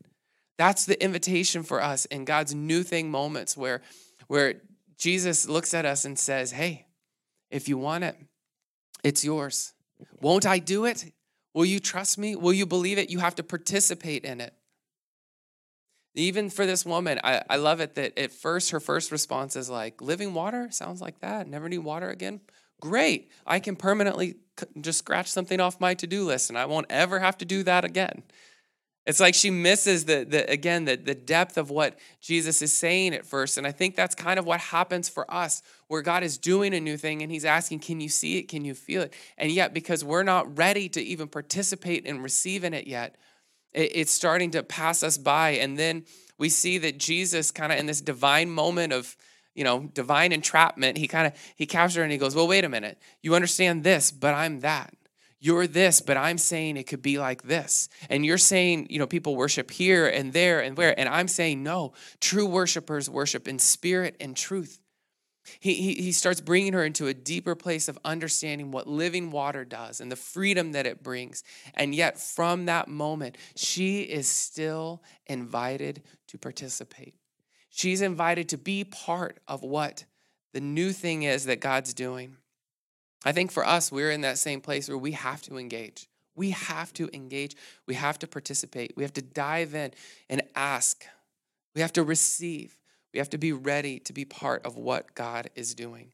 That's 0.57 0.85
the 0.85 1.01
invitation 1.03 1.63
for 1.63 1.81
us 1.81 2.05
in 2.05 2.25
God's 2.25 2.53
new 2.53 2.83
thing 2.83 3.09
moments 3.09 3.57
where, 3.57 3.81
where 4.27 4.61
Jesus 4.97 5.47
looks 5.47 5.73
at 5.73 5.85
us 5.85 6.05
and 6.05 6.17
says, 6.17 6.51
Hey, 6.51 6.85
if 7.49 7.67
you 7.67 7.77
want 7.77 8.03
it, 8.03 8.15
it's 9.03 9.23
yours. 9.23 9.73
Won't 10.19 10.45
I 10.45 10.59
do 10.59 10.85
it? 10.85 11.11
Will 11.53 11.65
you 11.65 11.79
trust 11.79 12.17
me? 12.17 12.35
Will 12.35 12.53
you 12.53 12.65
believe 12.65 12.97
it? 12.97 13.09
You 13.09 13.19
have 13.19 13.35
to 13.35 13.43
participate 13.43 14.23
in 14.23 14.39
it. 14.41 14.53
Even 16.13 16.49
for 16.49 16.65
this 16.65 16.85
woman, 16.85 17.19
I, 17.23 17.41
I 17.49 17.55
love 17.55 17.79
it 17.79 17.95
that 17.95 18.17
at 18.17 18.31
first 18.31 18.71
her 18.71 18.79
first 18.79 19.11
response 19.11 19.55
is 19.55 19.69
like, 19.69 20.01
living 20.01 20.33
water? 20.33 20.67
Sounds 20.71 21.01
like 21.01 21.19
that. 21.19 21.47
Never 21.47 21.69
need 21.69 21.79
water 21.79 22.09
again? 22.09 22.41
Great. 22.81 23.31
I 23.45 23.59
can 23.59 23.75
permanently 23.75 24.35
just 24.79 24.99
scratch 24.99 25.27
something 25.27 25.59
off 25.59 25.79
my 25.79 25.93
to 25.95 26.07
do 26.07 26.25
list 26.25 26.49
and 26.49 26.57
I 26.57 26.65
won't 26.65 26.87
ever 26.89 27.19
have 27.19 27.37
to 27.39 27.45
do 27.45 27.63
that 27.63 27.85
again. 27.85 28.23
It's 29.07 29.19
like 29.19 29.33
she 29.33 29.49
misses 29.49 30.05
the, 30.05 30.25
the 30.27 30.49
again 30.49 30.85
the, 30.85 30.95
the 30.95 31.15
depth 31.15 31.57
of 31.57 31.71
what 31.71 31.97
Jesus 32.21 32.61
is 32.61 32.71
saying 32.71 33.15
at 33.15 33.25
first. 33.25 33.57
And 33.57 33.65
I 33.65 33.71
think 33.71 33.95
that's 33.95 34.13
kind 34.13 34.37
of 34.37 34.45
what 34.45 34.59
happens 34.59 35.09
for 35.09 35.31
us, 35.33 35.63
where 35.87 36.03
God 36.03 36.23
is 36.23 36.37
doing 36.37 36.73
a 36.75 36.79
new 36.79 36.97
thing 36.97 37.23
and 37.23 37.31
He's 37.31 37.45
asking, 37.45 37.79
Can 37.79 37.99
you 37.99 38.09
see 38.09 38.37
it? 38.37 38.43
Can 38.43 38.63
you 38.63 38.75
feel 38.75 39.01
it? 39.01 39.13
And 39.37 39.51
yet, 39.51 39.73
because 39.73 40.03
we're 40.03 40.23
not 40.23 40.57
ready 40.57 40.87
to 40.89 41.01
even 41.01 41.27
participate 41.27 42.05
in 42.05 42.23
it 42.23 42.87
yet, 42.87 43.15
it, 43.73 43.91
it's 43.95 44.11
starting 44.11 44.51
to 44.51 44.61
pass 44.61 45.01
us 45.01 45.17
by. 45.17 45.51
And 45.51 45.79
then 45.79 46.05
we 46.37 46.49
see 46.49 46.77
that 46.79 46.99
Jesus 46.99 47.49
kind 47.49 47.71
of 47.71 47.79
in 47.79 47.87
this 47.87 48.01
divine 48.01 48.51
moment 48.51 48.93
of 48.93 49.17
you 49.55 49.63
know 49.63 49.89
divine 49.93 50.31
entrapment 50.31 50.97
he 50.97 51.07
kind 51.07 51.27
of 51.27 51.33
he 51.55 51.65
captures 51.65 51.95
her 51.95 52.03
and 52.03 52.11
he 52.11 52.17
goes 52.17 52.33
well 52.35 52.47
wait 52.47 52.63
a 52.63 52.69
minute 52.69 52.97
you 53.21 53.35
understand 53.35 53.83
this 53.83 54.09
but 54.09 54.33
i'm 54.33 54.61
that 54.61 54.93
you're 55.43 55.65
this, 55.65 56.01
but 56.01 56.17
I'm 56.17 56.37
saying 56.37 56.77
it 56.77 56.85
could 56.85 57.01
be 57.01 57.17
like 57.17 57.41
this. 57.41 57.89
And 58.11 58.23
you're 58.23 58.37
saying, 58.37 58.87
you 58.91 58.99
know, 58.99 59.07
people 59.07 59.35
worship 59.35 59.71
here 59.71 60.07
and 60.07 60.31
there 60.31 60.61
and 60.61 60.77
where. 60.77 60.97
And 60.97 61.09
I'm 61.09 61.27
saying, 61.27 61.63
no, 61.63 61.93
true 62.19 62.45
worshipers 62.45 63.09
worship 63.09 63.47
in 63.47 63.57
spirit 63.57 64.15
and 64.21 64.37
truth. 64.37 64.79
He, 65.59 65.73
he, 65.73 65.93
he 65.95 66.11
starts 66.11 66.39
bringing 66.39 66.73
her 66.73 66.85
into 66.85 67.07
a 67.07 67.13
deeper 67.15 67.55
place 67.55 67.87
of 67.87 67.97
understanding 68.05 68.69
what 68.69 68.85
living 68.85 69.31
water 69.31 69.65
does 69.65 69.99
and 69.99 70.11
the 70.11 70.15
freedom 70.15 70.73
that 70.73 70.85
it 70.85 71.01
brings. 71.01 71.43
And 71.73 71.95
yet, 71.95 72.19
from 72.19 72.67
that 72.67 72.87
moment, 72.87 73.35
she 73.55 74.01
is 74.01 74.27
still 74.27 75.01
invited 75.25 76.03
to 76.27 76.37
participate. 76.37 77.15
She's 77.71 78.01
invited 78.01 78.49
to 78.49 78.59
be 78.59 78.83
part 78.83 79.39
of 79.47 79.63
what 79.63 80.05
the 80.53 80.61
new 80.61 80.91
thing 80.91 81.23
is 81.23 81.45
that 81.45 81.61
God's 81.61 81.95
doing. 81.95 82.37
I 83.23 83.31
think 83.31 83.51
for 83.51 83.65
us, 83.65 83.91
we're 83.91 84.11
in 84.11 84.21
that 84.21 84.39
same 84.39 84.61
place 84.61 84.87
where 84.89 84.97
we 84.97 85.11
have 85.11 85.41
to 85.43 85.57
engage. 85.57 86.07
We 86.35 86.51
have 86.51 86.91
to 86.93 87.09
engage. 87.13 87.55
We 87.85 87.95
have 87.95 88.17
to 88.19 88.27
participate. 88.27 88.93
We 88.95 89.03
have 89.03 89.13
to 89.13 89.21
dive 89.21 89.75
in 89.75 89.91
and 90.29 90.41
ask. 90.55 91.05
We 91.75 91.81
have 91.81 91.93
to 91.93 92.03
receive. 92.03 92.77
We 93.13 93.19
have 93.19 93.29
to 93.31 93.37
be 93.37 93.51
ready 93.51 93.99
to 93.99 94.13
be 94.13 94.25
part 94.25 94.65
of 94.65 94.77
what 94.77 95.13
God 95.13 95.49
is 95.55 95.75
doing. 95.75 96.13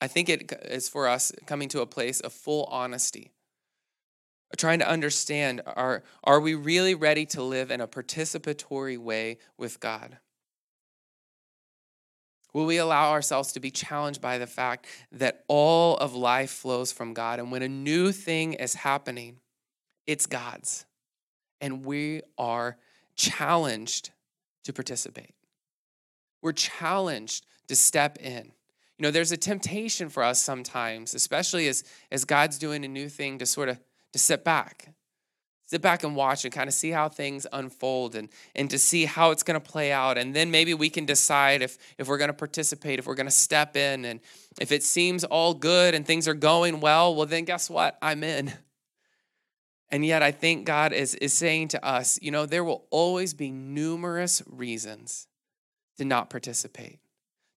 I 0.00 0.06
think 0.06 0.28
it 0.28 0.52
is 0.64 0.88
for 0.88 1.08
us 1.08 1.32
coming 1.46 1.68
to 1.70 1.80
a 1.80 1.86
place 1.86 2.20
of 2.20 2.32
full 2.32 2.64
honesty. 2.70 3.32
trying 4.56 4.78
to 4.78 4.88
understand 4.88 5.60
are, 5.66 6.04
are 6.24 6.40
we 6.40 6.54
really 6.54 6.94
ready 6.94 7.26
to 7.26 7.42
live 7.42 7.70
in 7.70 7.80
a 7.80 7.88
participatory 7.88 8.96
way 8.96 9.38
with 9.58 9.80
God? 9.80 10.18
Will 12.52 12.66
we 12.66 12.78
allow 12.78 13.10
ourselves 13.10 13.52
to 13.52 13.60
be 13.60 13.70
challenged 13.70 14.20
by 14.20 14.38
the 14.38 14.46
fact 14.46 14.86
that 15.12 15.44
all 15.48 15.96
of 15.98 16.14
life 16.14 16.50
flows 16.50 16.92
from 16.92 17.12
God? 17.12 17.38
And 17.38 17.52
when 17.52 17.62
a 17.62 17.68
new 17.68 18.10
thing 18.12 18.54
is 18.54 18.74
happening, 18.74 19.38
it's 20.06 20.26
God's. 20.26 20.86
And 21.60 21.84
we 21.84 22.22
are 22.38 22.78
challenged 23.16 24.10
to 24.64 24.72
participate. 24.72 25.34
We're 26.40 26.52
challenged 26.52 27.46
to 27.68 27.76
step 27.76 28.18
in. 28.18 28.52
You 28.96 29.02
know, 29.02 29.10
there's 29.10 29.32
a 29.32 29.36
temptation 29.36 30.08
for 30.08 30.22
us 30.22 30.42
sometimes, 30.42 31.14
especially 31.14 31.68
as, 31.68 31.84
as 32.10 32.24
God's 32.24 32.58
doing 32.58 32.84
a 32.84 32.88
new 32.88 33.08
thing, 33.08 33.38
to 33.38 33.46
sort 33.46 33.68
of 33.68 33.78
to 34.12 34.18
sit 34.18 34.44
back 34.44 34.94
sit 35.68 35.82
back 35.82 36.02
and 36.02 36.16
watch 36.16 36.44
and 36.46 36.52
kind 36.52 36.66
of 36.66 36.72
see 36.72 36.90
how 36.90 37.10
things 37.10 37.46
unfold 37.52 38.14
and, 38.14 38.30
and 38.56 38.70
to 38.70 38.78
see 38.78 39.04
how 39.04 39.30
it's 39.30 39.42
going 39.42 39.60
to 39.60 39.70
play 39.70 39.92
out. 39.92 40.16
And 40.16 40.34
then 40.34 40.50
maybe 40.50 40.72
we 40.72 40.88
can 40.88 41.04
decide 41.04 41.60
if, 41.60 41.76
if 41.98 42.08
we're 42.08 42.16
going 42.16 42.28
to 42.30 42.34
participate, 42.34 42.98
if 42.98 43.06
we're 43.06 43.14
going 43.14 43.26
to 43.26 43.30
step 43.30 43.76
in. 43.76 44.06
And 44.06 44.20
if 44.58 44.72
it 44.72 44.82
seems 44.82 45.24
all 45.24 45.52
good 45.52 45.94
and 45.94 46.06
things 46.06 46.26
are 46.26 46.34
going 46.34 46.80
well, 46.80 47.14
well, 47.14 47.26
then 47.26 47.44
guess 47.44 47.68
what? 47.68 47.98
I'm 48.00 48.24
in. 48.24 48.50
And 49.90 50.04
yet, 50.04 50.22
I 50.22 50.32
think 50.32 50.66
God 50.66 50.92
is, 50.92 51.14
is 51.14 51.32
saying 51.32 51.68
to 51.68 51.84
us, 51.84 52.18
you 52.20 52.30
know, 52.30 52.46
there 52.46 52.64
will 52.64 52.86
always 52.90 53.34
be 53.34 53.50
numerous 53.50 54.42
reasons 54.46 55.26
to 55.98 56.04
not 56.04 56.30
participate, 56.30 56.98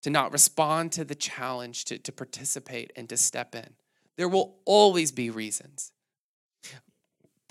to 0.03 0.09
not 0.09 0.31
respond 0.31 0.91
to 0.93 1.03
the 1.03 1.15
challenge, 1.15 1.85
to, 1.85 1.97
to 1.97 2.11
participate 2.11 2.91
and 2.95 3.07
to 3.09 3.17
step 3.17 3.53
in. 3.55 3.73
There 4.17 4.29
will 4.29 4.55
always 4.65 5.11
be 5.11 5.29
reasons. 5.29 5.91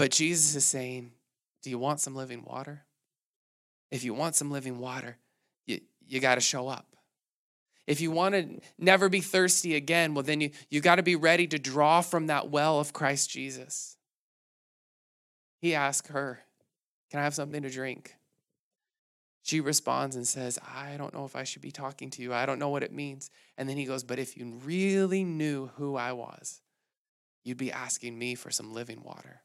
But 0.00 0.12
Jesus 0.12 0.56
is 0.56 0.64
saying, 0.64 1.12
Do 1.62 1.68
you 1.68 1.78
want 1.78 2.00
some 2.00 2.16
living 2.16 2.42
water? 2.42 2.86
If 3.90 4.02
you 4.02 4.14
want 4.14 4.34
some 4.34 4.50
living 4.50 4.78
water, 4.78 5.18
you, 5.66 5.82
you 6.08 6.20
got 6.20 6.36
to 6.36 6.40
show 6.40 6.68
up. 6.68 6.86
If 7.86 8.00
you 8.00 8.10
want 8.10 8.34
to 8.34 8.60
never 8.78 9.10
be 9.10 9.20
thirsty 9.20 9.74
again, 9.74 10.14
well, 10.14 10.22
then 10.22 10.40
you, 10.40 10.52
you 10.70 10.80
got 10.80 10.94
to 10.94 11.02
be 11.02 11.16
ready 11.16 11.46
to 11.48 11.58
draw 11.58 12.00
from 12.00 12.28
that 12.28 12.48
well 12.48 12.80
of 12.80 12.94
Christ 12.94 13.28
Jesus. 13.28 13.98
He 15.60 15.74
asked 15.74 16.08
her, 16.08 16.40
Can 17.10 17.20
I 17.20 17.24
have 17.24 17.34
something 17.34 17.60
to 17.60 17.68
drink? 17.68 18.14
She 19.42 19.60
responds 19.60 20.16
and 20.16 20.26
says, 20.26 20.58
I 20.66 20.96
don't 20.96 21.12
know 21.12 21.26
if 21.26 21.36
I 21.36 21.44
should 21.44 21.60
be 21.60 21.72
talking 21.72 22.08
to 22.08 22.22
you. 22.22 22.32
I 22.32 22.46
don't 22.46 22.58
know 22.58 22.70
what 22.70 22.82
it 22.82 22.94
means. 22.94 23.30
And 23.58 23.68
then 23.68 23.76
he 23.76 23.84
goes, 23.84 24.02
But 24.02 24.18
if 24.18 24.34
you 24.34 24.50
really 24.64 25.24
knew 25.24 25.66
who 25.76 25.96
I 25.96 26.12
was, 26.12 26.62
you'd 27.44 27.58
be 27.58 27.70
asking 27.70 28.18
me 28.18 28.34
for 28.34 28.50
some 28.50 28.72
living 28.72 29.02
water 29.02 29.42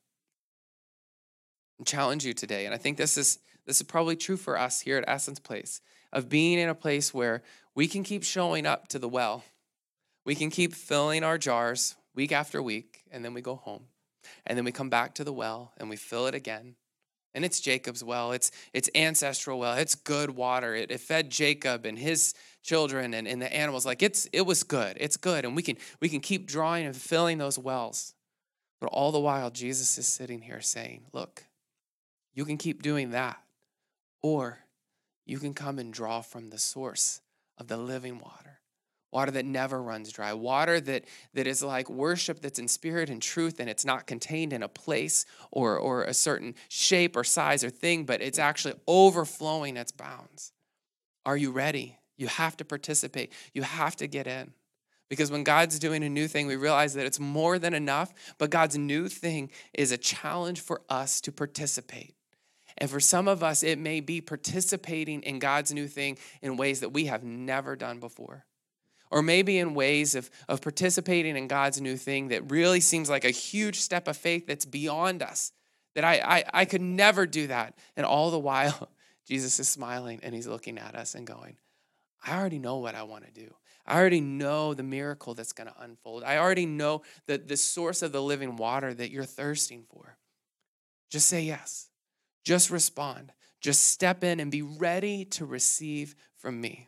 challenge 1.84 2.26
you 2.26 2.34
today. 2.34 2.66
And 2.66 2.74
I 2.74 2.78
think 2.78 2.98
this 2.98 3.18
is 3.18 3.40
this 3.66 3.78
is 3.78 3.84
probably 3.84 4.16
true 4.16 4.38
for 4.38 4.60
us 4.60 4.82
here 4.82 4.98
at 4.98 5.04
Essence 5.08 5.40
Place 5.40 5.82
of 6.14 6.30
being 6.30 6.60
in 6.60 6.70
a 6.70 6.76
place 6.76 7.14
where 7.14 7.42
we 7.74 7.88
can 7.88 8.04
keep 8.04 8.24
showing 8.24 8.66
up 8.66 8.88
to 8.90 9.00
the 9.00 9.10
well. 9.10 9.44
We 10.24 10.36
can 10.36 10.50
keep 10.50 10.74
filling 10.74 11.24
our 11.24 11.38
jars 11.38 11.96
week 12.16 12.32
after 12.32 12.62
week, 12.62 13.04
and 13.12 13.26
then 13.26 13.34
we 13.34 13.42
go 13.42 13.56
home. 13.56 13.86
And 14.46 14.58
then 14.58 14.66
we 14.66 14.72
come 14.72 14.90
back 14.90 15.16
to 15.16 15.24
the 15.24 15.34
well 15.34 15.74
and 15.78 15.90
we 15.90 15.96
fill 15.96 16.28
it 16.28 16.36
again. 16.36 16.76
And 17.34 17.44
it's 17.44 17.60
Jacob's 17.60 18.04
well. 18.04 18.32
It's 18.32 18.50
it's 18.74 18.90
ancestral 18.96 19.60
well. 19.60 19.78
It's 19.78 19.94
good 19.94 20.32
water. 20.32 20.74
It, 20.74 20.90
it 20.90 21.02
fed 21.02 21.30
Jacob 21.30 21.86
and 21.86 22.00
his 22.00 22.34
children 22.64 23.14
and, 23.14 23.28
and 23.28 23.42
the 23.42 23.54
animals. 23.54 23.86
Like 23.86 24.02
it's 24.02 24.26
it 24.32 24.46
was 24.46 24.64
good. 24.64 24.98
It's 25.00 25.18
good. 25.18 25.44
And 25.44 25.56
we 25.56 25.62
can 25.62 25.78
we 26.00 26.08
can 26.08 26.22
keep 26.22 26.48
drawing 26.48 26.86
and 26.86 26.96
filling 26.96 27.38
those 27.38 27.60
wells. 27.60 28.14
But 28.80 28.88
all 28.88 29.12
the 29.12 29.20
while, 29.20 29.52
Jesus 29.52 29.98
is 29.98 30.08
sitting 30.08 30.42
here 30.42 30.62
saying, 30.62 31.06
Look, 31.12 31.44
you 32.36 32.46
can 32.46 32.58
keep 32.58 32.84
doing 32.84 33.12
that. 33.12 33.42
Or 34.22 34.60
you 35.26 35.40
can 35.40 35.54
come 35.54 35.80
and 35.80 35.92
draw 35.92 36.22
from 36.22 36.50
the 36.50 36.60
source 36.60 37.22
of 37.58 37.68
the 37.68 37.78
living 37.78 38.20
water 38.20 38.60
water 39.12 39.32
that 39.32 39.46
never 39.46 39.82
runs 39.82 40.12
dry 40.12 40.34
water 40.34 40.82
that, 40.82 41.06
that 41.34 41.48
is 41.48 41.64
like 41.64 41.90
worship 41.90 42.42
that's 42.42 42.60
in 42.60 42.68
spirit 42.68 43.10
and 43.10 43.22
truth 43.22 43.62
and 43.62 43.70
it's 43.70 43.86
not 43.86 44.06
contained 44.06 44.52
in 44.52 44.62
a 44.62 44.68
place 44.68 45.26
or, 45.52 45.78
or 45.78 46.04
a 46.04 46.14
certain 46.14 46.54
shape 46.68 47.16
or 47.16 47.24
size 47.24 47.64
or 47.64 47.70
thing 47.70 48.04
but 48.04 48.22
it's 48.22 48.38
actually 48.38 48.74
overflowing 48.88 49.78
its 49.78 49.94
bounds 49.94 50.52
are 51.26 51.38
you 51.38 51.50
ready 51.50 51.98
you 52.18 52.28
have 52.28 52.58
to 52.58 52.66
participate 52.66 53.32
you 53.54 53.62
have 53.62 53.96
to 53.96 54.06
get 54.06 54.28
in 54.28 54.52
because 55.10 55.32
when 55.32 55.44
God's 55.44 55.78
doing 55.78 56.04
a 56.04 56.10
new 56.10 56.28
thing, 56.28 56.48
we 56.48 56.56
realize 56.56 56.96
that 56.96 57.06
it's 57.06 57.20
more 57.20 57.60
than 57.60 57.74
enough, 57.74 58.12
but 58.38 58.50
God's 58.50 58.78
new 58.78 59.08
thing 59.08 59.52
is 59.74 59.92
a 59.92 59.98
challenge 59.98 60.62
for 60.62 60.82
us 60.90 61.22
to 61.22 61.32
participate. 61.32 62.16
And 62.78 62.90
for 62.90 63.00
some 63.00 63.28
of 63.28 63.42
us, 63.42 63.64
it 63.64 63.80
may 63.80 64.02
be 64.02 64.20
participating 64.22 65.22
in 65.24 65.40
God's 65.40 65.74
new 65.74 65.88
thing 65.88 66.18
in 66.42 66.58
ways 66.58 66.82
that 66.82 66.90
we 66.90 67.06
have 67.06 67.24
never 67.24 67.76
done 67.76 68.00
before. 68.00 68.46
Or 69.12 69.22
maybe 69.22 69.60
in 69.60 69.76
ways 69.76 70.16
of, 70.16 70.30
of 70.50 70.62
participating 70.62 71.38
in 71.38 71.48
God's 71.48 71.80
new 71.80 71.96
thing 71.96 72.30
that 72.30 72.52
really 72.52 72.82
seems 72.82 73.10
like 73.10 73.24
a 73.24 73.32
huge 73.32 73.80
step 73.80 74.08
of 74.08 74.18
faith 74.18 74.46
that's 74.46 74.66
beyond 74.66 75.24
us, 75.24 75.54
that 75.94 76.04
I, 76.04 76.16
I, 76.16 76.44
I 76.54 76.66
could 76.66 76.82
never 76.82 77.26
do 77.26 77.48
that. 77.48 77.78
And 77.96 78.06
all 78.06 78.30
the 78.30 78.40
while, 78.40 78.90
Jesus 79.28 79.60
is 79.60 79.70
smiling 79.70 80.20
and 80.22 80.36
he's 80.36 80.48
looking 80.48 80.78
at 80.78 80.96
us 80.96 81.16
and 81.16 81.26
going, 81.26 81.58
I 82.26 82.38
already 82.38 82.60
know 82.60 82.78
what 82.78 82.96
I 82.96 83.04
want 83.04 83.26
to 83.26 83.32
do. 83.32 83.54
I 83.88 83.98
already 84.00 84.22
know 84.22 84.74
the 84.74 84.84
miracle 84.84 85.36
that's 85.36 85.54
going 85.54 85.68
to 85.68 85.82
unfold. 85.82 86.24
I 86.24 86.38
already 86.38 86.66
know 86.66 87.04
the, 87.28 87.38
the 87.38 87.56
source 87.56 88.02
of 88.02 88.12
the 88.12 88.22
living 88.22 88.58
water 88.58 88.94
that 88.94 89.12
you're 89.12 89.26
thirsting 89.26 89.84
for. 89.88 90.18
Just 91.12 91.28
say 91.28 91.44
yes. 91.44 91.90
Just 92.46 92.70
respond. 92.70 93.34
Just 93.60 93.88
step 93.88 94.24
in 94.24 94.40
and 94.40 94.52
be 94.52 94.62
ready 94.62 95.26
to 95.26 95.46
receive 95.46 96.16
from 96.38 96.62
me. 96.62 96.88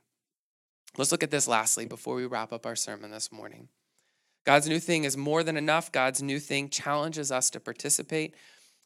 Let's 0.97 1.11
look 1.11 1.23
at 1.23 1.31
this 1.31 1.47
lastly 1.47 1.85
before 1.85 2.15
we 2.15 2.25
wrap 2.25 2.53
up 2.53 2.65
our 2.65 2.75
sermon 2.75 3.11
this 3.11 3.31
morning. 3.31 3.69
God's 4.45 4.69
new 4.69 4.79
thing 4.79 5.03
is 5.03 5.17
more 5.17 5.43
than 5.43 5.57
enough. 5.57 5.91
God's 5.91 6.21
new 6.21 6.39
thing 6.39 6.69
challenges 6.69 7.31
us 7.31 7.49
to 7.49 7.59
participate. 7.59 8.35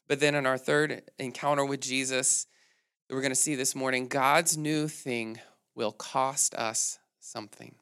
But 0.08 0.18
then 0.18 0.34
in 0.34 0.46
our 0.46 0.58
third 0.58 1.02
encounter 1.18 1.64
with 1.64 1.80
Jesus, 1.80 2.46
we're 3.08 3.20
going 3.20 3.30
to 3.30 3.36
see 3.36 3.54
this 3.54 3.74
morning, 3.74 4.08
God's 4.08 4.56
new 4.56 4.88
thing 4.88 5.38
will 5.74 5.92
cost 5.92 6.54
us 6.54 6.98
something. 7.20 7.74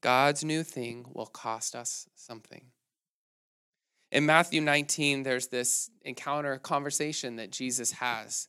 God's 0.00 0.44
new 0.44 0.62
thing 0.62 1.06
will 1.12 1.26
cost 1.26 1.74
us 1.74 2.08
something. 2.14 2.66
In 4.12 4.26
Matthew 4.26 4.60
19, 4.60 5.22
there's 5.22 5.48
this 5.48 5.90
encounter, 6.02 6.58
conversation 6.58 7.36
that 7.36 7.52
Jesus 7.52 7.92
has 7.92 8.48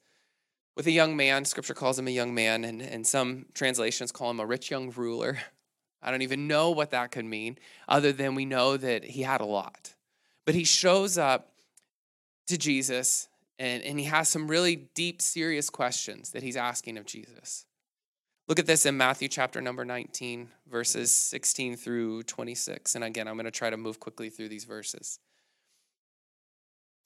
with 0.75 0.87
a 0.87 0.91
young 0.91 1.15
man. 1.15 1.45
Scripture 1.45 1.75
calls 1.75 1.99
him 1.99 2.07
a 2.07 2.11
young 2.11 2.33
man, 2.33 2.63
and, 2.63 2.81
and 2.81 3.05
some 3.05 3.45
translations 3.53 4.11
call 4.11 4.31
him 4.31 4.39
a 4.39 4.45
rich 4.45 4.71
young 4.71 4.91
ruler. 4.91 5.37
I 6.01 6.09
don't 6.09 6.23
even 6.23 6.47
know 6.47 6.71
what 6.71 6.91
that 6.91 7.11
could 7.11 7.25
mean, 7.25 7.59
other 7.87 8.11
than 8.11 8.33
we 8.33 8.45
know 8.45 8.75
that 8.75 9.03
he 9.03 9.21
had 9.21 9.39
a 9.39 9.45
lot. 9.45 9.93
But 10.45 10.55
he 10.55 10.63
shows 10.63 11.19
up 11.19 11.51
to 12.47 12.57
Jesus, 12.57 13.27
and, 13.59 13.83
and 13.83 13.99
he 13.99 14.05
has 14.05 14.29
some 14.29 14.47
really 14.47 14.89
deep, 14.95 15.21
serious 15.21 15.69
questions 15.69 16.31
that 16.31 16.41
he's 16.41 16.57
asking 16.57 16.97
of 16.97 17.05
Jesus. 17.05 17.67
Look 18.47 18.57
at 18.57 18.65
this 18.65 18.87
in 18.87 18.97
Matthew 18.97 19.27
chapter 19.27 19.61
number 19.61 19.85
19, 19.85 20.49
verses 20.69 21.11
16 21.11 21.77
through 21.77 22.23
26. 22.23 22.95
And 22.95 23.03
again, 23.03 23.27
I'm 23.27 23.35
going 23.35 23.45
to 23.45 23.51
try 23.51 23.69
to 23.69 23.77
move 23.77 23.99
quickly 23.99 24.31
through 24.31 24.49
these 24.49 24.65
verses. 24.65 25.19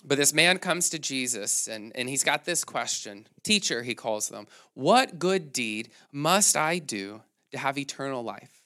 But 0.04 0.18
this 0.18 0.34
man 0.34 0.60
comes 0.60 0.90
to 0.90 1.00
Jesus 1.00 1.68
and, 1.68 1.92
and 1.96 2.10
he's 2.10 2.24
got 2.24 2.46
this 2.46 2.64
question 2.64 3.28
Teacher, 3.44 3.84
he 3.84 3.96
calls 3.96 4.30
them, 4.30 4.48
what 4.74 5.20
good 5.20 5.54
deed 5.54 5.90
must 6.12 6.56
I 6.56 6.80
do 6.80 7.22
to 7.52 7.58
have 7.58 7.78
eternal 7.78 8.24
life? 8.24 8.62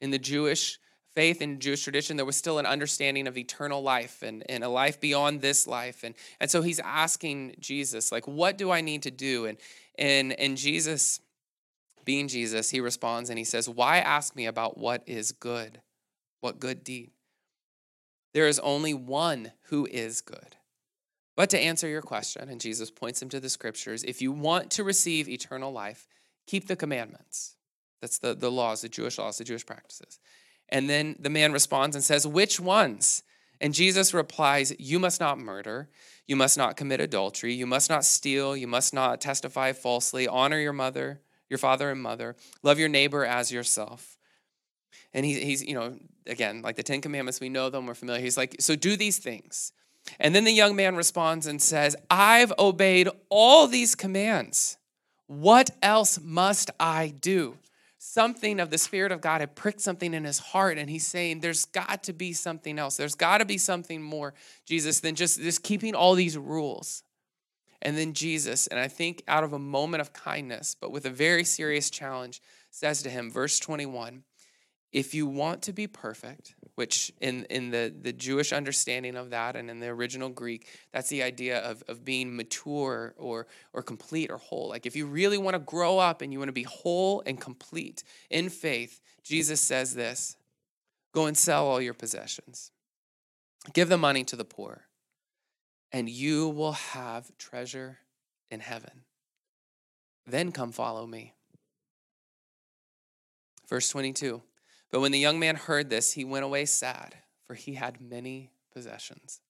In 0.00 0.10
the 0.10 0.18
Jewish 0.18 0.78
faith 1.14 1.40
and 1.40 1.60
Jewish 1.60 1.82
tradition, 1.82 2.16
there 2.16 2.26
was 2.26 2.36
still 2.36 2.58
an 2.58 2.66
understanding 2.66 3.26
of 3.26 3.36
eternal 3.36 3.82
life 3.82 4.22
and, 4.22 4.48
and 4.48 4.62
a 4.62 4.68
life 4.68 5.00
beyond 5.00 5.40
this 5.40 5.66
life. 5.66 6.04
And, 6.04 6.14
and 6.40 6.50
so 6.50 6.62
he's 6.62 6.78
asking 6.78 7.56
Jesus, 7.58 8.12
like, 8.12 8.28
what 8.28 8.56
do 8.56 8.70
I 8.70 8.80
need 8.80 9.02
to 9.02 9.10
do? 9.10 9.46
And, 9.46 9.58
and, 9.98 10.32
and 10.38 10.56
Jesus, 10.56 11.20
being 12.04 12.28
Jesus, 12.28 12.70
he 12.70 12.80
responds 12.80 13.30
and 13.30 13.38
he 13.38 13.44
says, 13.44 13.68
Why 13.68 13.98
ask 13.98 14.36
me 14.36 14.46
about 14.46 14.78
what 14.78 15.02
is 15.06 15.32
good? 15.32 15.80
What 16.40 16.60
good 16.60 16.84
deed? 16.84 17.10
There 18.32 18.46
is 18.46 18.60
only 18.60 18.94
one 18.94 19.52
who 19.64 19.88
is 19.90 20.20
good. 20.20 20.56
But 21.38 21.50
to 21.50 21.58
answer 21.60 21.86
your 21.86 22.02
question, 22.02 22.48
and 22.48 22.60
Jesus 22.60 22.90
points 22.90 23.22
him 23.22 23.28
to 23.28 23.38
the 23.38 23.48
scriptures, 23.48 24.02
if 24.02 24.20
you 24.20 24.32
want 24.32 24.72
to 24.72 24.82
receive 24.82 25.28
eternal 25.28 25.70
life, 25.70 26.08
keep 26.48 26.66
the 26.66 26.74
commandments. 26.74 27.54
That's 28.00 28.18
the, 28.18 28.34
the 28.34 28.50
laws, 28.50 28.80
the 28.80 28.88
Jewish 28.88 29.18
laws, 29.18 29.38
the 29.38 29.44
Jewish 29.44 29.64
practices. 29.64 30.18
And 30.68 30.90
then 30.90 31.14
the 31.20 31.30
man 31.30 31.52
responds 31.52 31.94
and 31.94 32.02
says, 32.02 32.26
Which 32.26 32.58
ones? 32.58 33.22
And 33.60 33.72
Jesus 33.72 34.12
replies, 34.12 34.74
You 34.80 34.98
must 34.98 35.20
not 35.20 35.38
murder. 35.38 35.88
You 36.26 36.34
must 36.34 36.58
not 36.58 36.76
commit 36.76 36.98
adultery. 36.98 37.54
You 37.54 37.68
must 37.68 37.88
not 37.88 38.04
steal. 38.04 38.56
You 38.56 38.66
must 38.66 38.92
not 38.92 39.20
testify 39.20 39.72
falsely. 39.74 40.26
Honor 40.26 40.58
your 40.58 40.72
mother, 40.72 41.20
your 41.48 41.58
father 41.58 41.92
and 41.92 42.02
mother. 42.02 42.34
Love 42.64 42.80
your 42.80 42.88
neighbor 42.88 43.24
as 43.24 43.52
yourself. 43.52 44.18
And 45.14 45.24
he, 45.24 45.38
he's, 45.38 45.64
you 45.64 45.74
know, 45.74 46.00
again, 46.26 46.62
like 46.62 46.74
the 46.74 46.82
Ten 46.82 47.00
Commandments, 47.00 47.38
we 47.38 47.48
know 47.48 47.70
them, 47.70 47.86
we're 47.86 47.94
familiar. 47.94 48.22
He's 48.22 48.36
like, 48.36 48.56
So 48.58 48.74
do 48.74 48.96
these 48.96 49.18
things 49.18 49.72
And 50.18 50.34
then 50.34 50.44
the 50.44 50.52
young 50.52 50.76
man 50.76 50.96
responds 50.96 51.46
and 51.46 51.60
says, 51.60 51.96
I've 52.10 52.52
obeyed 52.58 53.08
all 53.28 53.66
these 53.66 53.94
commands. 53.94 54.76
What 55.26 55.70
else 55.82 56.18
must 56.22 56.70
I 56.80 57.14
do? 57.20 57.56
Something 57.98 58.60
of 58.60 58.70
the 58.70 58.78
Spirit 58.78 59.12
of 59.12 59.20
God 59.20 59.40
had 59.40 59.54
pricked 59.54 59.80
something 59.80 60.14
in 60.14 60.24
his 60.24 60.38
heart, 60.38 60.78
and 60.78 60.88
he's 60.88 61.06
saying, 61.06 61.40
There's 61.40 61.64
got 61.66 62.04
to 62.04 62.12
be 62.12 62.32
something 62.32 62.78
else. 62.78 62.96
There's 62.96 63.16
got 63.16 63.38
to 63.38 63.44
be 63.44 63.58
something 63.58 64.00
more, 64.00 64.34
Jesus, 64.64 65.00
than 65.00 65.14
just, 65.14 65.40
just 65.40 65.62
keeping 65.62 65.94
all 65.94 66.14
these 66.14 66.38
rules. 66.38 67.02
And 67.82 67.96
then 67.96 68.12
Jesus, 68.12 68.66
and 68.68 68.78
I 68.78 68.88
think 68.88 69.22
out 69.28 69.44
of 69.44 69.52
a 69.52 69.58
moment 69.58 70.00
of 70.00 70.12
kindness, 70.12 70.76
but 70.80 70.90
with 70.90 71.04
a 71.06 71.10
very 71.10 71.44
serious 71.44 71.90
challenge, 71.90 72.40
says 72.70 73.02
to 73.02 73.10
him, 73.10 73.30
verse 73.30 73.58
21 73.58 74.24
if 74.90 75.14
you 75.14 75.26
want 75.26 75.62
to 75.62 75.72
be 75.72 75.86
perfect, 75.86 76.54
which 76.78 77.12
in, 77.20 77.44
in 77.50 77.72
the, 77.72 77.92
the 78.02 78.12
Jewish 78.12 78.52
understanding 78.52 79.16
of 79.16 79.30
that 79.30 79.56
and 79.56 79.68
in 79.68 79.80
the 79.80 79.88
original 79.88 80.28
Greek, 80.28 80.68
that's 80.92 81.08
the 81.08 81.24
idea 81.24 81.58
of, 81.58 81.82
of 81.88 82.04
being 82.04 82.36
mature 82.36 83.14
or, 83.18 83.48
or 83.72 83.82
complete 83.82 84.30
or 84.30 84.36
whole. 84.36 84.68
Like 84.68 84.86
if 84.86 84.94
you 84.94 85.06
really 85.06 85.38
want 85.38 85.54
to 85.54 85.58
grow 85.58 85.98
up 85.98 86.22
and 86.22 86.32
you 86.32 86.38
want 86.38 86.50
to 86.50 86.52
be 86.52 86.62
whole 86.62 87.20
and 87.26 87.40
complete 87.40 88.04
in 88.30 88.48
faith, 88.48 89.00
Jesus 89.24 89.60
says 89.60 89.96
this 89.96 90.36
go 91.12 91.26
and 91.26 91.36
sell 91.36 91.66
all 91.66 91.80
your 91.80 91.94
possessions, 91.94 92.70
give 93.72 93.88
the 93.88 93.98
money 93.98 94.22
to 94.22 94.36
the 94.36 94.44
poor, 94.44 94.82
and 95.90 96.08
you 96.08 96.48
will 96.48 96.74
have 96.74 97.36
treasure 97.38 97.98
in 98.52 98.60
heaven. 98.60 99.02
Then 100.28 100.52
come 100.52 100.70
follow 100.70 101.08
me. 101.08 101.34
Verse 103.68 103.88
22 103.88 104.42
But 104.90 105.00
when 105.00 105.12
the 105.12 105.18
young 105.18 105.38
man 105.38 105.56
heard 105.56 105.90
this, 105.90 106.12
he 106.12 106.24
went 106.24 106.44
away 106.44 106.64
sad, 106.64 107.16
for 107.46 107.54
he 107.54 107.74
had 107.74 108.00
many 108.00 108.50
possessions. 108.72 109.40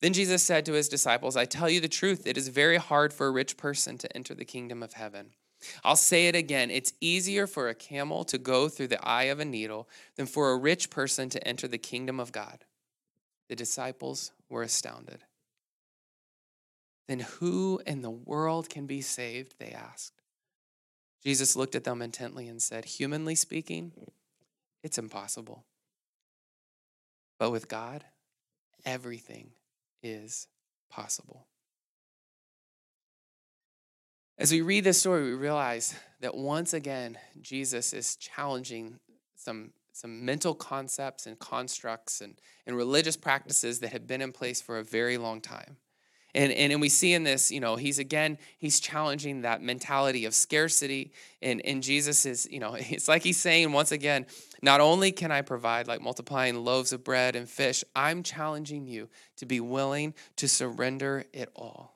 Then 0.00 0.12
Jesus 0.12 0.42
said 0.42 0.66
to 0.66 0.74
his 0.74 0.88
disciples, 0.88 1.36
I 1.36 1.46
tell 1.46 1.70
you 1.70 1.80
the 1.80 1.88
truth, 1.88 2.26
it 2.26 2.36
is 2.36 2.48
very 2.48 2.76
hard 2.76 3.12
for 3.12 3.26
a 3.26 3.30
rich 3.30 3.56
person 3.56 3.96
to 3.98 4.16
enter 4.16 4.34
the 4.34 4.44
kingdom 4.44 4.82
of 4.82 4.92
heaven. 4.92 5.30
I'll 5.82 5.96
say 5.96 6.26
it 6.26 6.34
again 6.34 6.70
it's 6.70 6.92
easier 7.00 7.46
for 7.46 7.68
a 7.68 7.74
camel 7.74 8.24
to 8.24 8.36
go 8.36 8.68
through 8.68 8.88
the 8.88 9.06
eye 9.06 9.24
of 9.24 9.40
a 9.40 9.44
needle 9.44 9.88
than 10.16 10.26
for 10.26 10.50
a 10.50 10.58
rich 10.58 10.90
person 10.90 11.30
to 11.30 11.48
enter 11.48 11.66
the 11.66 11.78
kingdom 11.78 12.20
of 12.20 12.32
God. 12.32 12.64
The 13.48 13.56
disciples 13.56 14.32
were 14.48 14.62
astounded. 14.62 15.24
Then 17.08 17.20
who 17.20 17.80
in 17.86 18.02
the 18.02 18.10
world 18.10 18.68
can 18.70 18.86
be 18.86 19.00
saved? 19.00 19.54
They 19.58 19.70
asked. 19.70 20.13
Jesus 21.24 21.56
looked 21.56 21.74
at 21.74 21.84
them 21.84 22.02
intently 22.02 22.48
and 22.48 22.60
said, 22.60 22.84
Humanly 22.84 23.34
speaking, 23.34 23.92
it's 24.82 24.98
impossible. 24.98 25.64
But 27.38 27.50
with 27.50 27.68
God, 27.68 28.04
everything 28.84 29.50
is 30.02 30.46
possible. 30.90 31.46
As 34.36 34.52
we 34.52 34.62
read 34.62 34.84
this 34.84 35.00
story, 35.00 35.22
we 35.24 35.34
realize 35.34 35.94
that 36.20 36.34
once 36.34 36.74
again, 36.74 37.18
Jesus 37.40 37.92
is 37.92 38.16
challenging 38.16 38.98
some, 39.36 39.70
some 39.92 40.24
mental 40.24 40.54
concepts 40.54 41.26
and 41.26 41.38
constructs 41.38 42.20
and, 42.20 42.34
and 42.66 42.76
religious 42.76 43.16
practices 43.16 43.80
that 43.80 43.92
have 43.92 44.06
been 44.06 44.20
in 44.20 44.32
place 44.32 44.60
for 44.60 44.78
a 44.78 44.84
very 44.84 45.16
long 45.18 45.40
time. 45.40 45.76
And, 46.34 46.52
and, 46.52 46.72
and 46.72 46.80
we 46.80 46.88
see 46.88 47.12
in 47.12 47.22
this, 47.22 47.52
you 47.52 47.60
know, 47.60 47.76
he's 47.76 47.98
again, 47.98 48.38
he's 48.58 48.80
challenging 48.80 49.42
that 49.42 49.62
mentality 49.62 50.24
of 50.24 50.34
scarcity. 50.34 51.12
And, 51.40 51.64
and 51.64 51.82
Jesus 51.82 52.26
is, 52.26 52.48
you 52.50 52.58
know, 52.58 52.74
it's 52.78 53.08
like 53.08 53.22
he's 53.22 53.36
saying 53.36 53.72
once 53.72 53.92
again, 53.92 54.26
not 54.60 54.80
only 54.80 55.12
can 55.12 55.30
I 55.30 55.42
provide 55.42 55.86
like 55.86 56.00
multiplying 56.00 56.64
loaves 56.64 56.92
of 56.92 57.04
bread 57.04 57.36
and 57.36 57.48
fish, 57.48 57.84
I'm 57.94 58.22
challenging 58.22 58.86
you 58.86 59.08
to 59.36 59.46
be 59.46 59.60
willing 59.60 60.14
to 60.36 60.48
surrender 60.48 61.24
it 61.32 61.50
all. 61.54 61.94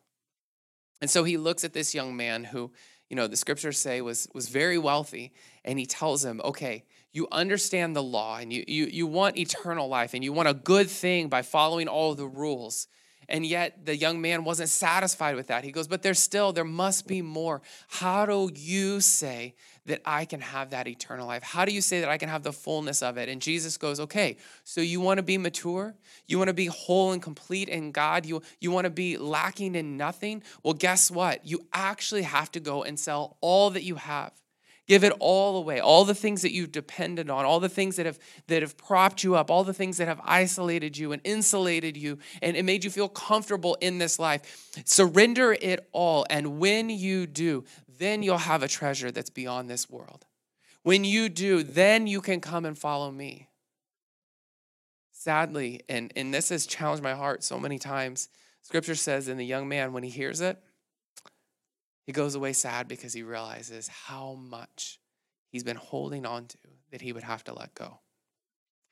And 1.01 1.11
so 1.11 1.25
he 1.25 1.37
looks 1.37 1.65
at 1.65 1.73
this 1.73 1.95
young 1.95 2.17
man 2.17 2.45
who, 2.45 2.73
you 3.09 3.17
know, 3.17 3.27
the 3.27 3.37
scriptures 3.37 3.79
say 3.79 4.01
was, 4.01 4.29
was 4.35 4.49
very 4.49 4.79
wealthy, 4.79 5.33
and 5.65 5.79
he 5.79 5.87
tells 5.87 6.25
him, 6.25 6.41
okay, 6.45 6.85
you 7.13 7.27
understand 7.33 7.97
the 7.97 8.03
law 8.03 8.39
and 8.39 8.53
you, 8.53 8.65
you, 8.69 8.87
you 8.87 9.07
want 9.07 9.39
eternal 9.39 9.89
life 9.89 10.13
and 10.15 10.23
you 10.23 10.33
want 10.33 10.49
a 10.49 10.55
good 10.55 10.91
thing 10.91 11.29
by 11.29 11.43
following 11.43 11.89
all 11.89 12.15
the 12.15 12.27
rules. 12.27 12.87
And 13.29 13.45
yet 13.45 13.85
the 13.85 13.97
young 13.97 14.21
man 14.21 14.45
wasn't 14.45 14.71
satisfied 14.71 15.37
with 15.37 15.49
that. 15.49 15.63
He 15.63 15.71
goes, 15.71 15.87
But 15.87 16.03
there's 16.03 16.19
still, 16.19 16.53
there 16.53 16.65
must 16.65 17.07
be 17.07 17.21
more. 17.21 17.61
How 17.89 18.25
do 18.25 18.51
you 18.55 19.01
say 19.01 19.55
that 19.87 20.01
I 20.05 20.25
can 20.25 20.41
have 20.41 20.71
that 20.71 20.87
eternal 20.87 21.27
life? 21.27 21.43
How 21.43 21.65
do 21.65 21.73
you 21.73 21.81
say 21.81 22.01
that 22.01 22.09
I 22.09 22.17
can 22.17 22.29
have 22.29 22.43
the 22.43 22.53
fullness 22.53 23.03
of 23.03 23.19
it? 23.19 23.29
And 23.29 23.43
Jesus 23.43 23.77
goes, 23.77 24.01
Okay, 24.01 24.39
so 24.65 24.81
you 24.81 25.01
want 25.01 25.19
to 25.19 25.23
be 25.23 25.37
mature? 25.37 25.95
You 26.27 26.39
want 26.39 26.49
to 26.49 26.55
be 26.55 26.67
whole 26.67 27.13
and 27.13 27.23
complete 27.23 27.69
in 27.69 27.93
God? 27.93 28.25
You, 28.25 28.43
you 28.61 28.71
want 28.71 28.87
to 28.87 28.91
be 28.91 29.17
lacking 29.19 29.75
in 29.75 29.97
nothing? 29.97 30.43
Well, 30.63 30.75
guess 30.75 31.11
what? 31.11 31.47
You 31.47 31.67
actually 31.73 32.23
have 32.23 32.51
to 32.53 32.61
go 32.61 32.83
and 32.83 32.99
sell 32.99 33.37
all 33.41 33.71
that 33.71 33.83
you 33.83 33.97
have 33.97 34.33
Give 34.89 35.05
it 35.05 35.13
all 35.21 35.59
away. 35.59 35.81
All 35.81 36.07
the 36.07 36.15
things 36.15 36.41
that 36.41 36.53
you've 36.53 36.73
depended 36.73 37.29
on, 37.29 37.45
all 37.45 37.61
the 37.61 37.69
things 37.69 37.97
that 37.97 38.07
have 38.07 38.19
that 38.47 38.63
have 38.63 38.79
propped 38.79 39.23
you 39.23 39.35
up, 39.35 39.51
all 39.51 39.63
the 39.63 39.75
things 39.75 39.99
that 39.99 40.09
have 40.09 40.21
isolated 40.25 40.97
you 40.97 41.13
and 41.13 41.21
insulated 41.25 41.97
you 41.97 42.19
and 42.41 42.57
it 42.57 42.65
made 42.65 42.85
you 42.85 42.91
feel 42.91 43.09
comfortable 43.09 43.77
in 43.83 43.99
this 43.99 44.19
life. 44.19 44.71
Surrender 44.87 45.53
it 45.61 45.87
all. 45.93 46.25
And 46.31 46.59
when 46.59 46.89
you 46.89 47.27
do, 47.27 47.65
then 47.99 48.23
you'll 48.23 48.39
have 48.39 48.63
a 48.63 48.69
treasure 48.69 49.11
that's 49.11 49.31
beyond 49.31 49.69
this 49.69 49.91
world. 49.91 50.25
When 50.83 51.05
you 51.05 51.29
do, 51.29 51.63
then 51.63 52.07
you 52.07 52.23
can 52.23 52.41
come 52.41 52.65
and 52.65 52.79
follow 52.79 53.11
me. 53.11 53.49
Sadly, 55.13 55.83
and, 55.89 56.13
and 56.17 56.33
this 56.33 56.49
has 56.49 56.67
challenged 56.67 57.03
my 57.03 57.15
heart 57.15 57.45
so 57.45 57.59
many 57.59 57.79
times, 57.79 58.29
scripture 58.63 58.95
says 58.95 59.29
in 59.29 59.37
the 59.37 59.45
young 59.45 59.69
man, 59.69 59.93
when 59.93 60.05
he 60.05 60.09
hears 60.09 60.41
it, 60.41 60.63
he 62.09 62.13
goes 62.13 62.35
away 62.35 62.55
sad 62.55 62.89
because 62.89 63.13
he 63.13 63.23
realizes 63.23 63.87
how 63.87 64.33
much 64.33 64.99
he's 65.51 65.63
been 65.63 65.77
holding 65.77 66.25
on 66.25 66.47
to 66.47 66.57
that 66.91 67.03
he 67.03 67.13
would 67.13 67.23
have 67.23 67.45
to 67.45 67.53
let 67.53 67.75
go, 67.75 68.01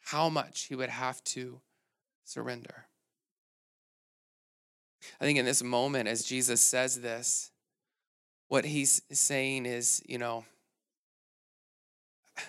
how 0.01 0.29
much 0.29 0.65
he 0.65 0.75
would 0.75 0.91
have 0.91 1.25
to 1.25 1.63
surrender. 2.25 2.85
I 5.19 5.25
think 5.25 5.39
in 5.39 5.47
this 5.47 5.63
moment, 5.63 6.09
as 6.09 6.25
Jesus 6.25 6.61
says 6.61 7.01
this, 7.01 7.53
what 8.49 8.67
he's 8.67 9.01
saying 9.11 9.65
is, 9.65 10.03
you 10.07 10.19
know, 10.19 10.45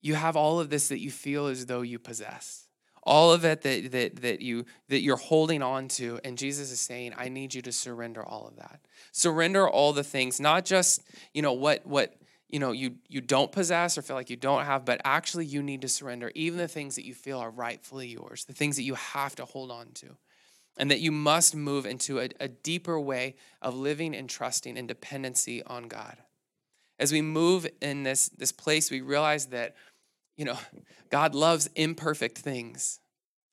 you 0.00 0.14
have 0.14 0.36
all 0.36 0.58
of 0.58 0.70
this 0.70 0.88
that 0.88 1.00
you 1.00 1.10
feel 1.10 1.48
as 1.48 1.66
though 1.66 1.82
you 1.82 1.98
possess 1.98 2.63
all 3.06 3.32
of 3.32 3.44
it 3.44 3.62
that 3.62 3.92
that 3.92 4.16
that 4.22 4.40
you 4.40 4.64
that 4.88 5.00
you're 5.00 5.16
holding 5.16 5.62
on 5.62 5.88
to. 5.88 6.18
And 6.24 6.36
jesus 6.38 6.70
is 6.70 6.80
saying 6.80 7.14
i 7.16 7.28
need 7.28 7.54
you 7.54 7.62
to 7.62 7.72
surrender 7.72 8.24
all 8.24 8.46
of 8.46 8.56
that. 8.56 8.80
Surrender 9.12 9.68
all 9.68 9.92
the 9.92 10.04
things 10.04 10.40
not 10.40 10.64
just 10.64 11.02
you 11.32 11.42
know 11.42 11.52
what 11.52 11.86
what 11.86 12.16
you 12.48 12.58
know 12.58 12.72
you 12.72 12.96
you 13.08 13.20
don't 13.20 13.52
possess 13.52 13.98
or 13.98 14.02
feel 14.02 14.16
like 14.16 14.30
you 14.30 14.36
don't 14.36 14.64
have 14.64 14.84
but 14.84 15.00
actually 15.04 15.46
you 15.46 15.62
need 15.62 15.82
to 15.82 15.88
surrender 15.88 16.30
even 16.34 16.58
the 16.58 16.68
things 16.68 16.94
that 16.94 17.04
you 17.04 17.14
feel 17.14 17.38
are 17.38 17.50
rightfully 17.50 18.08
yours 18.08 18.44
the 18.44 18.52
things 18.52 18.76
that 18.76 18.82
you 18.82 18.94
have 18.94 19.34
to 19.36 19.44
hold 19.44 19.70
on 19.70 19.88
to. 19.94 20.16
And 20.76 20.90
that 20.90 20.98
you 20.98 21.12
must 21.12 21.54
move 21.54 21.86
into 21.86 22.18
a, 22.18 22.28
a 22.40 22.48
deeper 22.48 22.98
way 22.98 23.36
of 23.62 23.76
living 23.76 24.12
and 24.12 24.28
trusting 24.28 24.76
and 24.76 24.88
dependency 24.88 25.62
on 25.62 25.84
god. 25.84 26.16
As 26.98 27.12
we 27.12 27.22
move 27.22 27.66
in 27.80 28.02
this 28.02 28.28
this 28.28 28.52
place 28.52 28.90
we 28.90 29.00
realize 29.00 29.46
that 29.46 29.76
you 30.36 30.44
know, 30.44 30.58
God 31.10 31.34
loves 31.34 31.68
imperfect 31.74 32.38
things. 32.38 33.00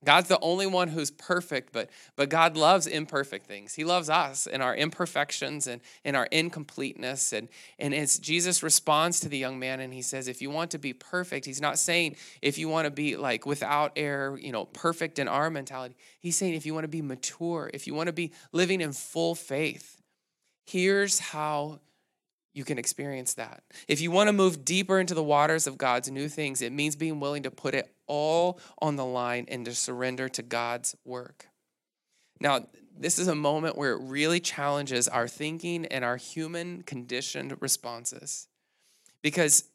God's 0.03 0.29
the 0.29 0.39
only 0.39 0.65
one 0.65 0.87
who's 0.87 1.11
perfect, 1.11 1.71
but, 1.71 1.91
but 2.15 2.29
God 2.29 2.57
loves 2.57 2.87
imperfect 2.87 3.45
things. 3.45 3.75
He 3.75 3.83
loves 3.83 4.09
us 4.09 4.47
and 4.47 4.63
our 4.63 4.75
imperfections 4.75 5.67
and, 5.67 5.79
and 6.03 6.15
our 6.15 6.25
incompleteness. 6.31 7.33
And, 7.33 7.49
and 7.77 7.93
as 7.93 8.17
Jesus 8.17 8.63
responds 8.63 9.19
to 9.19 9.29
the 9.29 9.37
young 9.37 9.59
man 9.59 9.79
and 9.79 9.93
he 9.93 10.01
says, 10.01 10.27
if 10.27 10.41
you 10.41 10.49
want 10.49 10.71
to 10.71 10.79
be 10.79 10.93
perfect, 10.93 11.45
he's 11.45 11.61
not 11.61 11.77
saying 11.77 12.15
if 12.41 12.57
you 12.57 12.67
want 12.67 12.85
to 12.85 12.91
be 12.91 13.15
like 13.15 13.45
without 13.45 13.91
error, 13.95 14.39
you 14.39 14.51
know, 14.51 14.65
perfect 14.65 15.19
in 15.19 15.27
our 15.27 15.51
mentality. 15.51 15.95
He's 16.19 16.35
saying 16.35 16.55
if 16.55 16.65
you 16.65 16.73
want 16.73 16.85
to 16.85 16.89
be 16.89 17.03
mature, 17.03 17.69
if 17.71 17.85
you 17.85 17.93
want 17.93 18.07
to 18.07 18.13
be 18.13 18.31
living 18.51 18.81
in 18.81 18.93
full 18.93 19.35
faith, 19.35 20.01
here's 20.65 21.19
how 21.19 21.79
you 22.53 22.65
can 22.65 22.77
experience 22.77 23.33
that. 23.35 23.63
If 23.87 24.01
you 24.01 24.11
want 24.11 24.27
to 24.27 24.33
move 24.33 24.65
deeper 24.65 24.99
into 24.99 25.13
the 25.13 25.23
waters 25.23 25.67
of 25.67 25.77
God's 25.77 26.11
new 26.11 26.27
things, 26.27 26.61
it 26.61 26.71
means 26.71 26.95
being 26.95 27.19
willing 27.19 27.43
to 27.43 27.51
put 27.51 27.73
it 27.73 27.93
all 28.07 28.59
on 28.81 28.97
the 28.97 29.05
line 29.05 29.45
and 29.47 29.63
to 29.65 29.73
surrender 29.73 30.27
to 30.29 30.41
God's 30.41 30.95
work. 31.05 31.47
Now, 32.39 32.67
this 32.97 33.19
is 33.19 33.27
a 33.27 33.35
moment 33.35 33.77
where 33.77 33.93
it 33.93 34.01
really 34.01 34.39
challenges 34.39 35.07
our 35.07 35.27
thinking 35.27 35.85
and 35.85 36.03
our 36.03 36.17
human 36.17 36.81
conditioned 36.81 37.55
responses. 37.61 38.47
Because 39.21 39.65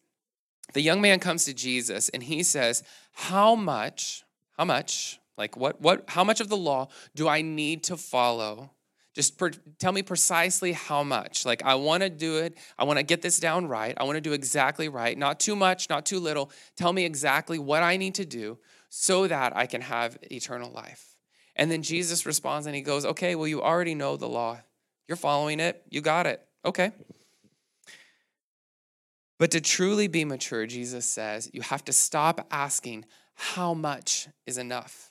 the 0.75 0.83
young 0.83 1.01
man 1.01 1.21
comes 1.21 1.45
to 1.45 1.55
Jesus 1.55 2.09
and 2.11 2.23
he 2.23 2.43
says, 2.43 2.83
How 3.13 3.55
much, 3.55 4.25
how 4.59 4.65
much, 4.65 5.21
like 5.39 5.57
what, 5.57 5.81
what, 5.81 6.05
how 6.09 6.25
much 6.25 6.41
of 6.41 6.49
the 6.49 6.57
law 6.57 6.89
do 7.15 7.29
I 7.29 7.41
need 7.41 7.85
to 7.85 7.97
follow 7.97 8.73
just 9.17 9.39
per, 9.39 9.51
tell 9.79 9.93
me 9.93 10.03
precisely 10.03 10.73
how 10.73 11.03
much. 11.03 11.47
Like, 11.47 11.63
I 11.65 11.75
want 11.77 12.03
to 12.03 12.11
do 12.11 12.37
it. 12.37 12.59
I 12.79 12.85
want 12.85 12.99
to 12.99 13.03
get 13.03 13.23
this 13.23 13.41
down 13.41 13.67
right. 13.67 13.95
I 13.97 14.05
want 14.05 14.17
to 14.17 14.21
do 14.21 14.35
exactly 14.35 14.91
right. 14.91 15.17
Not 15.17 15.41
too 15.41 15.57
much, 15.57 15.89
not 15.89 16.05
too 16.05 16.21
little. 16.21 16.51
Tell 16.77 16.93
me 16.93 17.07
exactly 17.07 17.59
what 17.59 17.83
I 17.83 17.97
need 17.97 18.15
to 18.17 18.27
do 18.27 18.59
so 18.91 19.27
that 19.27 19.57
I 19.57 19.65
can 19.65 19.81
have 19.81 20.19
eternal 20.31 20.71
life. 20.71 21.17
And 21.57 21.71
then 21.71 21.83
Jesus 21.83 22.27
responds 22.27 22.67
and 22.67 22.77
he 22.77 22.83
goes, 22.83 23.07
Okay, 23.07 23.35
well, 23.35 23.49
you 23.49 23.63
already 23.63 23.95
know 23.95 24.19
the 24.19 24.29
law. 24.29 24.59
You're 25.09 25.17
following 25.17 25.61
it. 25.61 25.83
You 25.89 26.03
got 26.03 26.27
it. 26.27 26.47
Okay. 26.63 26.93
But 29.39 29.51
to 29.53 29.63
truly 29.63 30.09
be 30.09 30.27
mature, 30.27 30.67
Jesus 30.67 31.07
says, 31.07 31.49
you 31.55 31.63
have 31.63 31.85
to 31.87 31.93
stop 31.95 32.47
asking, 32.51 33.07
How 33.35 33.73
much 33.73 34.29
is 34.47 34.59
enough? 34.59 35.11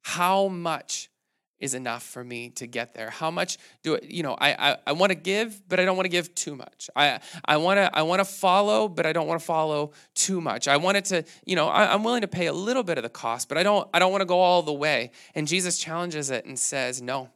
How 0.00 0.48
much 0.48 1.10
is 1.58 1.74
enough 1.74 2.02
for 2.02 2.22
me 2.22 2.50
to 2.50 2.66
get 2.66 2.94
there? 2.94 3.10
How 3.10 3.30
much 3.30 3.58
do 3.82 3.98
you 4.02 4.22
know, 4.22 4.34
I 4.34 4.72
I, 4.72 4.76
I 4.88 4.92
want 4.92 5.10
to 5.10 5.16
give, 5.16 5.60
but 5.68 5.80
I 5.80 5.84
don't 5.84 5.96
want 5.96 6.04
to 6.04 6.10
give 6.10 6.34
too 6.34 6.54
much. 6.54 6.90
I 6.94 7.20
I 7.44 7.56
want 7.56 7.78
to 7.78 7.96
I 7.96 8.02
want 8.02 8.20
to 8.20 8.24
follow, 8.24 8.88
but 8.88 9.06
I 9.06 9.12
don't 9.12 9.26
want 9.26 9.40
to 9.40 9.46
follow 9.46 9.92
too 10.14 10.40
much. 10.40 10.68
I 10.68 10.76
wanted 10.76 11.04
to, 11.06 11.24
you 11.44 11.56
know, 11.56 11.68
I, 11.68 11.92
I'm 11.92 12.02
willing 12.04 12.22
to 12.22 12.28
pay 12.28 12.46
a 12.46 12.52
little 12.52 12.82
bit 12.82 12.98
of 12.98 13.02
the 13.02 13.10
cost, 13.10 13.48
but 13.48 13.58
I 13.58 13.62
don't 13.62 13.88
I 13.94 13.98
don't 13.98 14.12
want 14.12 14.22
to 14.22 14.26
go 14.26 14.40
all 14.40 14.62
the 14.62 14.72
way. 14.72 15.10
And 15.34 15.48
Jesus 15.48 15.78
challenges 15.78 16.30
it 16.30 16.44
and 16.44 16.58
says, 16.58 17.00
No, 17.00 17.30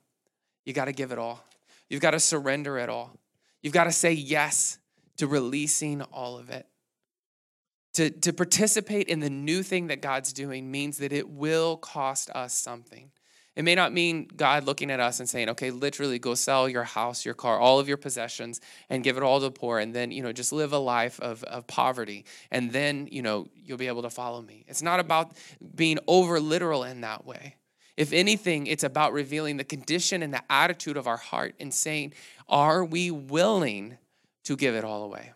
you 0.64 0.72
got 0.72 0.86
to 0.86 0.92
give 0.92 1.12
it 1.12 1.18
all. 1.18 1.44
You've 1.88 2.00
got 2.00 2.12
to 2.12 2.20
surrender 2.20 2.78
it 2.78 2.88
all. 2.88 3.16
You've 3.62 3.72
got 3.72 3.84
to 3.84 3.92
say 3.92 4.12
yes 4.12 4.78
to 5.16 5.26
releasing 5.26 6.02
all 6.02 6.38
of 6.38 6.48
it. 6.48 6.66
To, 7.94 8.08
to 8.08 8.32
participate 8.32 9.08
in 9.08 9.18
the 9.18 9.28
new 9.28 9.62
thing 9.64 9.88
that 9.88 10.00
God's 10.00 10.32
doing 10.32 10.70
means 10.70 10.98
that 10.98 11.12
it 11.12 11.28
will 11.28 11.76
cost 11.76 12.30
us 12.30 12.54
something. 12.54 13.10
It 13.60 13.62
may 13.62 13.74
not 13.74 13.92
mean 13.92 14.26
God 14.34 14.64
looking 14.64 14.90
at 14.90 15.00
us 15.00 15.20
and 15.20 15.28
saying, 15.28 15.50
okay, 15.50 15.70
literally 15.70 16.18
go 16.18 16.34
sell 16.34 16.66
your 16.66 16.84
house, 16.84 17.26
your 17.26 17.34
car, 17.34 17.58
all 17.58 17.78
of 17.78 17.88
your 17.88 17.98
possessions 17.98 18.58
and 18.88 19.04
give 19.04 19.18
it 19.18 19.22
all 19.22 19.38
to 19.38 19.44
the 19.44 19.50
poor 19.50 19.78
and 19.78 19.94
then, 19.94 20.12
you 20.12 20.22
know, 20.22 20.32
just 20.32 20.50
live 20.50 20.72
a 20.72 20.78
life 20.78 21.20
of, 21.20 21.44
of 21.44 21.66
poverty 21.66 22.24
and 22.50 22.72
then, 22.72 23.06
you 23.12 23.20
know, 23.20 23.48
you'll 23.54 23.76
be 23.76 23.88
able 23.88 24.00
to 24.00 24.08
follow 24.08 24.40
me. 24.40 24.64
It's 24.66 24.80
not 24.80 24.98
about 24.98 25.32
being 25.74 25.98
over 26.08 26.40
literal 26.40 26.84
in 26.84 27.02
that 27.02 27.26
way. 27.26 27.56
If 27.98 28.14
anything, 28.14 28.66
it's 28.66 28.82
about 28.82 29.12
revealing 29.12 29.58
the 29.58 29.64
condition 29.64 30.22
and 30.22 30.32
the 30.32 30.42
attitude 30.48 30.96
of 30.96 31.06
our 31.06 31.18
heart 31.18 31.54
and 31.60 31.74
saying, 31.74 32.14
are 32.48 32.82
we 32.82 33.10
willing 33.10 33.98
to 34.44 34.56
give 34.56 34.74
it 34.74 34.84
all 34.84 35.02
away? 35.02 35.34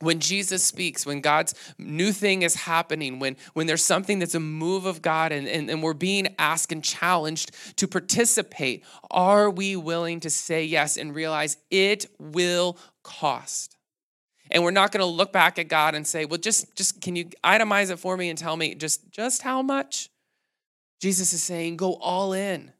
When 0.00 0.18
jesus 0.18 0.64
speaks 0.64 1.06
when 1.06 1.20
god's 1.20 1.54
new 1.78 2.12
thing 2.12 2.42
is 2.42 2.54
happening 2.54 3.18
when 3.18 3.36
when 3.54 3.66
there's 3.66 3.84
something 3.84 4.18
that's 4.18 4.34
a 4.34 4.40
move 4.40 4.86
of 4.86 5.02
god 5.02 5.32
and, 5.32 5.46
and, 5.46 5.70
and, 5.70 5.82
we're 5.82 5.94
being 5.94 6.34
asked 6.38 6.72
and 6.72 6.82
challenged 6.82 7.52
to 7.76 7.86
participate 7.86 8.84
are 9.10 9.50
we 9.50 9.76
willing 9.76 10.20
to 10.20 10.30
say 10.30 10.64
yes 10.64 10.96
and 10.96 11.14
realize 11.14 11.56
it 11.70 12.06
will 12.18 12.76
cost? 13.02 13.76
And 14.52 14.64
we're 14.64 14.72
not 14.72 14.90
going 14.90 15.00
to 15.00 15.06
look 15.06 15.32
back 15.32 15.58
at 15.58 15.68
god 15.68 15.94
and 15.94 16.06
say 16.06 16.24
well 16.24 16.38
just 16.38 16.74
just 16.76 17.00
can 17.00 17.16
you 17.16 17.26
itemize 17.44 17.90
it 17.90 17.98
for 17.98 18.16
me 18.16 18.28
and 18.28 18.38
tell 18.38 18.56
me 18.56 18.74
just 18.74 19.10
just 19.10 19.42
how 19.42 19.62
much? 19.62 20.10
Jesus 21.00 21.32
is 21.32 21.42
saying 21.42 21.76
go 21.76 21.94
all 21.94 22.32
in. 22.32 22.72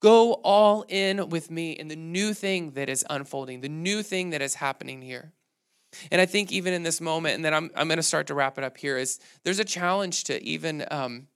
Go 0.00 0.32
all 0.32 0.86
in 0.88 1.28
with 1.28 1.50
me 1.50 1.72
in 1.72 1.88
the 1.88 1.96
new 1.96 2.32
thing 2.32 2.70
that 2.72 2.88
is 2.88 3.04
unfolding 3.10 3.60
the 3.60 3.68
new 3.68 4.02
thing 4.02 4.30
that 4.30 4.40
is 4.40 4.54
happening 4.54 5.02
here 5.02 5.32
and 6.10 6.20
I 6.20 6.26
think 6.26 6.52
even 6.52 6.72
in 6.72 6.82
this 6.82 7.00
moment, 7.00 7.36
and 7.36 7.44
then 7.44 7.54
I'm, 7.54 7.70
I'm 7.74 7.88
going 7.88 7.98
to 7.98 8.02
start 8.02 8.26
to 8.28 8.34
wrap 8.34 8.58
it 8.58 8.64
up 8.64 8.76
here, 8.76 8.96
is 8.96 9.18
there's 9.44 9.58
a 9.58 9.64
challenge 9.64 10.24
to 10.24 10.42
even, 10.42 10.84
um, 10.90 11.26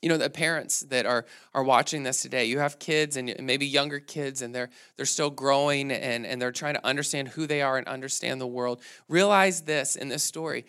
you 0.00 0.08
know, 0.08 0.16
the 0.16 0.30
parents 0.30 0.80
that 0.80 1.06
are 1.06 1.26
are 1.54 1.62
watching 1.62 2.02
this 2.02 2.22
today. 2.22 2.44
You 2.44 2.58
have 2.58 2.78
kids 2.78 3.16
and 3.16 3.34
maybe 3.40 3.66
younger 3.66 4.00
kids, 4.00 4.42
and 4.42 4.54
they're 4.54 4.70
they're 4.96 5.06
still 5.06 5.30
growing 5.30 5.92
and 5.92 6.26
and 6.26 6.42
they're 6.42 6.52
trying 6.52 6.74
to 6.74 6.84
understand 6.84 7.28
who 7.28 7.46
they 7.46 7.62
are 7.62 7.78
and 7.78 7.86
understand 7.86 8.40
the 8.40 8.46
world. 8.46 8.82
Realize 9.08 9.62
this 9.62 9.94
in 9.94 10.08
this 10.08 10.24
story, 10.24 10.64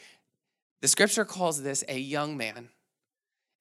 the 0.82 0.88
Scripture 0.88 1.26
calls 1.26 1.64
this 1.64 1.84
a 1.88 1.98
young 1.98 2.38
man. 2.38 2.70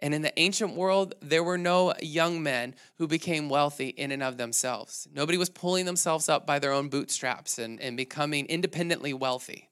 And 0.03 0.12
in 0.12 0.22
the 0.22 0.36
ancient 0.38 0.74
world, 0.74 1.14
there 1.22 1.44
were 1.44 1.57
no 1.57 1.94
young 2.03 2.42
men 2.42 2.74
who 2.98 3.07
became 3.07 3.48
wealthy 3.48 3.88
in 3.88 4.11
and 4.11 4.22
of 4.22 4.36
themselves. 4.36 5.07
Nobody 5.14 5.38
was 5.38 5.48
pulling 5.48 5.86
themselves 5.86 6.28
up 6.28 6.44
by 6.44 6.59
their 6.59 6.72
own 6.72 6.88
bootstraps 6.88 7.57
and, 7.57 7.80
and 7.80 7.96
becoming 7.96 8.46
independently 8.46 9.14
wealthy. 9.14 9.70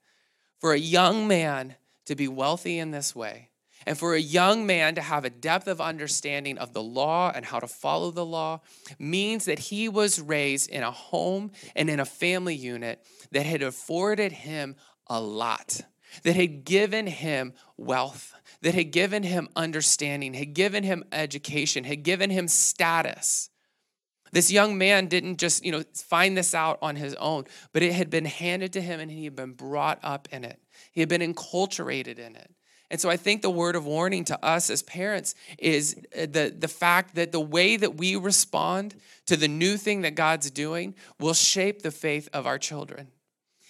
For 0.60 0.72
a 0.72 0.78
young 0.78 1.26
man 1.26 1.74
to 2.06 2.14
be 2.14 2.28
wealthy 2.28 2.78
in 2.78 2.92
this 2.92 3.14
way, 3.14 3.50
and 3.86 3.98
for 3.98 4.14
a 4.14 4.20
young 4.20 4.66
man 4.66 4.94
to 4.94 5.00
have 5.00 5.24
a 5.24 5.30
depth 5.30 5.66
of 5.66 5.80
understanding 5.80 6.58
of 6.58 6.74
the 6.74 6.82
law 6.82 7.32
and 7.34 7.44
how 7.44 7.58
to 7.58 7.66
follow 7.66 8.12
the 8.12 8.26
law, 8.26 8.60
means 8.98 9.46
that 9.46 9.58
he 9.58 9.88
was 9.88 10.20
raised 10.20 10.70
in 10.70 10.84
a 10.84 10.90
home 10.92 11.50
and 11.74 11.90
in 11.90 11.98
a 11.98 12.04
family 12.04 12.54
unit 12.54 13.04
that 13.32 13.46
had 13.46 13.62
afforded 13.62 14.30
him 14.30 14.76
a 15.08 15.20
lot, 15.20 15.80
that 16.22 16.36
had 16.36 16.64
given 16.64 17.06
him 17.06 17.52
wealth 17.76 18.34
that 18.62 18.74
had 18.74 18.90
given 18.90 19.22
him 19.22 19.48
understanding, 19.56 20.34
had 20.34 20.54
given 20.54 20.84
him 20.84 21.04
education, 21.12 21.84
had 21.84 22.02
given 22.02 22.30
him 22.30 22.48
status. 22.48 23.50
This 24.32 24.52
young 24.52 24.78
man 24.78 25.06
didn't 25.06 25.38
just, 25.38 25.64
you 25.64 25.72
know, 25.72 25.82
find 25.94 26.36
this 26.36 26.54
out 26.54 26.78
on 26.82 26.96
his 26.96 27.14
own, 27.14 27.44
but 27.72 27.82
it 27.82 27.92
had 27.92 28.10
been 28.10 28.26
handed 28.26 28.72
to 28.74 28.80
him 28.80 29.00
and 29.00 29.10
he 29.10 29.24
had 29.24 29.34
been 29.34 29.52
brought 29.52 29.98
up 30.02 30.28
in 30.30 30.44
it. 30.44 30.60
He 30.92 31.00
had 31.00 31.08
been 31.08 31.22
enculturated 31.22 32.18
in 32.18 32.36
it. 32.36 32.50
And 32.92 33.00
so 33.00 33.08
I 33.08 33.16
think 33.16 33.42
the 33.42 33.50
word 33.50 33.76
of 33.76 33.86
warning 33.86 34.24
to 34.26 34.44
us 34.44 34.68
as 34.68 34.82
parents 34.82 35.34
is 35.58 35.96
uh, 36.16 36.26
the, 36.26 36.54
the 36.56 36.68
fact 36.68 37.14
that 37.14 37.30
the 37.30 37.40
way 37.40 37.76
that 37.76 37.96
we 37.96 38.16
respond 38.16 38.96
to 39.26 39.36
the 39.36 39.48
new 39.48 39.76
thing 39.76 40.02
that 40.02 40.16
God's 40.16 40.50
doing 40.50 40.94
will 41.18 41.34
shape 41.34 41.82
the 41.82 41.92
faith 41.92 42.28
of 42.32 42.46
our 42.46 42.58
children. 42.58 43.08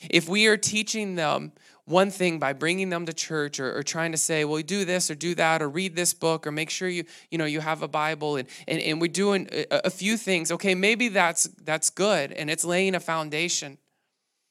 If 0.08 0.28
we 0.28 0.46
are 0.46 0.56
teaching 0.56 1.16
them 1.16 1.52
one 1.90 2.10
thing 2.10 2.38
by 2.38 2.52
bringing 2.52 2.88
them 2.88 3.06
to 3.06 3.12
church 3.12 3.58
or, 3.60 3.76
or, 3.76 3.82
trying 3.82 4.12
to 4.12 4.18
say 4.18 4.44
well 4.44 4.62
do 4.62 4.84
this 4.84 5.10
or 5.10 5.14
do 5.14 5.34
that 5.34 5.60
or 5.60 5.68
read 5.68 5.96
this 5.96 6.14
book 6.14 6.46
or 6.46 6.52
make 6.52 6.70
sure 6.70 6.88
you 6.88 7.04
you 7.30 7.38
know 7.38 7.44
you 7.44 7.60
have 7.60 7.82
a 7.82 7.88
bible 7.88 8.36
and 8.36 8.48
and, 8.68 8.80
and 8.80 9.00
we're 9.00 9.08
doing 9.08 9.48
a, 9.52 9.66
a 9.84 9.90
few 9.90 10.16
things 10.16 10.52
okay 10.52 10.74
maybe 10.74 11.08
that's 11.08 11.44
that's 11.64 11.90
good 11.90 12.32
and 12.32 12.50
it's 12.50 12.64
laying 12.64 12.94
a 12.94 13.00
foundation 13.00 13.76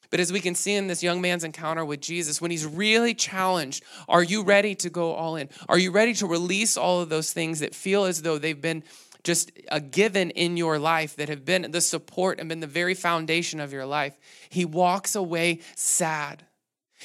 but 0.10 0.20
as 0.20 0.32
we 0.32 0.40
can 0.40 0.56
see 0.56 0.74
in 0.74 0.88
this 0.88 1.04
young 1.04 1.22
man's 1.22 1.44
encounter 1.44 1.86
with 1.86 2.02
Jesus, 2.02 2.42
when 2.42 2.50
he's 2.50 2.66
really 2.66 3.14
challenged, 3.14 3.84
are 4.08 4.24
you 4.24 4.44
ready 4.44 4.74
to 4.76 4.90
go 4.90 5.14
all 5.14 5.36
in? 5.36 5.50
Are 5.68 5.78
you 5.78 5.92
ready 5.92 6.14
to 6.16 6.26
release 6.26 6.78
all 6.78 7.02
of 7.02 7.10
those 7.10 7.32
things 7.32 7.60
that 7.60 7.76
feel 7.76 8.06
as 8.06 8.24
though 8.24 8.40
they've 8.40 8.60
been 8.60 8.84
just 9.24 9.52
a 9.72 9.80
given 9.80 10.32
in 10.32 10.58
your 10.58 10.80
life, 10.80 11.16
that 11.18 11.30
have 11.30 11.46
been 11.46 11.70
the 11.70 11.82
support 11.82 12.40
and 12.40 12.50
been 12.50 12.60
the 12.60 12.68
very 12.68 12.96
foundation 12.96 13.60
of 13.60 13.72
your 13.72 13.86
life? 13.86 14.18
He 14.50 14.66
walks 14.66 15.16
away 15.16 15.60
sad 15.76 16.44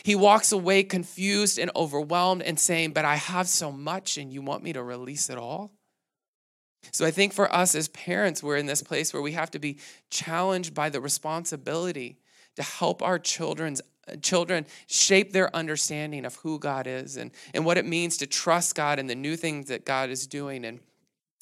he 0.02 0.14
walks 0.14 0.52
away 0.52 0.82
confused 0.82 1.58
and 1.58 1.70
overwhelmed 1.76 2.42
and 2.42 2.58
saying, 2.58 2.92
But 2.92 3.04
I 3.04 3.16
have 3.16 3.48
so 3.48 3.70
much 3.70 4.18
and 4.18 4.32
you 4.32 4.42
want 4.42 4.64
me 4.64 4.72
to 4.72 4.82
release 4.82 5.30
it 5.30 5.38
all? 5.38 5.72
So 6.92 7.06
I 7.06 7.10
think 7.10 7.32
for 7.32 7.52
us 7.52 7.74
as 7.74 7.88
parents, 7.88 8.42
we're 8.42 8.56
in 8.56 8.66
this 8.66 8.82
place 8.82 9.12
where 9.12 9.22
we 9.22 9.32
have 9.32 9.50
to 9.52 9.58
be 9.58 9.78
challenged 10.10 10.74
by 10.74 10.90
the 10.90 11.00
responsibility 11.00 12.18
to 12.56 12.62
help 12.62 13.02
our 13.02 13.18
children's 13.18 13.80
children 14.20 14.66
shape 14.86 15.32
their 15.32 15.54
understanding 15.56 16.26
of 16.26 16.36
who 16.36 16.58
God 16.58 16.86
is 16.86 17.16
and, 17.16 17.30
and 17.54 17.64
what 17.64 17.78
it 17.78 17.86
means 17.86 18.18
to 18.18 18.26
trust 18.26 18.74
God 18.74 18.98
and 18.98 19.08
the 19.08 19.14
new 19.14 19.36
things 19.36 19.68
that 19.68 19.86
God 19.86 20.10
is 20.10 20.26
doing. 20.26 20.64
And 20.64 20.80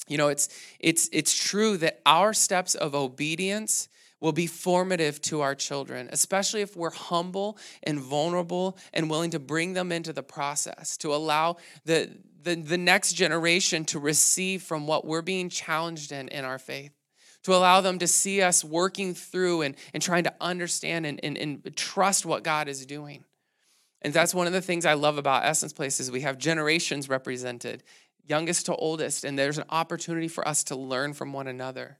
you 0.07 0.17
know, 0.17 0.27
it's 0.27 0.49
it's 0.79 1.09
it's 1.11 1.33
true 1.33 1.77
that 1.77 2.01
our 2.05 2.33
steps 2.33 2.75
of 2.75 2.93
obedience 2.93 3.87
will 4.23 4.31
be 4.31 4.47
formative 4.47 5.19
to 5.19 5.41
our 5.41 5.53
children, 5.53 6.07
especially 6.13 6.61
if 6.61 6.77
we're 6.77 6.89
humble 6.89 7.57
and 7.83 7.99
vulnerable 7.99 8.77
and 8.93 9.09
willing 9.09 9.29
to 9.29 9.37
bring 9.37 9.73
them 9.73 9.91
into 9.91 10.13
the 10.13 10.23
process, 10.23 10.95
to 10.95 11.13
allow 11.13 11.57
the, 11.83 12.09
the, 12.41 12.55
the 12.55 12.77
next 12.77 13.13
generation 13.13 13.83
to 13.83 13.99
receive 13.99 14.63
from 14.63 14.87
what 14.87 15.05
we're 15.05 15.21
being 15.21 15.49
challenged 15.49 16.13
in 16.13 16.29
in 16.29 16.45
our 16.45 16.57
faith 16.57 16.93
to 17.43 17.53
allow 17.53 17.81
them 17.81 17.99
to 17.99 18.07
see 18.07 18.41
us 18.41 18.63
working 18.63 19.13
through 19.13 19.63
and, 19.63 19.75
and 19.93 20.01
trying 20.01 20.23
to 20.23 20.33
understand 20.39 21.05
and, 21.05 21.19
and, 21.25 21.37
and 21.37 21.75
trust 21.75 22.25
what 22.25 22.41
God 22.41 22.69
is 22.69 22.85
doing. 22.85 23.25
And 24.01 24.13
that's 24.13 24.33
one 24.33 24.47
of 24.47 24.53
the 24.53 24.61
things 24.61 24.85
I 24.85 24.93
love 24.93 25.17
about 25.17 25.43
Essence 25.43 25.73
Place 25.73 25.99
is 25.99 26.09
we 26.09 26.21
have 26.21 26.37
generations 26.37 27.09
represented, 27.09 27.83
youngest 28.25 28.67
to 28.67 28.75
oldest, 28.77 29.25
and 29.25 29.37
there's 29.37 29.57
an 29.57 29.65
opportunity 29.69 30.29
for 30.29 30.47
us 30.47 30.63
to 30.65 30.77
learn 30.77 31.11
from 31.11 31.33
one 31.33 31.47
another. 31.47 31.97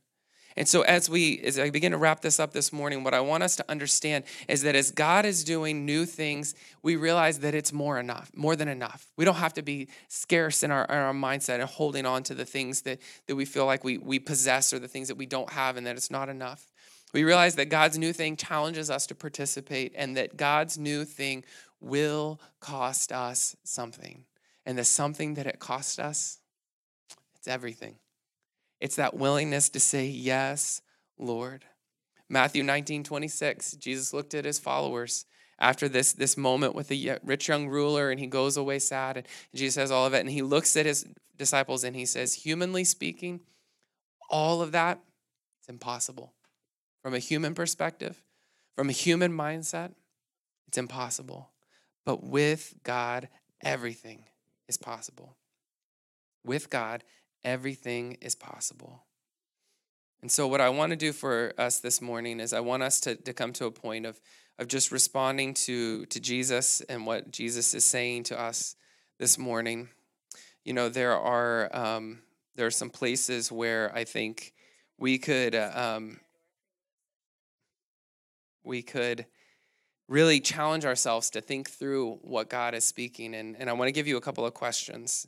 And 0.55 0.67
so 0.67 0.81
as 0.81 1.09
we 1.09 1.39
as 1.39 1.57
I 1.57 1.69
begin 1.69 1.91
to 1.91 1.97
wrap 1.97 2.21
this 2.21 2.39
up 2.39 2.53
this 2.53 2.71
morning, 2.71 3.03
what 3.03 3.13
I 3.13 3.21
want 3.21 3.43
us 3.43 3.55
to 3.57 3.65
understand 3.69 4.23
is 4.47 4.61
that 4.63 4.75
as 4.75 4.91
God 4.91 5.25
is 5.25 5.43
doing 5.43 5.85
new 5.85 6.05
things, 6.05 6.53
we 6.81 6.95
realize 6.95 7.39
that 7.39 7.55
it's 7.55 7.73
more 7.73 7.99
enough, 7.99 8.31
more 8.35 8.55
than 8.55 8.67
enough. 8.67 9.07
We 9.17 9.25
don't 9.25 9.35
have 9.35 9.53
to 9.53 9.61
be 9.61 9.87
scarce 10.07 10.63
in 10.63 10.71
our, 10.71 10.85
in 10.85 10.95
our 10.95 11.13
mindset 11.13 11.59
and 11.59 11.63
holding 11.63 12.05
on 12.05 12.23
to 12.23 12.35
the 12.35 12.45
things 12.45 12.81
that, 12.81 12.99
that 13.27 13.35
we 13.35 13.45
feel 13.45 13.65
like 13.65 13.83
we, 13.83 13.97
we 13.97 14.19
possess 14.19 14.73
or 14.73 14.79
the 14.79 14.87
things 14.87 15.07
that 15.07 15.17
we 15.17 15.25
don't 15.25 15.51
have 15.51 15.77
and 15.77 15.87
that 15.87 15.95
it's 15.95 16.11
not 16.11 16.29
enough. 16.29 16.71
We 17.13 17.23
realize 17.23 17.55
that 17.55 17.69
God's 17.69 17.97
new 17.97 18.11
thing 18.11 18.35
challenges 18.35 18.89
us 18.89 19.05
to 19.07 19.15
participate 19.15 19.93
and 19.95 20.17
that 20.17 20.35
God's 20.35 20.77
new 20.77 21.05
thing 21.05 21.43
will 21.79 22.39
cost 22.59 23.11
us 23.11 23.55
something. 23.63 24.25
And 24.65 24.77
the 24.77 24.83
something 24.83 25.35
that 25.35 25.45
it 25.45 25.59
cost 25.59 25.99
us, 25.99 26.39
it's 27.35 27.47
everything. 27.47 27.95
It's 28.83 28.97
that 28.97 29.15
willingness 29.15 29.69
to 29.69 29.79
say, 29.79 30.07
Yes, 30.07 30.81
Lord. 31.17 31.63
Matthew 32.27 32.63
19, 32.63 33.05
26, 33.05 33.77
Jesus 33.77 34.11
looked 34.11 34.33
at 34.33 34.43
his 34.43 34.59
followers 34.59 35.25
after 35.57 35.87
this, 35.87 36.11
this 36.11 36.35
moment 36.35 36.75
with 36.75 36.89
the 36.89 37.17
rich 37.23 37.47
young 37.47 37.69
ruler, 37.69 38.11
and 38.11 38.19
he 38.19 38.27
goes 38.27 38.57
away 38.57 38.79
sad. 38.79 39.15
And 39.15 39.27
Jesus 39.55 39.75
says 39.75 39.89
all 39.89 40.05
of 40.05 40.13
it. 40.13 40.19
And 40.19 40.29
he 40.29 40.41
looks 40.41 40.75
at 40.75 40.85
his 40.85 41.05
disciples 41.37 41.85
and 41.85 41.95
he 41.95 42.05
says, 42.05 42.33
Humanly 42.33 42.83
speaking, 42.83 43.39
all 44.29 44.61
of 44.61 44.73
that, 44.73 44.99
it's 45.61 45.69
impossible. 45.69 46.33
From 47.01 47.13
a 47.13 47.19
human 47.19 47.55
perspective, 47.55 48.21
from 48.75 48.89
a 48.89 48.93
human 48.93 49.31
mindset, 49.31 49.93
it's 50.67 50.77
impossible. 50.77 51.51
But 52.05 52.21
with 52.21 52.73
God, 52.83 53.29
everything 53.63 54.25
is 54.67 54.75
possible. 54.75 55.37
With 56.43 56.69
God, 56.69 57.05
everything 57.43 58.17
is 58.21 58.35
possible. 58.35 59.03
And 60.21 60.31
so, 60.31 60.47
what 60.47 60.61
I 60.61 60.69
want 60.69 60.91
to 60.91 60.95
do 60.95 61.11
for 61.11 61.53
us 61.57 61.79
this 61.79 62.01
morning 62.01 62.39
is 62.39 62.53
I 62.53 62.61
want 62.61 62.81
us 62.81 63.01
to, 63.01 63.15
to 63.15 63.33
come 63.33 63.51
to 63.53 63.65
a 63.65 63.71
point 63.71 64.05
of, 64.05 64.21
of 64.57 64.67
just 64.67 64.91
responding 64.91 65.53
to, 65.53 66.05
to 66.05 66.19
Jesus 66.19 66.81
and 66.81 67.05
what 67.05 67.31
Jesus 67.31 67.73
is 67.73 67.83
saying 67.83 68.23
to 68.25 68.39
us 68.39 68.77
this 69.19 69.37
morning. 69.37 69.89
You 70.63 70.71
know, 70.71 70.87
there 70.87 71.17
are, 71.17 71.69
um, 71.75 72.19
there 72.55 72.65
are 72.65 72.71
some 72.71 72.89
places 72.89 73.51
where 73.51 73.93
I 73.93 74.05
think 74.05 74.53
we 74.97 75.17
could, 75.17 75.55
uh, 75.55 75.71
um, 75.97 76.21
we 78.63 78.81
could 78.81 79.25
really 80.07 80.39
challenge 80.39 80.85
ourselves 80.85 81.29
to 81.31 81.41
think 81.41 81.69
through 81.69 82.19
what 82.21 82.49
God 82.49 82.75
is 82.75 82.85
speaking. 82.85 83.35
And, 83.35 83.57
and 83.57 83.69
I 83.69 83.73
want 83.73 83.89
to 83.89 83.93
give 83.93 84.07
you 84.07 84.15
a 84.15 84.21
couple 84.21 84.45
of 84.45 84.53
questions. 84.53 85.27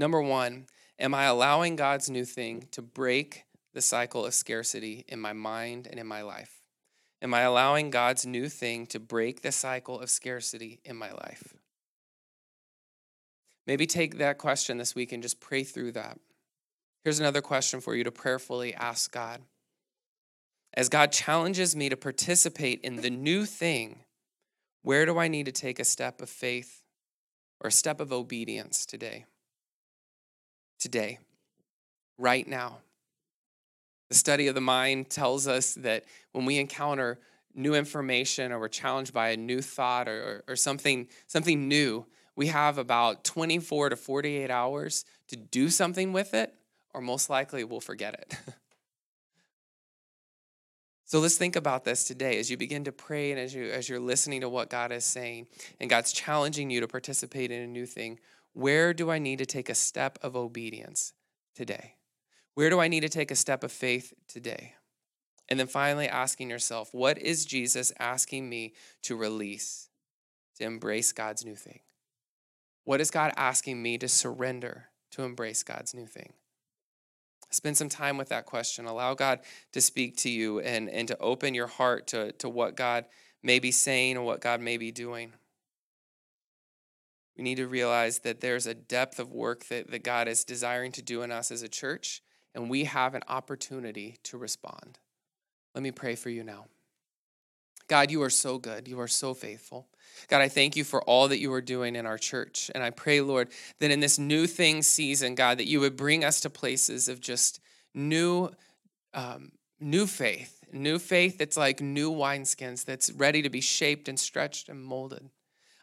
Number 0.00 0.22
one, 0.22 0.64
am 0.98 1.12
I 1.12 1.24
allowing 1.24 1.76
God's 1.76 2.08
new 2.08 2.24
thing 2.24 2.68
to 2.70 2.80
break 2.80 3.44
the 3.74 3.82
cycle 3.82 4.24
of 4.24 4.32
scarcity 4.32 5.04
in 5.06 5.20
my 5.20 5.34
mind 5.34 5.86
and 5.86 6.00
in 6.00 6.06
my 6.06 6.22
life? 6.22 6.62
Am 7.20 7.34
I 7.34 7.42
allowing 7.42 7.90
God's 7.90 8.24
new 8.24 8.48
thing 8.48 8.86
to 8.86 8.98
break 8.98 9.42
the 9.42 9.52
cycle 9.52 10.00
of 10.00 10.08
scarcity 10.08 10.80
in 10.86 10.96
my 10.96 11.12
life? 11.12 11.52
Maybe 13.66 13.86
take 13.86 14.16
that 14.16 14.38
question 14.38 14.78
this 14.78 14.94
week 14.94 15.12
and 15.12 15.22
just 15.22 15.38
pray 15.38 15.64
through 15.64 15.92
that. 15.92 16.18
Here's 17.04 17.20
another 17.20 17.42
question 17.42 17.82
for 17.82 17.94
you 17.94 18.02
to 18.04 18.10
prayerfully 18.10 18.72
ask 18.72 19.12
God. 19.12 19.42
As 20.72 20.88
God 20.88 21.12
challenges 21.12 21.76
me 21.76 21.90
to 21.90 21.96
participate 21.98 22.80
in 22.80 22.96
the 22.96 23.10
new 23.10 23.44
thing, 23.44 24.04
where 24.80 25.04
do 25.04 25.18
I 25.18 25.28
need 25.28 25.44
to 25.44 25.52
take 25.52 25.78
a 25.78 25.84
step 25.84 26.22
of 26.22 26.30
faith 26.30 26.80
or 27.60 27.68
a 27.68 27.70
step 27.70 28.00
of 28.00 28.14
obedience 28.14 28.86
today? 28.86 29.26
Today, 30.80 31.18
right 32.18 32.48
now. 32.48 32.78
The 34.08 34.16
study 34.16 34.48
of 34.48 34.56
the 34.56 34.60
mind 34.60 35.08
tells 35.08 35.46
us 35.46 35.74
that 35.74 36.04
when 36.32 36.44
we 36.44 36.58
encounter 36.58 37.20
new 37.54 37.74
information 37.74 38.50
or 38.50 38.58
we're 38.58 38.68
challenged 38.68 39.12
by 39.12 39.28
a 39.28 39.36
new 39.36 39.60
thought 39.62 40.08
or, 40.08 40.42
or, 40.48 40.52
or, 40.52 40.56
something, 40.56 41.06
something 41.26 41.68
new, 41.68 42.06
we 42.34 42.46
have 42.46 42.78
about 42.78 43.24
24 43.24 43.90
to 43.90 43.96
48 43.96 44.50
hours 44.50 45.04
to 45.28 45.36
do 45.36 45.68
something 45.68 46.12
with 46.12 46.34
it, 46.34 46.54
or 46.94 47.00
most 47.00 47.30
likely 47.30 47.64
we'll 47.64 47.80
forget 47.80 48.14
it. 48.14 48.36
so 51.04 51.20
let's 51.20 51.36
think 51.36 51.54
about 51.54 51.84
this 51.84 52.04
today 52.04 52.38
as 52.38 52.50
you 52.50 52.56
begin 52.56 52.84
to 52.84 52.92
pray 52.92 53.30
and 53.30 53.38
as, 53.38 53.54
you, 53.54 53.70
as 53.70 53.88
you're 53.88 54.00
listening 54.00 54.40
to 54.40 54.48
what 54.48 54.70
God 54.70 54.90
is 54.90 55.04
saying, 55.04 55.46
and 55.80 55.90
God's 55.90 56.12
challenging 56.12 56.70
you 56.70 56.80
to 56.80 56.88
participate 56.88 57.50
in 57.50 57.62
a 57.62 57.66
new 57.66 57.86
thing. 57.86 58.18
Where 58.60 58.92
do 58.92 59.10
I 59.10 59.18
need 59.18 59.38
to 59.38 59.46
take 59.46 59.70
a 59.70 59.74
step 59.74 60.18
of 60.20 60.36
obedience 60.36 61.14
today? 61.54 61.94
Where 62.52 62.68
do 62.68 62.78
I 62.78 62.88
need 62.88 63.00
to 63.00 63.08
take 63.08 63.30
a 63.30 63.34
step 63.34 63.64
of 63.64 63.72
faith 63.72 64.12
today? 64.28 64.74
And 65.48 65.58
then 65.58 65.66
finally, 65.66 66.06
asking 66.06 66.50
yourself, 66.50 66.90
what 66.92 67.16
is 67.16 67.46
Jesus 67.46 67.90
asking 67.98 68.50
me 68.50 68.74
to 69.04 69.16
release, 69.16 69.88
to 70.58 70.64
embrace 70.64 71.10
God's 71.10 71.42
new 71.42 71.54
thing? 71.54 71.80
What 72.84 73.00
is 73.00 73.10
God 73.10 73.32
asking 73.34 73.82
me 73.82 73.96
to 73.96 74.08
surrender 74.08 74.88
to 75.12 75.22
embrace 75.22 75.62
God's 75.62 75.94
new 75.94 76.06
thing? 76.06 76.34
Spend 77.48 77.78
some 77.78 77.88
time 77.88 78.18
with 78.18 78.28
that 78.28 78.44
question. 78.44 78.84
Allow 78.84 79.14
God 79.14 79.40
to 79.72 79.80
speak 79.80 80.18
to 80.18 80.28
you 80.28 80.60
and, 80.60 80.90
and 80.90 81.08
to 81.08 81.16
open 81.16 81.54
your 81.54 81.66
heart 81.66 82.08
to, 82.08 82.32
to 82.32 82.50
what 82.50 82.76
God 82.76 83.06
may 83.42 83.58
be 83.58 83.70
saying 83.70 84.18
and 84.18 84.26
what 84.26 84.42
God 84.42 84.60
may 84.60 84.76
be 84.76 84.92
doing 84.92 85.32
we 87.36 87.44
need 87.44 87.56
to 87.56 87.66
realize 87.66 88.20
that 88.20 88.40
there's 88.40 88.66
a 88.66 88.74
depth 88.74 89.18
of 89.18 89.32
work 89.32 89.66
that, 89.66 89.90
that 89.90 90.04
God 90.04 90.28
is 90.28 90.44
desiring 90.44 90.92
to 90.92 91.02
do 91.02 91.22
in 91.22 91.30
us 91.30 91.50
as 91.50 91.62
a 91.62 91.68
church, 91.68 92.22
and 92.54 92.68
we 92.68 92.84
have 92.84 93.14
an 93.14 93.22
opportunity 93.28 94.18
to 94.24 94.36
respond. 94.36 94.98
Let 95.74 95.82
me 95.82 95.92
pray 95.92 96.16
for 96.16 96.30
you 96.30 96.42
now. 96.42 96.66
God, 97.90 98.10
you 98.12 98.22
are 98.22 98.30
so 98.30 98.56
good. 98.58 98.86
You 98.86 99.00
are 99.00 99.08
so 99.08 99.34
faithful. 99.34 99.88
God, 100.28 100.40
I 100.40 100.48
thank 100.48 100.76
you 100.76 100.84
for 100.84 101.02
all 101.02 101.26
that 101.28 101.40
you 101.40 101.52
are 101.52 101.60
doing 101.60 101.96
in 101.96 102.06
our 102.06 102.18
church. 102.18 102.70
And 102.72 102.84
I 102.84 102.90
pray, 102.90 103.20
Lord, 103.20 103.48
that 103.80 103.90
in 103.90 103.98
this 103.98 104.16
new 104.16 104.46
thing 104.46 104.82
season, 104.82 105.34
God, 105.34 105.58
that 105.58 105.66
you 105.66 105.80
would 105.80 105.96
bring 105.96 106.24
us 106.24 106.40
to 106.42 106.50
places 106.50 107.08
of 107.08 107.20
just 107.20 107.60
new, 107.92 108.50
um, 109.12 109.50
new 109.80 110.06
faith, 110.06 110.62
new 110.72 111.00
faith 111.00 111.38
that's 111.38 111.56
like 111.56 111.80
new 111.80 112.12
wineskins, 112.12 112.84
that's 112.84 113.10
ready 113.10 113.42
to 113.42 113.50
be 113.50 113.60
shaped 113.60 114.08
and 114.08 114.20
stretched 114.20 114.68
and 114.68 114.84
molded. 114.84 115.28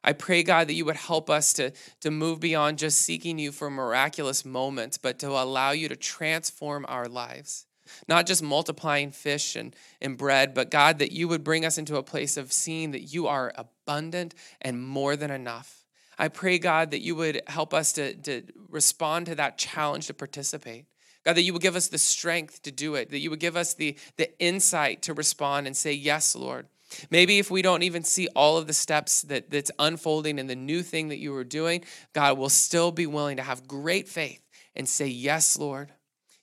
I 0.07 0.13
pray, 0.13 0.41
God, 0.41 0.69
that 0.69 0.73
you 0.73 0.85
would 0.85 0.95
help 0.95 1.29
us 1.29 1.51
to, 1.53 1.73
to 1.99 2.11
move 2.11 2.39
beyond 2.39 2.77
just 2.77 2.99
seeking 2.99 3.37
you 3.37 3.51
for 3.51 3.69
miraculous 3.69 4.45
moments, 4.45 4.97
but 4.97 5.19
to 5.19 5.27
allow 5.27 5.71
you 5.71 5.89
to 5.89 5.97
transform 5.97 6.85
our 6.87 7.09
lives. 7.09 7.65
Not 8.07 8.25
just 8.25 8.41
multiplying 8.41 9.11
fish 9.11 9.57
and, 9.57 9.75
and 9.99 10.17
bread, 10.17 10.53
but 10.53 10.71
God, 10.71 10.99
that 10.99 11.11
you 11.11 11.27
would 11.27 11.43
bring 11.43 11.65
us 11.65 11.77
into 11.77 11.97
a 11.97 12.03
place 12.03 12.37
of 12.37 12.53
seeing 12.53 12.91
that 12.91 13.13
you 13.13 13.27
are 13.27 13.51
abundant 13.55 14.33
and 14.61 14.81
more 14.81 15.17
than 15.17 15.29
enough. 15.29 15.83
I 16.17 16.29
pray, 16.29 16.57
God, 16.57 16.91
that 16.91 17.01
you 17.01 17.13
would 17.17 17.41
help 17.47 17.73
us 17.73 17.91
to, 17.93 18.13
to 18.13 18.43
respond 18.69 19.25
to 19.25 19.35
that 19.35 19.57
challenge 19.57 20.07
to 20.07 20.13
participate. 20.13 20.85
God, 21.25 21.35
that 21.35 21.43
you 21.43 21.51
would 21.51 21.61
give 21.61 21.75
us 21.75 21.89
the 21.89 21.97
strength 21.97 22.61
to 22.61 22.71
do 22.71 22.95
it, 22.95 23.09
that 23.09 23.19
you 23.19 23.29
would 23.29 23.41
give 23.41 23.57
us 23.57 23.73
the, 23.73 23.97
the 24.15 24.29
insight 24.39 25.01
to 25.01 25.13
respond 25.13 25.67
and 25.67 25.75
say, 25.75 25.91
Yes, 25.91 26.33
Lord. 26.33 26.67
Maybe 27.09 27.39
if 27.39 27.51
we 27.51 27.61
don't 27.61 27.83
even 27.83 28.03
see 28.03 28.27
all 28.35 28.57
of 28.57 28.67
the 28.67 28.73
steps 28.73 29.21
that, 29.23 29.49
that's 29.49 29.71
unfolding 29.79 30.39
and 30.39 30.49
the 30.49 30.55
new 30.55 30.81
thing 30.81 31.09
that 31.09 31.17
you 31.17 31.35
are 31.35 31.43
doing, 31.43 31.83
God 32.13 32.37
will 32.37 32.49
still 32.49 32.91
be 32.91 33.05
willing 33.05 33.37
to 33.37 33.43
have 33.43 33.67
great 33.67 34.07
faith 34.07 34.41
and 34.75 34.87
say, 34.87 35.07
Yes, 35.07 35.57
Lord, 35.57 35.91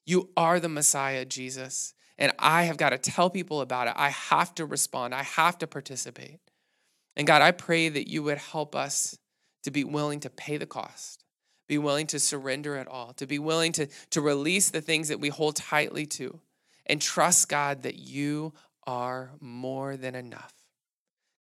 you 0.04 0.30
are 0.36 0.60
the 0.60 0.68
Messiah, 0.68 1.24
Jesus. 1.24 1.94
And 2.18 2.32
I 2.38 2.64
have 2.64 2.76
got 2.76 2.90
to 2.90 2.98
tell 2.98 3.30
people 3.30 3.60
about 3.60 3.88
it. 3.88 3.94
I 3.96 4.10
have 4.10 4.54
to 4.56 4.66
respond, 4.66 5.14
I 5.14 5.22
have 5.22 5.58
to 5.58 5.66
participate. 5.66 6.40
And 7.16 7.26
God, 7.26 7.42
I 7.42 7.52
pray 7.52 7.88
that 7.88 8.08
you 8.08 8.22
would 8.24 8.38
help 8.38 8.74
us 8.74 9.16
to 9.62 9.70
be 9.70 9.84
willing 9.84 10.20
to 10.20 10.30
pay 10.30 10.56
the 10.56 10.66
cost, 10.66 11.24
be 11.68 11.78
willing 11.78 12.06
to 12.08 12.18
surrender 12.18 12.76
it 12.76 12.88
all, 12.88 13.12
to 13.14 13.26
be 13.26 13.38
willing 13.38 13.72
to, 13.72 13.86
to 14.10 14.20
release 14.20 14.70
the 14.70 14.80
things 14.80 15.08
that 15.08 15.20
we 15.20 15.28
hold 15.28 15.56
tightly 15.56 16.06
to, 16.06 16.40
and 16.86 17.00
trust, 17.00 17.48
God, 17.48 17.82
that 17.82 17.96
you 17.96 18.52
are 18.86 19.30
more 19.40 19.96
than 19.96 20.14
enough. 20.14 20.52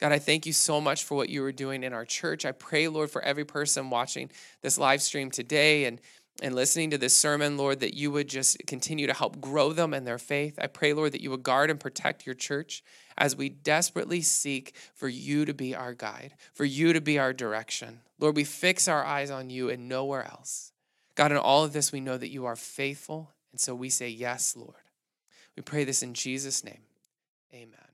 God, 0.01 0.11
I 0.13 0.19
thank 0.19 0.47
you 0.47 0.53
so 0.53 0.81
much 0.81 1.05
for 1.05 1.15
what 1.15 1.29
you 1.29 1.45
are 1.45 1.53
doing 1.53 1.85
in 1.85 1.93
our 1.93 2.05
church. 2.05 2.45
I 2.45 2.51
pray, 2.51 2.89
Lord, 2.89 3.11
for 3.11 3.23
every 3.23 3.45
person 3.45 3.89
watching 3.89 4.31
this 4.61 4.77
live 4.77 5.01
stream 5.01 5.31
today 5.31 5.85
and, 5.85 6.01
and 6.43 6.57
listening 6.57 6.91
to 6.91 6.99
this 6.99 7.15
sermon, 7.15 7.57
Lord, 7.57 7.79
that 7.81 7.95
you 7.95 8.11
would 8.11 8.29
just 8.29 8.59
continue 8.67 9.07
to 9.07 9.15
help 9.15 9.41
grow 9.41 9.73
them 9.73 9.95
in 9.95 10.05
their 10.05 10.19
faith. 10.19 10.59
I 10.61 10.67
pray, 10.67 10.93
Lord, 10.93 11.13
that 11.13 11.21
you 11.21 11.31
would 11.31 11.45
guard 11.45 11.71
and 11.71 11.79
protect 11.79 12.27
your 12.27 12.35
church 12.35 12.83
as 13.17 13.37
we 13.37 13.49
desperately 13.49 14.23
seek 14.23 14.75
for 14.93 15.09
you 15.09 15.45
to 15.45 15.55
be 15.55 15.73
our 15.77 15.95
guide, 15.95 16.35
for 16.53 16.65
you 16.65 16.93
to 16.93 17.01
be 17.01 17.21
our 17.21 17.33
direction. 17.33 18.01
Lord, 18.19 18.35
we 18.35 18.43
fix 18.43 18.89
our 18.89 19.05
eyes 19.05 19.31
on 19.31 19.51
you 19.51 19.71
and 19.71 19.89
nowhere 19.89 20.25
else. 20.25 20.73
God, 21.15 21.31
in 21.31 21.39
all 21.39 21.63
of 21.63 21.73
this, 21.73 21.93
we 21.93 22.01
know 22.01 22.17
that 22.17 22.31
you 22.31 22.47
are 22.47 22.57
faithful. 22.57 23.31
And 23.53 23.61
so 23.61 23.75
we 23.75 23.89
say, 23.89 24.09
Yes, 24.09 24.57
Lord. 24.57 24.75
We 25.57 25.63
pray 25.63 25.85
this 25.85 26.03
in 26.03 26.15
Jesus' 26.15 26.65
name. 26.65 26.81
Amen. 27.55 27.92